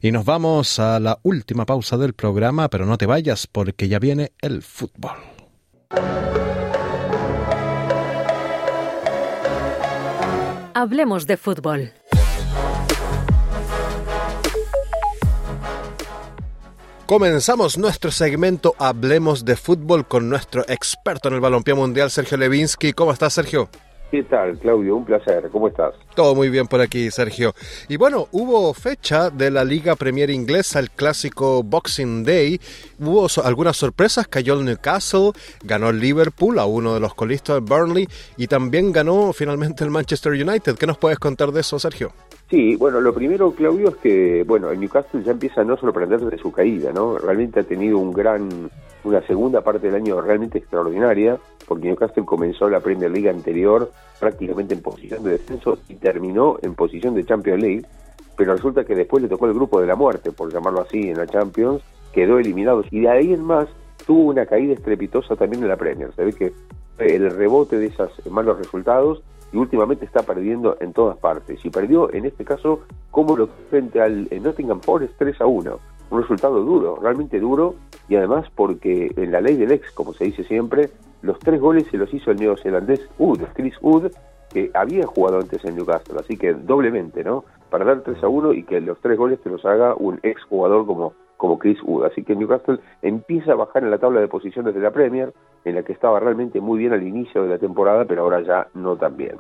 Y 0.01 0.13
nos 0.13 0.25
vamos 0.25 0.79
a 0.79 1.01
la 1.01 1.19
última 1.23 1.67
pausa 1.67 1.97
del 1.97 2.13
programa, 2.13 2.69
pero 2.69 2.87
no 2.87 2.99
te 2.99 3.07
vayas 3.07 3.47
porque 3.47 3.89
ya 3.89 3.99
viene 3.99 4.33
el 4.41 4.63
fútbol. 4.63 5.17
Hablemos 10.75 11.27
de 11.27 11.37
fútbol. 11.37 11.93
Comenzamos 17.09 17.79
nuestro 17.79 18.11
segmento 18.11 18.77
Hablemos 18.79 19.47
de 19.47 19.57
fútbol 19.57 20.07
con 20.07 20.29
nuestro 20.29 20.63
experto 20.69 21.29
en 21.29 21.35
el 21.37 21.41
balompié 21.41 21.73
mundial, 21.73 22.11
Sergio 22.11 22.37
Levinsky. 22.37 22.93
¿Cómo 22.93 23.13
estás, 23.13 23.33
Sergio? 23.33 23.71
¿Qué 24.11 24.23
tal, 24.23 24.59
Claudio? 24.59 24.97
Un 24.97 25.05
placer. 25.05 25.51
¿Cómo 25.53 25.69
estás? 25.69 25.95
Todo 26.17 26.35
muy 26.35 26.49
bien 26.49 26.67
por 26.67 26.81
aquí, 26.81 27.11
Sergio. 27.11 27.53
Y 27.89 27.99
bueno, 27.99 28.27
hubo 28.33 28.73
fecha 28.73 29.29
de 29.29 29.51
la 29.51 29.65
Liga 29.65 29.97
Premier 29.97 30.31
Inglesa, 30.31 30.79
el 30.79 30.91
clásico 30.91 31.63
Boxing 31.63 32.25
Day. 32.25 32.59
Hubo 32.99 33.27
algunas 33.45 33.77
sorpresas. 33.77 34.27
Cayó 34.27 34.55
el 34.55 34.65
Newcastle, 34.65 35.33
ganó 35.63 35.91
el 35.91 36.01
Liverpool 36.01 36.59
a 36.59 36.65
uno 36.65 36.95
de 36.95 37.01
los 37.01 37.13
colistas 37.13 37.57
de 37.57 37.61
Burnley 37.61 38.09
y 38.39 38.47
también 38.47 38.93
ganó 38.93 39.35
finalmente 39.35 39.85
el 39.85 39.91
Manchester 39.91 40.33
United. 40.33 40.77
¿Qué 40.77 40.87
nos 40.87 40.97
puedes 40.97 41.19
contar 41.19 41.53
de 41.53 41.61
eso, 41.61 41.79
Sergio? 41.79 42.13
Sí, 42.49 42.77
bueno, 42.77 43.03
lo 43.03 43.13
primero, 43.13 43.53
Claudio, 43.53 43.91
es 43.91 43.97
que, 43.97 44.43
bueno, 44.47 44.71
el 44.71 44.81
Newcastle 44.81 45.23
ya 45.23 45.33
empieza 45.33 45.61
a 45.61 45.65
no 45.65 45.77
sorprender 45.77 46.19
desde 46.19 46.39
su 46.39 46.51
caída, 46.51 46.93
¿no? 46.95 47.19
Realmente 47.19 47.61
ha 47.61 47.63
tenido 47.63 47.99
un 47.99 48.11
gran, 48.11 48.71
una 49.05 49.21
segunda 49.27 49.63
parte 49.63 49.87
del 49.87 49.97
año 49.97 50.21
realmente 50.21 50.59
extraordinaria, 50.59 51.39
porque 51.67 51.89
Newcastle 51.89 52.25
comenzó 52.25 52.69
la 52.69 52.81
Premier 52.81 53.11
League 53.11 53.29
anterior 53.29 53.91
prácticamente 54.19 54.75
en 54.75 54.83
posición 54.83 55.23
de 55.23 55.33
descenso 55.33 55.79
y 55.89 55.95
terminó 55.95 56.59
en 56.63 56.75
posición 56.75 57.15
de 57.15 57.25
Champions 57.25 57.63
League, 57.63 57.87
pero 58.37 58.55
resulta 58.55 58.85
que 58.85 58.95
después 58.95 59.23
le 59.23 59.29
tocó 59.29 59.47
el 59.47 59.55
grupo 59.55 59.81
de 59.81 59.87
la 59.87 59.97
muerte, 59.97 60.33
por 60.33 60.53
llamarlo 60.53 60.83
así, 60.83 61.11
en 61.11 61.19
la 61.19 61.27
Champions, 61.27 61.83
quedó 62.13 62.39
eliminado 62.39 62.85
y 62.91 63.01
de 63.01 63.09
ahí 63.09 63.33
en 63.33 63.45
más 63.45 63.69
tuvo 64.07 64.25
una 64.31 64.47
caída 64.47 64.75
estrepitosa 64.75 65.37
también 65.37 65.63
en 65.63 65.69
la 65.69 65.77
Premier. 65.77 66.13
Se 66.15 66.25
ve 66.25 66.33
que 66.33 66.53
el 66.99 67.31
rebote 67.31 67.79
de 67.79 67.87
esos 67.87 68.11
malos 68.31 68.59
resultados 68.59 69.23
y 69.53 69.57
últimamente 69.57 70.05
está 70.05 70.23
perdiendo 70.23 70.77
en 70.81 70.93
todas 70.93 71.17
partes. 71.19 71.65
Y 71.65 71.71
perdió 71.71 72.13
en 72.13 72.27
este 72.27 72.45
caso 72.45 72.81
como 73.11 73.37
lo 73.37 73.49
frente 73.71 74.01
al 74.01 74.29
Nottingham 74.43 74.81
Forest 74.81 75.15
3 75.19 75.41
a 75.41 75.47
1. 75.47 75.79
Un 76.11 76.23
resultado 76.23 76.63
duro, 76.63 76.97
realmente 76.97 77.39
duro, 77.39 77.75
y 78.09 78.17
además 78.17 78.47
porque 78.55 79.13
en 79.17 79.33
la 79.33 79.41
ley 79.41 79.57
del 79.57 79.73
ex, 79.73 79.91
como 79.93 80.15
se 80.15 80.25
dice 80.25 80.45
siempre, 80.45 80.91
los 81.23 81.39
tres 81.39 81.61
goles 81.61 81.87
se 81.91 81.99
los 81.99 82.13
hizo 82.15 82.31
el 82.31 82.39
neozelandés 82.39 83.09
Wood, 83.19 83.41
Chris 83.55 83.75
Wood, 83.83 84.11
que 84.53 84.71
había 84.75 85.07
jugado 85.07 85.39
antes 85.41 85.65
en 85.65 85.77
Newcastle, 85.77 86.19
así 86.19 86.37
que 86.37 86.55
doblemente, 86.55 87.23
¿no? 87.23 87.45
Para 87.71 87.85
dar 87.85 88.01
3 88.03 88.23
a 88.23 88.29
1 88.29 88.55
y 88.55 88.63
que 88.63 88.81
los 88.81 88.99
tres 89.01 89.19
goles 89.19 89.41
te 89.41 89.51
los 89.51 89.65
haga 89.65 89.95
un 89.95 90.21
ex 90.23 90.43
jugador 90.45 90.87
como, 90.87 91.13
como 91.37 91.59
Chris 91.59 91.79
Wood. 91.83 92.07
Así 92.07 92.25
que 92.25 92.35
Newcastle 92.35 92.79
empieza 93.03 93.53
a 93.53 93.57
bajar 93.57 93.85
en 93.85 93.91
la 93.91 93.99
tabla 93.99 94.21
de 94.21 94.29
posiciones 94.29 94.75
de 94.75 94.81
la 94.81 94.91
Premier, 94.91 95.35
en 95.65 95.75
la 95.75 95.83
que 95.83 95.93
estaba 95.93 96.19
realmente 96.19 96.61
muy 96.61 96.79
bien 96.79 96.95
al 96.95 97.07
inicio 97.07 97.43
de 97.43 97.51
la 97.51 97.59
temporada, 97.59 98.07
pero 98.07 98.23
ahora 98.23 98.41
ya 98.41 98.69
no 98.75 98.97
tan 98.97 99.17
bien. 99.19 99.37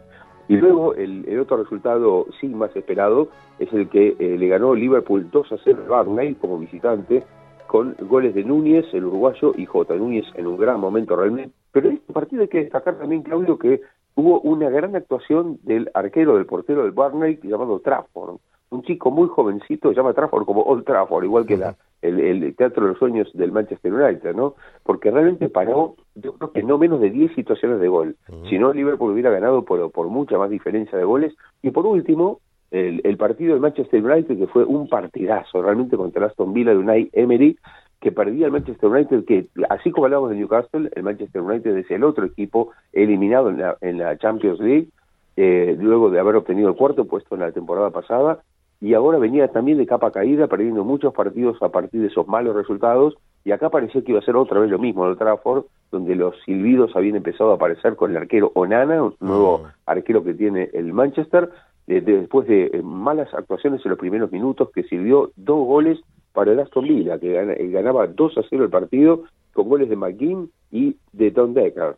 Y 0.49 0.57
luego 0.57 0.95
el, 0.95 1.39
otro 1.39 1.59
resultado 1.59 2.27
sí 2.41 2.49
más 2.49 2.75
esperado 2.75 3.29
es 3.59 3.71
el 3.73 3.89
que 3.89 4.17
eh, 4.19 4.39
le 4.39 4.49
ganó 4.49 4.75
Liverpool 4.75 5.29
2 5.31 5.53
a 5.53 5.57
0 5.63 5.85
a 5.87 5.89
Barney 5.89 6.35
como 6.37 6.59
visitante 6.59 7.23
con 7.67 7.95
goles 8.01 8.35
de 8.35 8.45
Núñez, 8.45 8.87
el 8.95 9.05
uruguayo, 9.05 9.53
y 9.55 9.67
J. 9.67 9.95
Núñez 9.97 10.25
en 10.35 10.47
un 10.47 10.57
gran 10.57 10.81
momento 10.81 11.15
realmente. 11.15 11.55
Pero 11.71 11.91
en 11.91 11.97
este 11.97 12.13
partido 12.15 12.43
hay 12.43 12.49
que 12.49 12.63
destacar 12.63 12.99
también, 12.99 13.23
Claudio, 13.23 13.59
que 13.59 13.83
hubo 14.15 14.41
una 14.41 14.71
gran 14.71 14.97
actuación 14.97 15.59
del 15.65 15.91
arquero, 15.93 16.37
del 16.37 16.47
portero 16.47 16.83
del 16.83 16.93
Barney 16.93 17.39
llamado 17.43 17.79
Trafford. 17.81 18.39
Un 18.71 18.83
chico 18.83 19.11
muy 19.11 19.29
jovencito, 19.29 19.89
se 19.91 19.97
llama 19.97 20.13
Trafford 20.13 20.45
como 20.45 20.63
Old 20.63 20.85
Trafford, 20.85 21.25
igual 21.25 21.47
que 21.47 21.57
la, 21.57 21.77
el, 22.03 22.55
Teatro 22.55 22.85
de 22.85 22.91
los 22.91 22.99
Sueños 22.99 23.31
del 23.33 23.53
Manchester 23.53 23.93
United, 23.93 24.35
¿no? 24.35 24.55
Porque 24.83 25.11
realmente 25.11 25.49
paró, 25.49 25.97
yo 26.15 26.35
creo 26.35 26.53
que 26.53 26.63
no 26.63 26.79
menos 26.79 27.01
de 27.01 27.11
10 27.11 27.35
situaciones 27.35 27.81
de 27.81 27.89
gol. 27.89 28.17
Si 28.49 28.59
no, 28.59 28.73
Liverpool 28.73 29.13
hubiera 29.13 29.31
ganado 29.31 29.65
por, 29.65 29.91
por 29.91 30.09
mucha 30.09 30.37
más 30.39 30.51
diferencia 30.51 30.99
de 30.99 31.05
goles. 31.05 31.35
Y 31.63 31.71
por 31.71 31.87
último, 31.87 32.41
el, 32.71 33.01
el, 33.05 33.17
partido 33.17 33.53
del 33.53 33.63
Manchester 33.63 34.05
United, 34.05 34.37
que 34.37 34.47
fue 34.47 34.65
un 34.65 34.89
partidazo 34.89 35.63
realmente 35.63 35.97
contra 35.97 36.25
el 36.25 36.31
Aston 36.31 36.53
Villa 36.53 36.73
de 36.73 36.79
Unai 36.79 37.11
Emery, 37.13 37.59
que 38.01 38.13
perdía 38.13 38.47
el 38.47 38.53
Manchester 38.53 38.89
United, 38.89 39.25
que 39.25 39.49
así 39.71 39.91
como 39.91 40.07
hablamos 40.07 40.31
de 40.31 40.37
Newcastle, 40.37 40.91
el 40.95 41.03
Manchester 41.03 41.43
United 41.43 41.77
es 41.77 41.91
el 41.91 42.05
otro 42.05 42.27
equipo 42.27 42.71
eliminado 42.93 43.51
en 43.51 43.59
la, 43.59 43.77
en 43.81 43.99
la 43.99 44.17
Champions 44.19 44.61
League, 44.61 44.89
eh, 45.37 45.77
luego 45.79 46.11
de 46.11 46.21
haber 46.21 46.37
obtenido 46.37 46.69
el 46.69 46.77
cuarto 46.77 47.07
puesto 47.07 47.35
en 47.35 47.41
la 47.41 47.53
temporada 47.53 47.91
pasada, 47.91 48.43
y 48.81 48.95
ahora 48.95 49.19
venía 49.19 49.49
también 49.49 49.79
de 49.79 49.87
capa 49.87 50.13
caída, 50.13 50.47
perdiendo 50.47 50.85
muchos 50.85 51.13
partidos 51.13 51.61
a 51.63 51.71
partir 51.71 52.01
de 52.01 52.07
esos 52.09 52.29
malos 52.29 52.55
resultados, 52.55 53.17
y 53.45 53.51
acá 53.51 53.71
parecía 53.71 54.03
que 54.03 54.13
iba 54.13 54.21
a 54.21 54.25
ser 54.25 54.37
otra 54.37 54.61
vez 54.61 54.71
lo 54.71 54.79
mismo 54.79 55.05
en 55.05 55.13
el 55.13 55.19
Trafford, 55.19 55.65
donde 55.91 56.15
los 56.15 56.35
silbidos 56.45 56.95
habían 56.95 57.17
empezado 57.17 57.51
a 57.51 57.55
aparecer 57.55 57.97
con 57.97 58.11
el 58.11 58.19
arquero 58.19 58.53
Onana, 58.55 59.03
un 59.03 59.15
nuevo 59.21 59.63
arquero 59.87 60.23
que 60.23 60.35
tiene 60.35 60.71
el 60.73 60.93
Manchester, 60.93 61.51
eh, 61.87 62.03
después 62.03 62.47
de 62.47 62.67
eh, 62.67 62.83
malas 62.83 63.33
actuaciones 63.33 63.85
en 63.85 63.91
los 63.91 63.99
primeros 63.99 64.31
minutos, 64.31 64.71
que 64.75 64.83
sirvió 64.85 65.31
dos 65.37 65.67
goles 65.67 65.99
para 66.33 66.53
el 66.53 66.61
Aston 66.61 66.85
Villa, 66.85 67.19
que 67.19 67.37
eh, 67.37 67.71
ganaba 67.71 68.07
2 68.07 68.39
a 68.39 68.43
0 68.49 68.65
el 68.65 68.71
partido, 68.71 69.25
con 69.55 69.69
goles 69.69 69.89
de 69.89 69.97
McGinn 69.97 70.51
y 70.71 70.97
de 71.13 71.31
Don 71.31 71.55
Decker. 71.55 71.97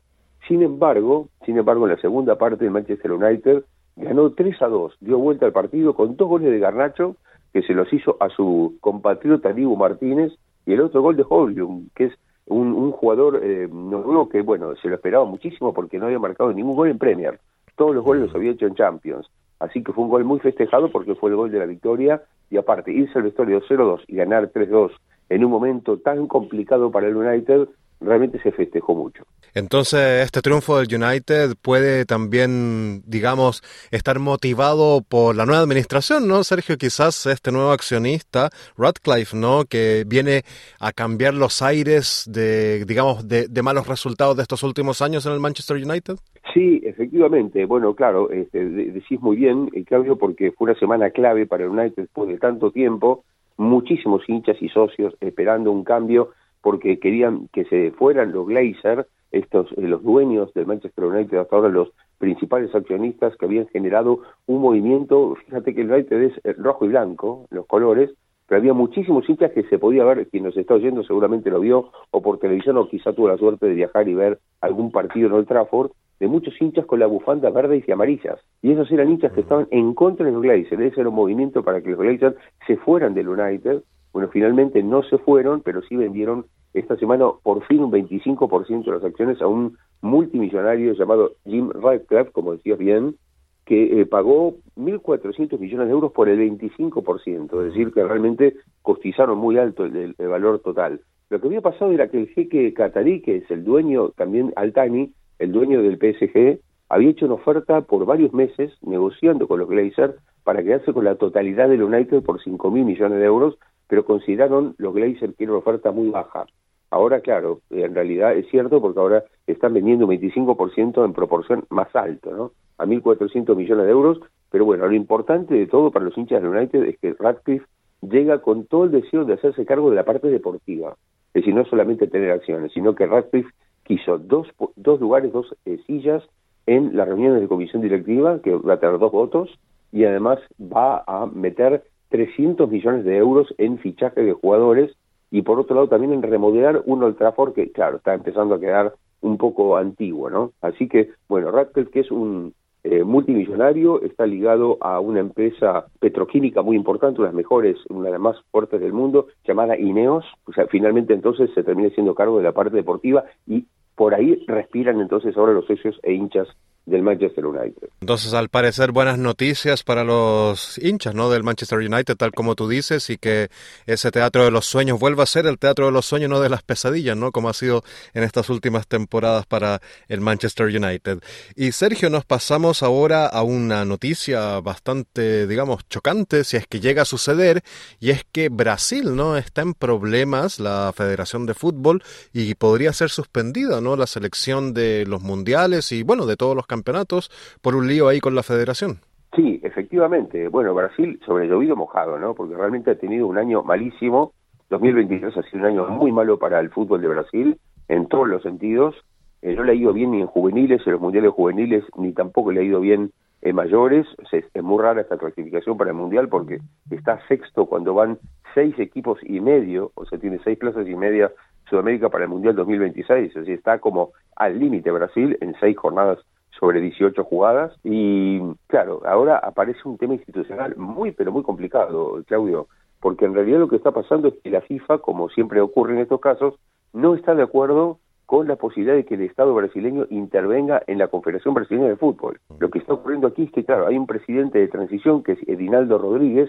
Sin 0.49 0.63
embargo, 0.63 1.29
sin 1.45 1.59
embargo, 1.59 1.85
en 1.87 1.93
la 1.93 2.01
segunda 2.01 2.39
parte 2.39 2.65
el 2.65 2.71
Manchester 2.71 3.13
United 3.13 3.65
ganó 4.01 4.33
3 4.33 4.63
a 4.63 4.69
2, 4.69 4.97
dio 5.01 5.19
vuelta 5.19 5.47
al 5.47 5.53
partido 5.53 5.95
con 5.95 6.17
dos 6.17 6.29
goles 6.29 6.51
de 6.51 6.59
Garnacho, 6.59 7.17
que 7.53 7.63
se 7.63 7.75
los 7.75 7.93
hizo 7.93 8.17
a 8.21 8.29
su 8.29 8.77
compatriota 8.81 9.53
Diego 9.53 9.77
Martínez, 9.77 10.33
y 10.67 10.73
el 10.73 10.81
otro 10.81 11.03
gol 11.03 11.17
de 11.17 11.25
Holm, 11.29 11.89
que 11.95 12.07
es 12.07 12.13
un, 12.47 12.73
un 12.73 12.93
jugador 12.93 13.41
eh, 13.43 13.69
noruego 13.71 14.29
que, 14.29 14.43
bueno, 14.43 14.75
se 14.77 14.89
lo 14.89 14.97
esperaba 14.97 15.25
muchísimo 15.25 15.73
porque 15.73 15.99
no 15.99 16.07
había 16.07 16.19
marcado 16.19 16.53
ningún 16.53 16.77
gol 16.77 16.89
en 16.89 16.99
Premier. 16.99 17.39
Todos 17.77 17.95
los 17.95 18.05
goles 18.05 18.25
los 18.25 18.35
había 18.35 18.53
hecho 18.53 18.67
en 18.67 18.75
Champions. 18.75 19.31
Así 19.59 19.83
que 19.83 19.93
fue 19.93 20.05
un 20.05 20.11
gol 20.11 20.25
muy 20.25 20.41
festejado 20.41 20.91
porque 20.91 21.15
fue 21.15 21.31
el 21.31 21.37
gol 21.37 21.51
de 21.51 21.59
la 21.59 21.67
victoria 21.67 22.23
y 22.51 22.57
aparte 22.57 22.93
irse 22.93 23.19
al 23.19 23.25
vestuario 23.25 23.61
0-2 23.63 24.05
y 24.09 24.17
ganar 24.17 24.51
3-2 24.53 24.91
en 25.29 25.45
un 25.45 25.51
momento 25.51 25.99
tan 25.99 26.27
complicado 26.27 26.91
para 26.91 27.07
el 27.07 27.17
United 27.17 27.69
realmente 28.01 28.41
se 28.43 28.53
festejó 28.53 28.95
mucho. 28.95 29.25
Entonces, 29.55 30.25
este 30.25 30.43
triunfo 30.43 30.79
del 30.79 31.03
United 31.03 31.55
puede 31.61 32.05
también, 32.05 33.03
digamos, 33.07 33.63
estar 33.91 34.19
motivado 34.19 35.03
por 35.03 35.35
la 35.35 35.45
nueva 35.45 35.63
administración, 35.63 36.29
¿no, 36.29 36.45
Sergio? 36.45 36.77
Quizás 36.77 37.27
este 37.27 37.51
nuevo 37.51 37.73
accionista, 37.73 38.51
Radcliffe, 38.77 39.37
¿no? 39.37 39.65
Que 39.65 40.05
viene 40.07 40.43
a 40.79 40.93
cambiar 40.93 41.35
los 41.35 41.63
aires 41.63 42.25
de, 42.31 42.85
digamos, 42.85 43.27
de, 43.27 43.49
de 43.49 43.63
malos 43.63 43.89
resultados 43.89 44.37
de 44.37 44.43
estos 44.43 44.63
últimos 44.63 45.03
años 45.03 45.27
en 45.27 45.33
el 45.33 45.41
Manchester 45.41 45.77
United. 45.77 46.17
Sí, 46.55 46.81
efectivamente. 46.85 47.65
Bueno, 47.67 47.95
claro, 47.95 48.31
este, 48.31 48.65
decís 48.65 49.21
muy 49.21 49.37
bien, 49.37 49.69
Claudio, 49.87 50.17
porque 50.17 50.53
fue 50.53 50.71
una 50.71 50.79
semana 50.79 51.11
clave 51.11 51.47
para 51.47 51.65
el 51.65 51.71
United 51.71 51.95
después 51.97 52.29
de 52.29 52.39
tanto 52.39 52.71
tiempo, 52.71 53.25
muchísimos 53.57 54.23
hinchas 54.29 54.57
y 54.61 54.69
socios 54.69 55.15
esperando 55.21 55.71
un 55.71 55.85
cambio 55.85 56.31
porque 56.63 56.99
querían 56.99 57.49
que 57.53 57.65
se 57.65 57.91
fueran 57.93 58.33
los 58.33 58.47
Glazer, 58.47 59.07
estos 59.33 59.71
eh, 59.73 59.83
los 59.83 60.03
dueños 60.03 60.53
del 60.55 60.67
Manchester 60.67 61.05
United, 61.05 61.39
hasta 61.39 61.57
ahora 61.57 61.69
los 61.69 61.91
principales 62.19 62.75
accionistas 62.75 63.37
que 63.37 63.47
habían 63.47 63.67
generado 63.69 64.21
un 64.47 64.61
movimiento, 64.61 65.37
fíjate 65.47 65.75
que 65.75 65.83
el 65.83 65.91
United 65.91 66.23
es 66.23 66.33
eh, 66.45 66.55
rojo 66.59 66.85
y 66.85 66.89
blanco, 66.89 67.47
los 67.51 67.67
colores, 67.67 68.11
pero 68.47 68.59
había 68.59 68.75
muchísimos 68.75 69.29
hinchas 69.29 69.53
que 69.53 69.63
se 69.63 69.79
podía 69.79 70.05
ver, 70.05 70.27
quien 70.29 70.43
nos 70.43 70.57
está 70.57 70.75
oyendo 70.75 71.05
seguramente 71.05 71.51
lo 71.51 71.61
vio, 71.61 71.93
o 72.11 72.21
por 72.21 72.39
televisión, 72.39 72.79
o 72.79 72.89
quizá 72.89 73.13
tuvo 73.13 73.29
la 73.29 73.37
suerte 73.37 73.67
de 73.67 73.75
viajar 73.75 74.09
y 74.09 74.15
ver 74.15 74.41
algún 74.61 74.91
partido 74.91 75.29
en 75.29 75.35
Old 75.35 75.47
Trafford, 75.47 75.93
de 76.19 76.29
muchos 76.29 76.61
hinchas 76.61 76.85
con 76.85 76.99
la 76.99 77.07
bufanda 77.07 77.49
verdes 77.51 77.89
y 77.89 77.93
amarillas. 77.93 78.39
Y 78.61 78.73
esos 78.73 78.91
eran 78.91 79.09
hinchas 79.09 79.33
que 79.33 79.41
estaban 79.41 79.69
en 79.71 79.95
contra 79.95 80.27
de 80.27 80.33
los 80.33 80.43
Glazers. 80.43 80.83
Ese 80.83 81.01
era 81.01 81.09
un 81.09 81.15
movimiento 81.15 81.63
para 81.63 81.81
que 81.81 81.91
los 81.91 81.99
Glazers 81.99 82.37
se 82.67 82.77
fueran 82.77 83.15
del 83.15 83.29
United. 83.29 83.83
Bueno, 84.13 84.29
finalmente 84.33 84.83
no 84.83 85.03
se 85.05 85.19
fueron, 85.19 85.61
pero 85.63 85.83
sí 85.83 85.97
vendieron 85.97 86.47
esta 86.75 86.97
semana 86.97 87.27
por 87.43 87.65
fin 87.67 87.81
un 87.81 87.91
25% 87.91 88.85
de 88.85 88.93
las 88.93 89.05
acciones 89.05 89.41
a 89.41 89.47
un 89.47 89.77
multimillonario 90.03 90.93
llamado 90.95 91.33
Jim 91.45 91.71
Radcliffe, 91.71 92.33
como 92.33 92.53
decías 92.53 92.79
bien, 92.79 93.17
que 93.65 94.01
eh, 94.01 94.07
pagó 94.07 94.57
1.400 94.77 95.59
millones 95.59 95.87
de 95.87 95.93
euros 95.93 96.13
por 96.13 96.29
el 96.29 96.41
25%, 96.41 97.45
es 97.61 97.73
decir, 97.73 97.93
que 97.93 98.03
realmente 98.03 98.57
costizaron 98.83 99.39
muy 99.39 99.59
alto 99.59 99.85
el, 99.85 100.15
valor 100.19 100.61
total. 100.61 101.01
Lo 101.29 101.41
que 101.41 101.47
había 101.47 101.61
pasado 101.61 101.93
era 101.93 102.09
que 102.09 102.19
el 102.19 102.29
jeque 102.29 102.75
catarí, 102.75 103.23
que 103.23 103.37
es 103.37 103.51
el 103.51 103.63
dueño 103.63 104.11
también 104.11 104.53
Altani, 104.57 105.13
el 105.39 105.53
dueño 105.53 105.83
del 105.83 105.99
PSG, 105.99 106.61
había 106.89 107.11
hecho 107.11 107.27
una 107.27 107.35
oferta 107.35 107.83
por 107.83 108.05
varios 108.05 108.33
meses 108.33 108.73
negociando 108.83 109.47
con 109.47 109.61
los 109.61 109.69
Glazers 109.69 110.17
para 110.43 110.65
quedarse 110.65 110.93
con 110.93 111.05
la 111.05 111.15
totalidad 111.15 111.69
del 111.69 111.85
United 111.85 112.25
por 112.25 112.43
5 112.43 112.71
mil 112.73 112.85
millones 112.85 113.19
de 113.21 113.25
euros, 113.25 113.57
pero 113.91 114.05
consideraron 114.05 114.77
los 114.79 114.95
Glazers 114.95 115.35
que 115.37 115.45
era 115.45 115.53
una 115.53 115.59
oferta 115.59 115.91
muy 115.91 116.11
baja. 116.11 116.47
Ahora, 116.91 117.21
claro, 117.21 117.61
en 117.71 117.93
realidad 117.93 118.37
es 118.37 118.49
cierto 118.49 118.81
porque 118.81 119.01
ahora 119.01 119.25
están 119.49 119.75
vendiendo 119.75 120.07
un 120.07 120.13
25% 120.13 121.05
en 121.05 121.13
proporción 121.13 121.65
más 121.71 121.95
alto, 121.97 122.31
¿no? 122.31 122.53
A 122.79 122.87
1.400 122.87 123.57
millones 123.57 123.87
de 123.87 123.91
euros, 123.91 124.21
pero 124.49 124.65
bueno, 124.65 124.87
lo 124.87 124.95
importante 124.95 125.55
de 125.55 125.67
todo 125.67 125.91
para 125.91 126.05
los 126.05 126.17
hinchas 126.17 126.41
del 126.41 126.53
United 126.53 126.85
es 126.85 126.99
que 126.99 127.15
Radcliffe 127.19 127.67
llega 128.01 128.41
con 128.41 128.65
todo 128.67 128.85
el 128.85 128.93
deseo 128.93 129.25
de 129.25 129.35
hacerse 129.35 129.67
cargo 129.67 129.91
de 129.91 129.97
la 129.97 130.05
parte 130.05 130.29
deportiva. 130.29 130.97
Es 131.35 131.43
decir, 131.43 131.55
no 131.55 131.65
solamente 131.65 132.07
tener 132.07 132.31
acciones, 132.31 132.73
sino 132.73 132.95
que 132.95 133.09
Radcliffe 133.09 133.51
quiso 133.83 134.19
dos, 134.19 134.47
dos 134.77 135.01
lugares, 135.01 135.33
dos 135.33 135.53
eh, 135.65 135.81
sillas 135.87 136.23
en 136.67 136.97
las 136.97 137.09
reuniones 137.09 137.41
de 137.41 137.49
comisión 137.49 137.83
directiva, 137.83 138.41
que 138.41 138.55
va 138.55 138.75
a 138.75 138.81
tener 138.81 138.99
dos 139.01 139.11
votos, 139.11 139.51
y 139.91 140.05
además 140.05 140.39
va 140.61 141.03
a 141.09 141.27
meter 141.27 141.83
300 142.11 142.71
millones 142.71 143.05
de 143.05 143.17
euros 143.17 143.53
en 143.59 143.79
fichaje 143.79 144.23
de 144.23 144.33
jugadores 144.35 144.93
y 145.31 145.43
por 145.43 145.59
otro 145.59 145.77
lado 145.77 145.89
también 145.89 146.13
en 146.13 146.23
remodelar 146.23 146.83
un 146.87 147.03
Old 147.03 147.17
Trafford 147.17 147.55
que, 147.55 147.71
claro, 147.71 147.99
está 147.99 148.15
empezando 148.15 148.55
a 148.55 148.61
quedar 148.61 148.95
un 149.21 149.39
poco 149.39 149.77
antiguo, 149.77 150.29
¿no? 150.29 150.53
Así 150.61 150.89
que, 150.89 151.11
bueno, 151.29 151.51
Radcliffe, 151.51 151.91
que 151.91 152.01
es 152.01 152.11
un 152.11 152.53
eh, 152.83 153.05
multimillonario, 153.05 154.03
está 154.03 154.27
ligado 154.27 154.79
a 154.81 155.01
una 155.01 155.21
empresa 155.21 155.87
petroquímica 156.01 156.63
muy 156.63 156.77
importante, 156.77 157.21
una 157.21 157.29
de 157.29 157.35
las 157.35 157.37
mejores, 157.37 157.77
una 157.91 158.07
de 158.07 158.13
las 158.13 158.21
más 158.21 158.37
fuertes 158.51 158.81
del 158.81 158.93
mundo, 158.93 159.27
llamada 159.47 159.79
Ineos, 159.79 160.25
o 160.47 160.53
sea, 160.53 160.67
finalmente 160.67 161.13
entonces 161.13 161.51
se 161.55 161.63
termina 161.63 161.91
siendo 161.91 162.15
cargo 162.15 162.39
de 162.39 162.45
la 162.45 162.53
parte 162.53 162.77
deportiva 162.77 163.25
y 163.47 163.67
por 163.95 164.15
ahí 164.15 164.43
respiran 164.47 164.99
entonces 165.01 165.37
ahora 165.37 165.53
los 165.53 165.67
socios 165.67 166.01
e 166.03 166.15
hinchas 166.15 166.49
del 166.87 167.03
Manchester 167.03 167.47
United. 167.47 167.89
Entonces, 168.01 168.35
al 168.35 168.49
parecer, 168.49 168.93
buenas 168.93 169.19
noticias 169.19 169.85
para 169.85 170.05
los 170.05 170.79
hinchas 170.79 171.15
¿no? 171.15 171.31
del 171.31 171.43
Manchester 171.43 171.79
United, 171.79 172.17
tal 172.17 172.33
como 172.33 172.55
tú 172.55 172.69
dices, 172.69 173.11
y 173.11 173.19
que 173.19 173.49
ese 173.87 174.11
teatro 174.11 174.45
de 174.45 174.51
los 174.51 174.67
sueños 174.67 174.99
vuelva 174.99 175.25
a 175.25 175.27
ser 175.27 175.47
el 175.47 175.59
teatro 175.59 175.87
de 175.87 175.93
los 175.93 176.07
sueños, 176.07 176.31
no 176.31 176.41
de 176.41 176.49
las 176.49 176.63
pesadillas, 176.63 177.17
¿no? 177.17 177.31
como 177.33 177.49
ha 177.49 177.55
sido 177.55 177.85
en 178.15 178.23
estas 178.25 178.49
últimas 178.51 178.87
temporadas 178.89 179.47
para 179.47 179.81
el 180.09 180.21
Manchester 180.21 180.67
United. 180.67 181.21
Y 181.55 181.73
Sergio, 181.73 182.11
nos 182.11 182.25
pasamos 182.25 182.83
ahora 182.83 183.27
a 183.27 183.43
una 183.43 183.85
noticia 183.85 184.61
bastante, 184.61 185.47
digamos, 185.47 185.87
chocante, 185.89 186.45
si 186.45 186.57
es 186.57 186.67
que 186.67 186.81
llega 186.81 187.03
a 187.03 187.07
suceder, 187.07 187.63
y 188.01 188.11
es 188.11 188.25
que 188.33 188.49
Brasil 188.49 189.15
no 189.15 189.37
está 189.37 189.63
en 189.63 189.75
problemas, 189.75 190.59
la 190.59 190.93
Federación 190.97 191.47
de 191.47 191.55
Fútbol, 191.55 192.03
y 192.33 192.55
podría 192.55 192.93
ser 192.93 193.11
suspendida 193.11 193.81
¿no? 193.81 193.97
la 193.97 194.07
selección 194.07 194.73
de 194.75 195.05
los 195.07 195.23
mundiales 195.23 195.93
y, 195.93 196.03
bueno, 196.03 196.27
de 196.27 196.37
todos 196.37 196.57
los 196.57 196.67
campeonatos 196.71 197.31
por 197.61 197.75
un 197.75 197.87
lío 197.87 198.09
ahí 198.09 198.21
con 198.21 198.35
la 198.35 198.43
federación. 198.43 199.01
Sí, 199.37 199.61
efectivamente. 199.63 200.49
Bueno, 200.49 200.75
Brasil 200.75 201.21
sobre 201.27 201.47
llovido 201.47 201.77
mojado, 201.77 202.19
¿no? 202.19 202.35
Porque 202.35 202.55
realmente 202.57 202.91
ha 202.93 202.99
tenido 202.99 203.27
un 203.27 203.39
año 203.39 203.63
malísimo. 203.63 204.33
2023 204.71 205.37
ha 205.37 205.43
sido 205.43 205.61
un 205.61 205.67
año 205.67 205.87
muy 205.89 206.13
malo 206.13 206.39
para 206.39 206.59
el 206.61 206.71
fútbol 206.71 207.01
de 207.03 207.09
Brasil 207.09 207.59
en 207.89 208.07
todos 208.07 208.29
los 208.29 208.43
sentidos. 208.43 208.95
Eh, 209.43 209.55
no 209.55 209.65
le 209.65 209.73
ha 209.73 209.75
ido 209.75 209.93
bien 209.93 210.13
ni 210.13 210.21
en 210.21 210.27
juveniles, 210.27 210.83
en 210.87 210.93
los 210.93 211.01
mundiales 211.01 211.33
juveniles, 211.33 211.85
ni 211.97 212.13
tampoco 212.13 212.53
le 212.53 212.61
ha 212.61 212.65
ido 212.65 212.81
bien 212.81 213.11
en 213.43 213.55
mayores. 213.55 214.07
Es, 214.33 214.45
muy 214.63 214.83
rara 214.83 215.01
esta 215.01 215.17
clasificación 215.17 215.77
para 215.77 215.91
el 215.91 215.97
mundial 215.97 216.29
porque 216.29 216.59
está 216.91 217.21
sexto 217.27 217.67
cuando 217.67 217.95
van 217.95 218.19
seis 218.55 218.79
equipos 218.79 219.19
y 219.23 219.41
medio, 219.41 219.93
o 219.95 220.05
sea, 220.07 220.19
tiene 220.19 220.39
seis 220.45 220.59
plazas 220.59 220.87
y 220.89 220.95
media 220.95 221.33
Sudamérica 221.69 222.09
para 222.09 222.25
el 222.25 222.31
Mundial 222.31 222.57
2026, 222.57 223.37
así 223.37 223.53
está 223.53 223.79
como 223.79 224.11
al 224.35 224.59
límite 224.59 224.91
Brasil 224.91 225.39
en 225.41 225.55
seis 225.61 225.77
jornadas 225.77 226.19
sobre 226.59 226.81
18 226.81 227.25
jugadas 227.25 227.73
y 227.85 228.41
claro, 228.67 229.03
ahora 229.07 229.39
aparece 229.39 229.81
un 229.85 229.99
tema 229.99 230.15
institucional 230.15 230.77
muy 230.77 231.13
pero 231.13 231.33
muy 231.33 231.43
complicado, 231.43 232.23
Claudio, 232.27 232.67
porque 233.01 233.25
en 233.25 233.35
realidad 233.35 233.61
lo 233.61 233.69
que 233.69 233.77
está 233.77 233.93
pasando 233.93 234.29
es 234.29 234.35
que 234.43 234.51
la 234.51 234.61
FIFA, 234.61 234.99
como 234.99 235.29
siempre 235.31 235.61
ocurre 235.61 235.95
en 235.95 236.01
estos 236.01 236.21
casos, 236.21 236.55
no 236.93 237.15
está 237.15 237.35
de 237.35 237.43
acuerdo 237.43 237.99
con 238.27 238.47
la 238.47 238.57
posibilidad 238.57 238.95
de 238.95 239.05
que 239.05 239.15
el 239.15 239.23
Estado 239.23 239.53
brasileño 239.55 240.07
intervenga 240.09 240.83
en 240.87 240.99
la 240.99 241.09
Confederación 241.09 241.53
Brasileña 241.53 241.89
de 241.89 241.97
Fútbol. 241.97 242.39
Lo 242.61 242.71
que 242.71 242.79
está 242.79 242.95
ocurriendo 242.95 243.27
aquí 243.27 243.43
es 243.43 243.51
que, 243.51 243.65
claro, 243.65 243.89
hay 243.89 243.99
un 243.99 244.07
presidente 244.07 244.61
de 244.61 244.69
transición 244.69 245.25
que 245.25 245.33
es 245.33 245.49
Edinaldo 245.49 245.99
Rodríguez. 245.99 246.49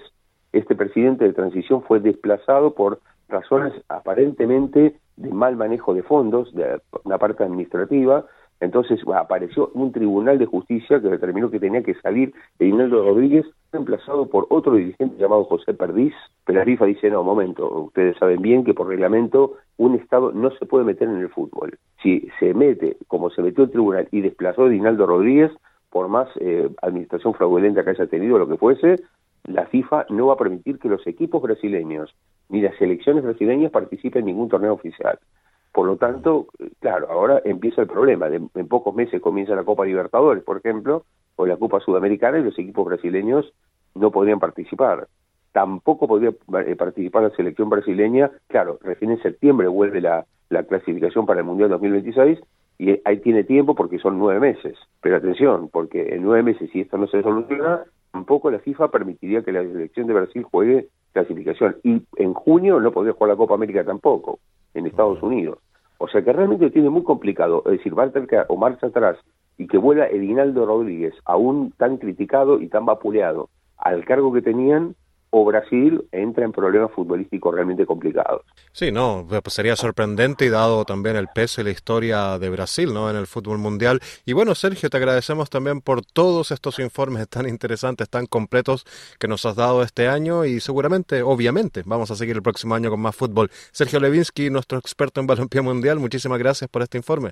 Este 0.52 0.76
presidente 0.76 1.26
de 1.26 1.34
transición 1.34 1.82
fue 1.82 1.99
desplazado 1.99 2.76
por 2.76 2.99
razones 3.30 3.74
aparentemente 3.89 4.95
de 5.16 5.30
mal 5.32 5.56
manejo 5.56 5.95
de 5.95 6.04
fondos, 6.04 6.54
de 6.54 6.80
una 7.04 7.18
parte 7.18 7.43
administrativa, 7.43 8.26
entonces 8.62 8.99
apareció 9.14 9.72
un 9.74 9.91
tribunal 9.91 10.38
de 10.38 10.45
justicia 10.45 11.01
que 11.01 11.09
determinó 11.09 11.49
que 11.49 11.59
tenía 11.59 11.82
que 11.82 11.95
salir 11.95 12.34
Reinaldo 12.59 13.03
Rodríguez, 13.03 13.45
reemplazado 13.72 14.28
por 14.28 14.45
otro 14.49 14.76
dirigente 14.76 15.18
llamado 15.18 15.45
José 15.45 15.74
Perdiz, 15.74 16.14
pero 16.45 16.59
la 16.59 16.66
FIFA 16.66 16.86
dice, 16.86 17.09
no, 17.09 17.24
momento, 17.24 17.68
ustedes 17.82 18.16
saben 18.18 18.41
bien 18.41 18.64
que 18.64 18.76
por 18.76 18.88
reglamento 18.88 19.57
un 19.78 19.95
Estado 19.95 20.32
no 20.32 20.51
se 20.51 20.66
puede 20.68 20.86
meter 20.86 21.09
en 21.09 21.18
el 21.18 21.30
fútbol. 21.30 21.78
Si 22.03 22.28
se 22.39 22.53
mete, 22.53 22.97
como 23.07 23.32
se 23.32 23.41
metió 23.41 23.64
el 23.64 23.72
tribunal 23.72 24.07
y 24.12 24.22
desplazó 24.22 24.64
a 24.64 24.68
Reinaldo 24.70 25.07
Rodríguez, 25.07 25.51
por 25.89 26.07
más 26.07 26.30
eh, 26.39 26.70
administración 26.84 27.34
fraudulenta 27.34 27.84
que 27.84 27.89
haya 27.89 28.07
tenido, 28.07 28.38
lo 28.38 28.47
que 28.47 28.57
fuese, 28.57 28.97
la 29.45 29.66
FIFA 29.66 30.05
no 30.09 30.28
va 30.28 30.34
a 30.34 30.38
permitir 30.38 30.78
que 30.78 30.88
los 30.88 31.05
equipos 31.07 31.41
brasileños 31.41 32.14
ni 32.49 32.62
las 32.62 32.76
selecciones 32.78 33.24
brasileñas 33.24 33.72
participen 33.72 34.22
en 34.22 34.26
ningún 34.28 34.49
torneo 34.49 34.74
oficial. 34.74 35.18
Por 35.72 35.88
lo 35.88 35.96
tanto, 35.98 36.48
claro, 36.80 37.10
ahora 37.10 37.42
empieza 37.46 37.82
el 37.82 37.88
problema. 37.88 38.28
en 38.28 38.68
pocos 38.68 38.94
meses 38.94 39.22
comienza 39.22 39.56
la 39.56 39.64
Copa 39.64 39.86
Libertadores, 39.86 40.44
por 40.44 40.58
ejemplo, 40.58 41.06
o 41.36 41.46
la 41.46 41.58
Copa 41.58 41.80
Sudamericana, 41.80 42.40
y 42.40 42.44
los 42.44 42.58
equipos 42.60 42.86
brasileños 42.86 43.54
no 43.96 44.12
podrían 44.12 44.40
participar. 44.40 45.08
Tampoco 45.52 46.08
podría 46.08 46.30
eh, 46.30 46.76
participar 46.76 47.24
la 47.24 47.30
selección 47.32 47.70
brasileña. 47.70 48.32
Claro, 48.48 48.80
recién 48.82 49.12
en 49.12 49.22
septiembre 49.22 49.68
vuelve 49.68 50.02
la, 50.02 50.26
la 50.50 50.64
clasificación 50.64 51.26
para 51.26 51.42
el 51.42 51.46
Mundial 51.46 51.70
2026 51.70 52.40
y 52.78 53.00
ahí 53.06 53.20
tiene 53.20 53.44
tiempo 53.44 53.76
porque 53.76 54.00
son 54.00 54.18
nueve 54.18 54.40
meses. 54.40 54.78
Pero 55.02 55.18
atención, 55.18 55.70
porque 55.70 56.16
en 56.16 56.24
nueve 56.24 56.44
meses, 56.44 56.70
si 56.72 56.82
esto 56.82 56.98
no 56.98 57.08
se 57.08 57.22
soluciona, 57.22 57.84
tampoco 58.12 58.50
la 58.50 58.60
FIFA 58.60 58.90
permitiría 58.90 59.44
que 59.44 59.52
la 59.52 59.64
selección 59.64 60.08
de 60.08 60.14
Brasil 60.14 60.44
juegue 60.44 60.88
clasificación. 61.14 61.76
Y 61.84 62.02
en 62.16 62.34
junio 62.34 62.80
no 62.80 62.92
podría 62.92 63.14
jugar 63.14 63.30
la 63.30 63.36
Copa 63.36 63.56
América 63.56 63.84
tampoco, 63.84 64.40
en 64.74 64.88
Estados 64.88 65.22
Unidos. 65.22 65.60
O 65.98 66.08
sea 66.08 66.24
que 66.24 66.34
realmente 66.34 66.72
tiene 66.72 66.90
muy 66.90 67.04
complicado. 67.04 67.62
Es 67.66 67.74
decir, 67.74 67.98
va 67.98 68.04
a 68.06 68.46
o 68.48 68.58
marcha 68.58 68.88
atrás 68.88 69.18
y 69.58 69.68
que 69.68 69.78
vuela 69.78 70.08
Edinaldo 70.08 70.66
Rodríguez, 70.66 71.14
aún 71.26 71.74
tan 71.78 71.98
criticado 71.98 72.60
y 72.60 72.68
tan 72.68 72.86
vapuleado, 72.86 73.50
al 73.78 74.04
cargo 74.06 74.34
que 74.34 74.42
tenían 74.42 74.96
o 75.32 75.46
Brasil 75.46 76.08
entra 76.12 76.46
en 76.46 76.52
problemas 76.52 76.92
futbolísticos 76.92 77.56
realmente 77.56 77.86
complicados. 77.86 78.44
Sí, 78.74 78.92
no, 78.92 79.26
pues 79.28 79.54
sería 79.54 79.76
sorprendente 79.76 80.46
y 80.46 80.50
dado 80.50 80.84
también 80.86 81.16
el 81.16 81.28
peso 81.34 81.62
y 81.62 81.64
la 81.64 81.72
historia 81.72 82.38
de 82.38 82.50
Brasil, 82.50 82.94
¿no? 82.94 83.10
En 83.10 83.16
el 83.16 83.28
fútbol 83.28 83.58
mundial. 83.58 84.02
Y 84.26 84.34
bueno, 84.34 84.54
Sergio, 84.56 84.90
te 84.90 84.98
agradecemos 84.98 85.50
también 85.50 85.80
por 85.82 86.04
todos 86.06 86.52
estos 86.52 86.80
informes 86.80 87.30
tan 87.30 87.48
interesantes, 87.48 88.10
tan 88.10 88.26
completos 88.26 88.86
que 89.20 89.28
nos 89.30 89.46
has 89.46 89.56
dado 89.56 89.84
este 89.84 90.10
año 90.10 90.44
y 90.44 90.60
seguramente, 90.60 91.22
obviamente, 91.24 91.82
vamos 91.86 92.12
a 92.12 92.16
seguir 92.16 92.36
el 92.36 92.44
próximo 92.44 92.76
año 92.76 92.90
con 92.90 93.00
más 93.00 93.16
fútbol. 93.16 93.50
Sergio 93.72 94.02
Levinsky, 94.02 94.50
nuestro 94.50 94.78
experto 94.78 95.22
en 95.22 95.28
balompié 95.28 95.62
mundial, 95.62 96.00
muchísimas 96.00 96.40
gracias 96.40 96.70
por 96.70 96.82
este 96.82 96.98
informe. 96.98 97.32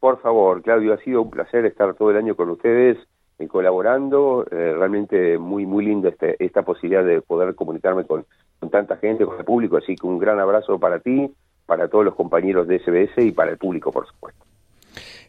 Por 0.00 0.20
favor, 0.20 0.62
Claudio, 0.62 0.94
ha 0.94 0.98
sido 0.98 1.22
un 1.22 1.30
placer 1.30 1.64
estar 1.64 1.94
todo 1.94 2.10
el 2.10 2.16
año 2.16 2.34
con 2.34 2.50
ustedes 2.50 2.98
eh, 3.38 3.48
colaborando. 3.48 4.46
Eh, 4.50 4.74
realmente 4.74 5.38
muy, 5.38 5.66
muy 5.66 5.84
linda 5.84 6.08
este, 6.08 6.42
esta 6.44 6.62
posibilidad 6.62 7.04
de 7.04 7.20
poder 7.20 7.54
comunicarme 7.54 8.04
con, 8.04 8.24
con 8.58 8.70
tanta 8.70 8.96
gente, 8.96 9.26
con 9.26 9.38
el 9.38 9.44
público. 9.44 9.76
Así 9.76 9.96
que 9.96 10.06
un 10.06 10.18
gran 10.18 10.38
abrazo 10.40 10.78
para 10.78 11.00
ti, 11.00 11.30
para 11.66 11.88
todos 11.88 12.04
los 12.04 12.14
compañeros 12.14 12.66
de 12.66 12.78
SBS 12.78 13.18
y 13.24 13.32
para 13.32 13.50
el 13.50 13.58
público, 13.58 13.92
por 13.92 14.06
supuesto. 14.06 14.45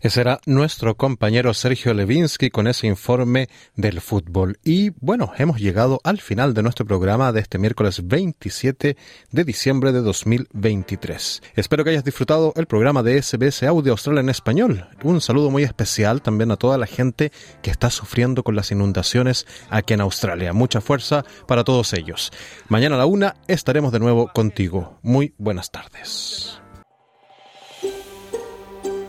Ese 0.02 0.22
era 0.22 0.40
nuestro 0.46 0.96
compañero 0.96 1.54
Sergio 1.54 1.94
Levinsky 1.94 2.50
con 2.50 2.68
ese 2.68 2.88
informe 2.88 3.50
del 3.76 4.00
fútbol. 4.02 4.60
Y 4.64 4.92
bueno, 5.00 5.32
hemos 5.38 5.60
llegado 5.60 6.00
al 6.04 6.20
final 6.20 6.54
de 6.54 6.62
nuestro 6.62 6.86
programa 6.86 7.32
de 7.32 7.40
este 7.40 7.58
miércoles 7.58 8.08
27 8.08 8.98
de 9.32 9.44
diciembre 9.44 9.92
de 9.92 10.02
2023. 10.02 11.42
Espero 11.56 11.84
que 11.84 11.90
hayas 11.92 12.04
disfrutado 12.04 12.54
el 12.56 12.68
programa 12.68 13.02
de 13.02 13.22
SBS 13.22 13.64
Audio 13.64 13.94
Australia 13.94 14.22
en 14.22 14.30
español. 14.30 14.88
Un 15.04 15.20
saludo 15.20 15.50
muy 15.50 15.64
especial 15.64 16.22
también 16.22 16.52
a 16.52 16.58
toda 16.58 16.78
la 16.78 16.86
gente 16.86 17.32
que 17.62 17.72
está 17.72 17.90
sufriendo 17.90 18.44
con 18.44 18.56
las 18.56 18.72
inundaciones 18.72 19.48
aquí 19.70 19.94
en 19.94 20.02
Australia. 20.02 20.54
Mucha 20.54 20.82
fuerza 20.82 21.26
para 21.48 21.64
todos 21.64 21.94
ellos. 21.94 22.32
Mañana 22.70 22.96
a 22.96 23.00
la 23.00 23.06
una 23.06 23.36
estaremos 23.48 23.92
de 23.92 24.00
nuevo 24.00 24.28
contigo. 24.34 25.00
Muy 25.02 25.34
buenas 25.38 25.72
tardes. 25.72 26.62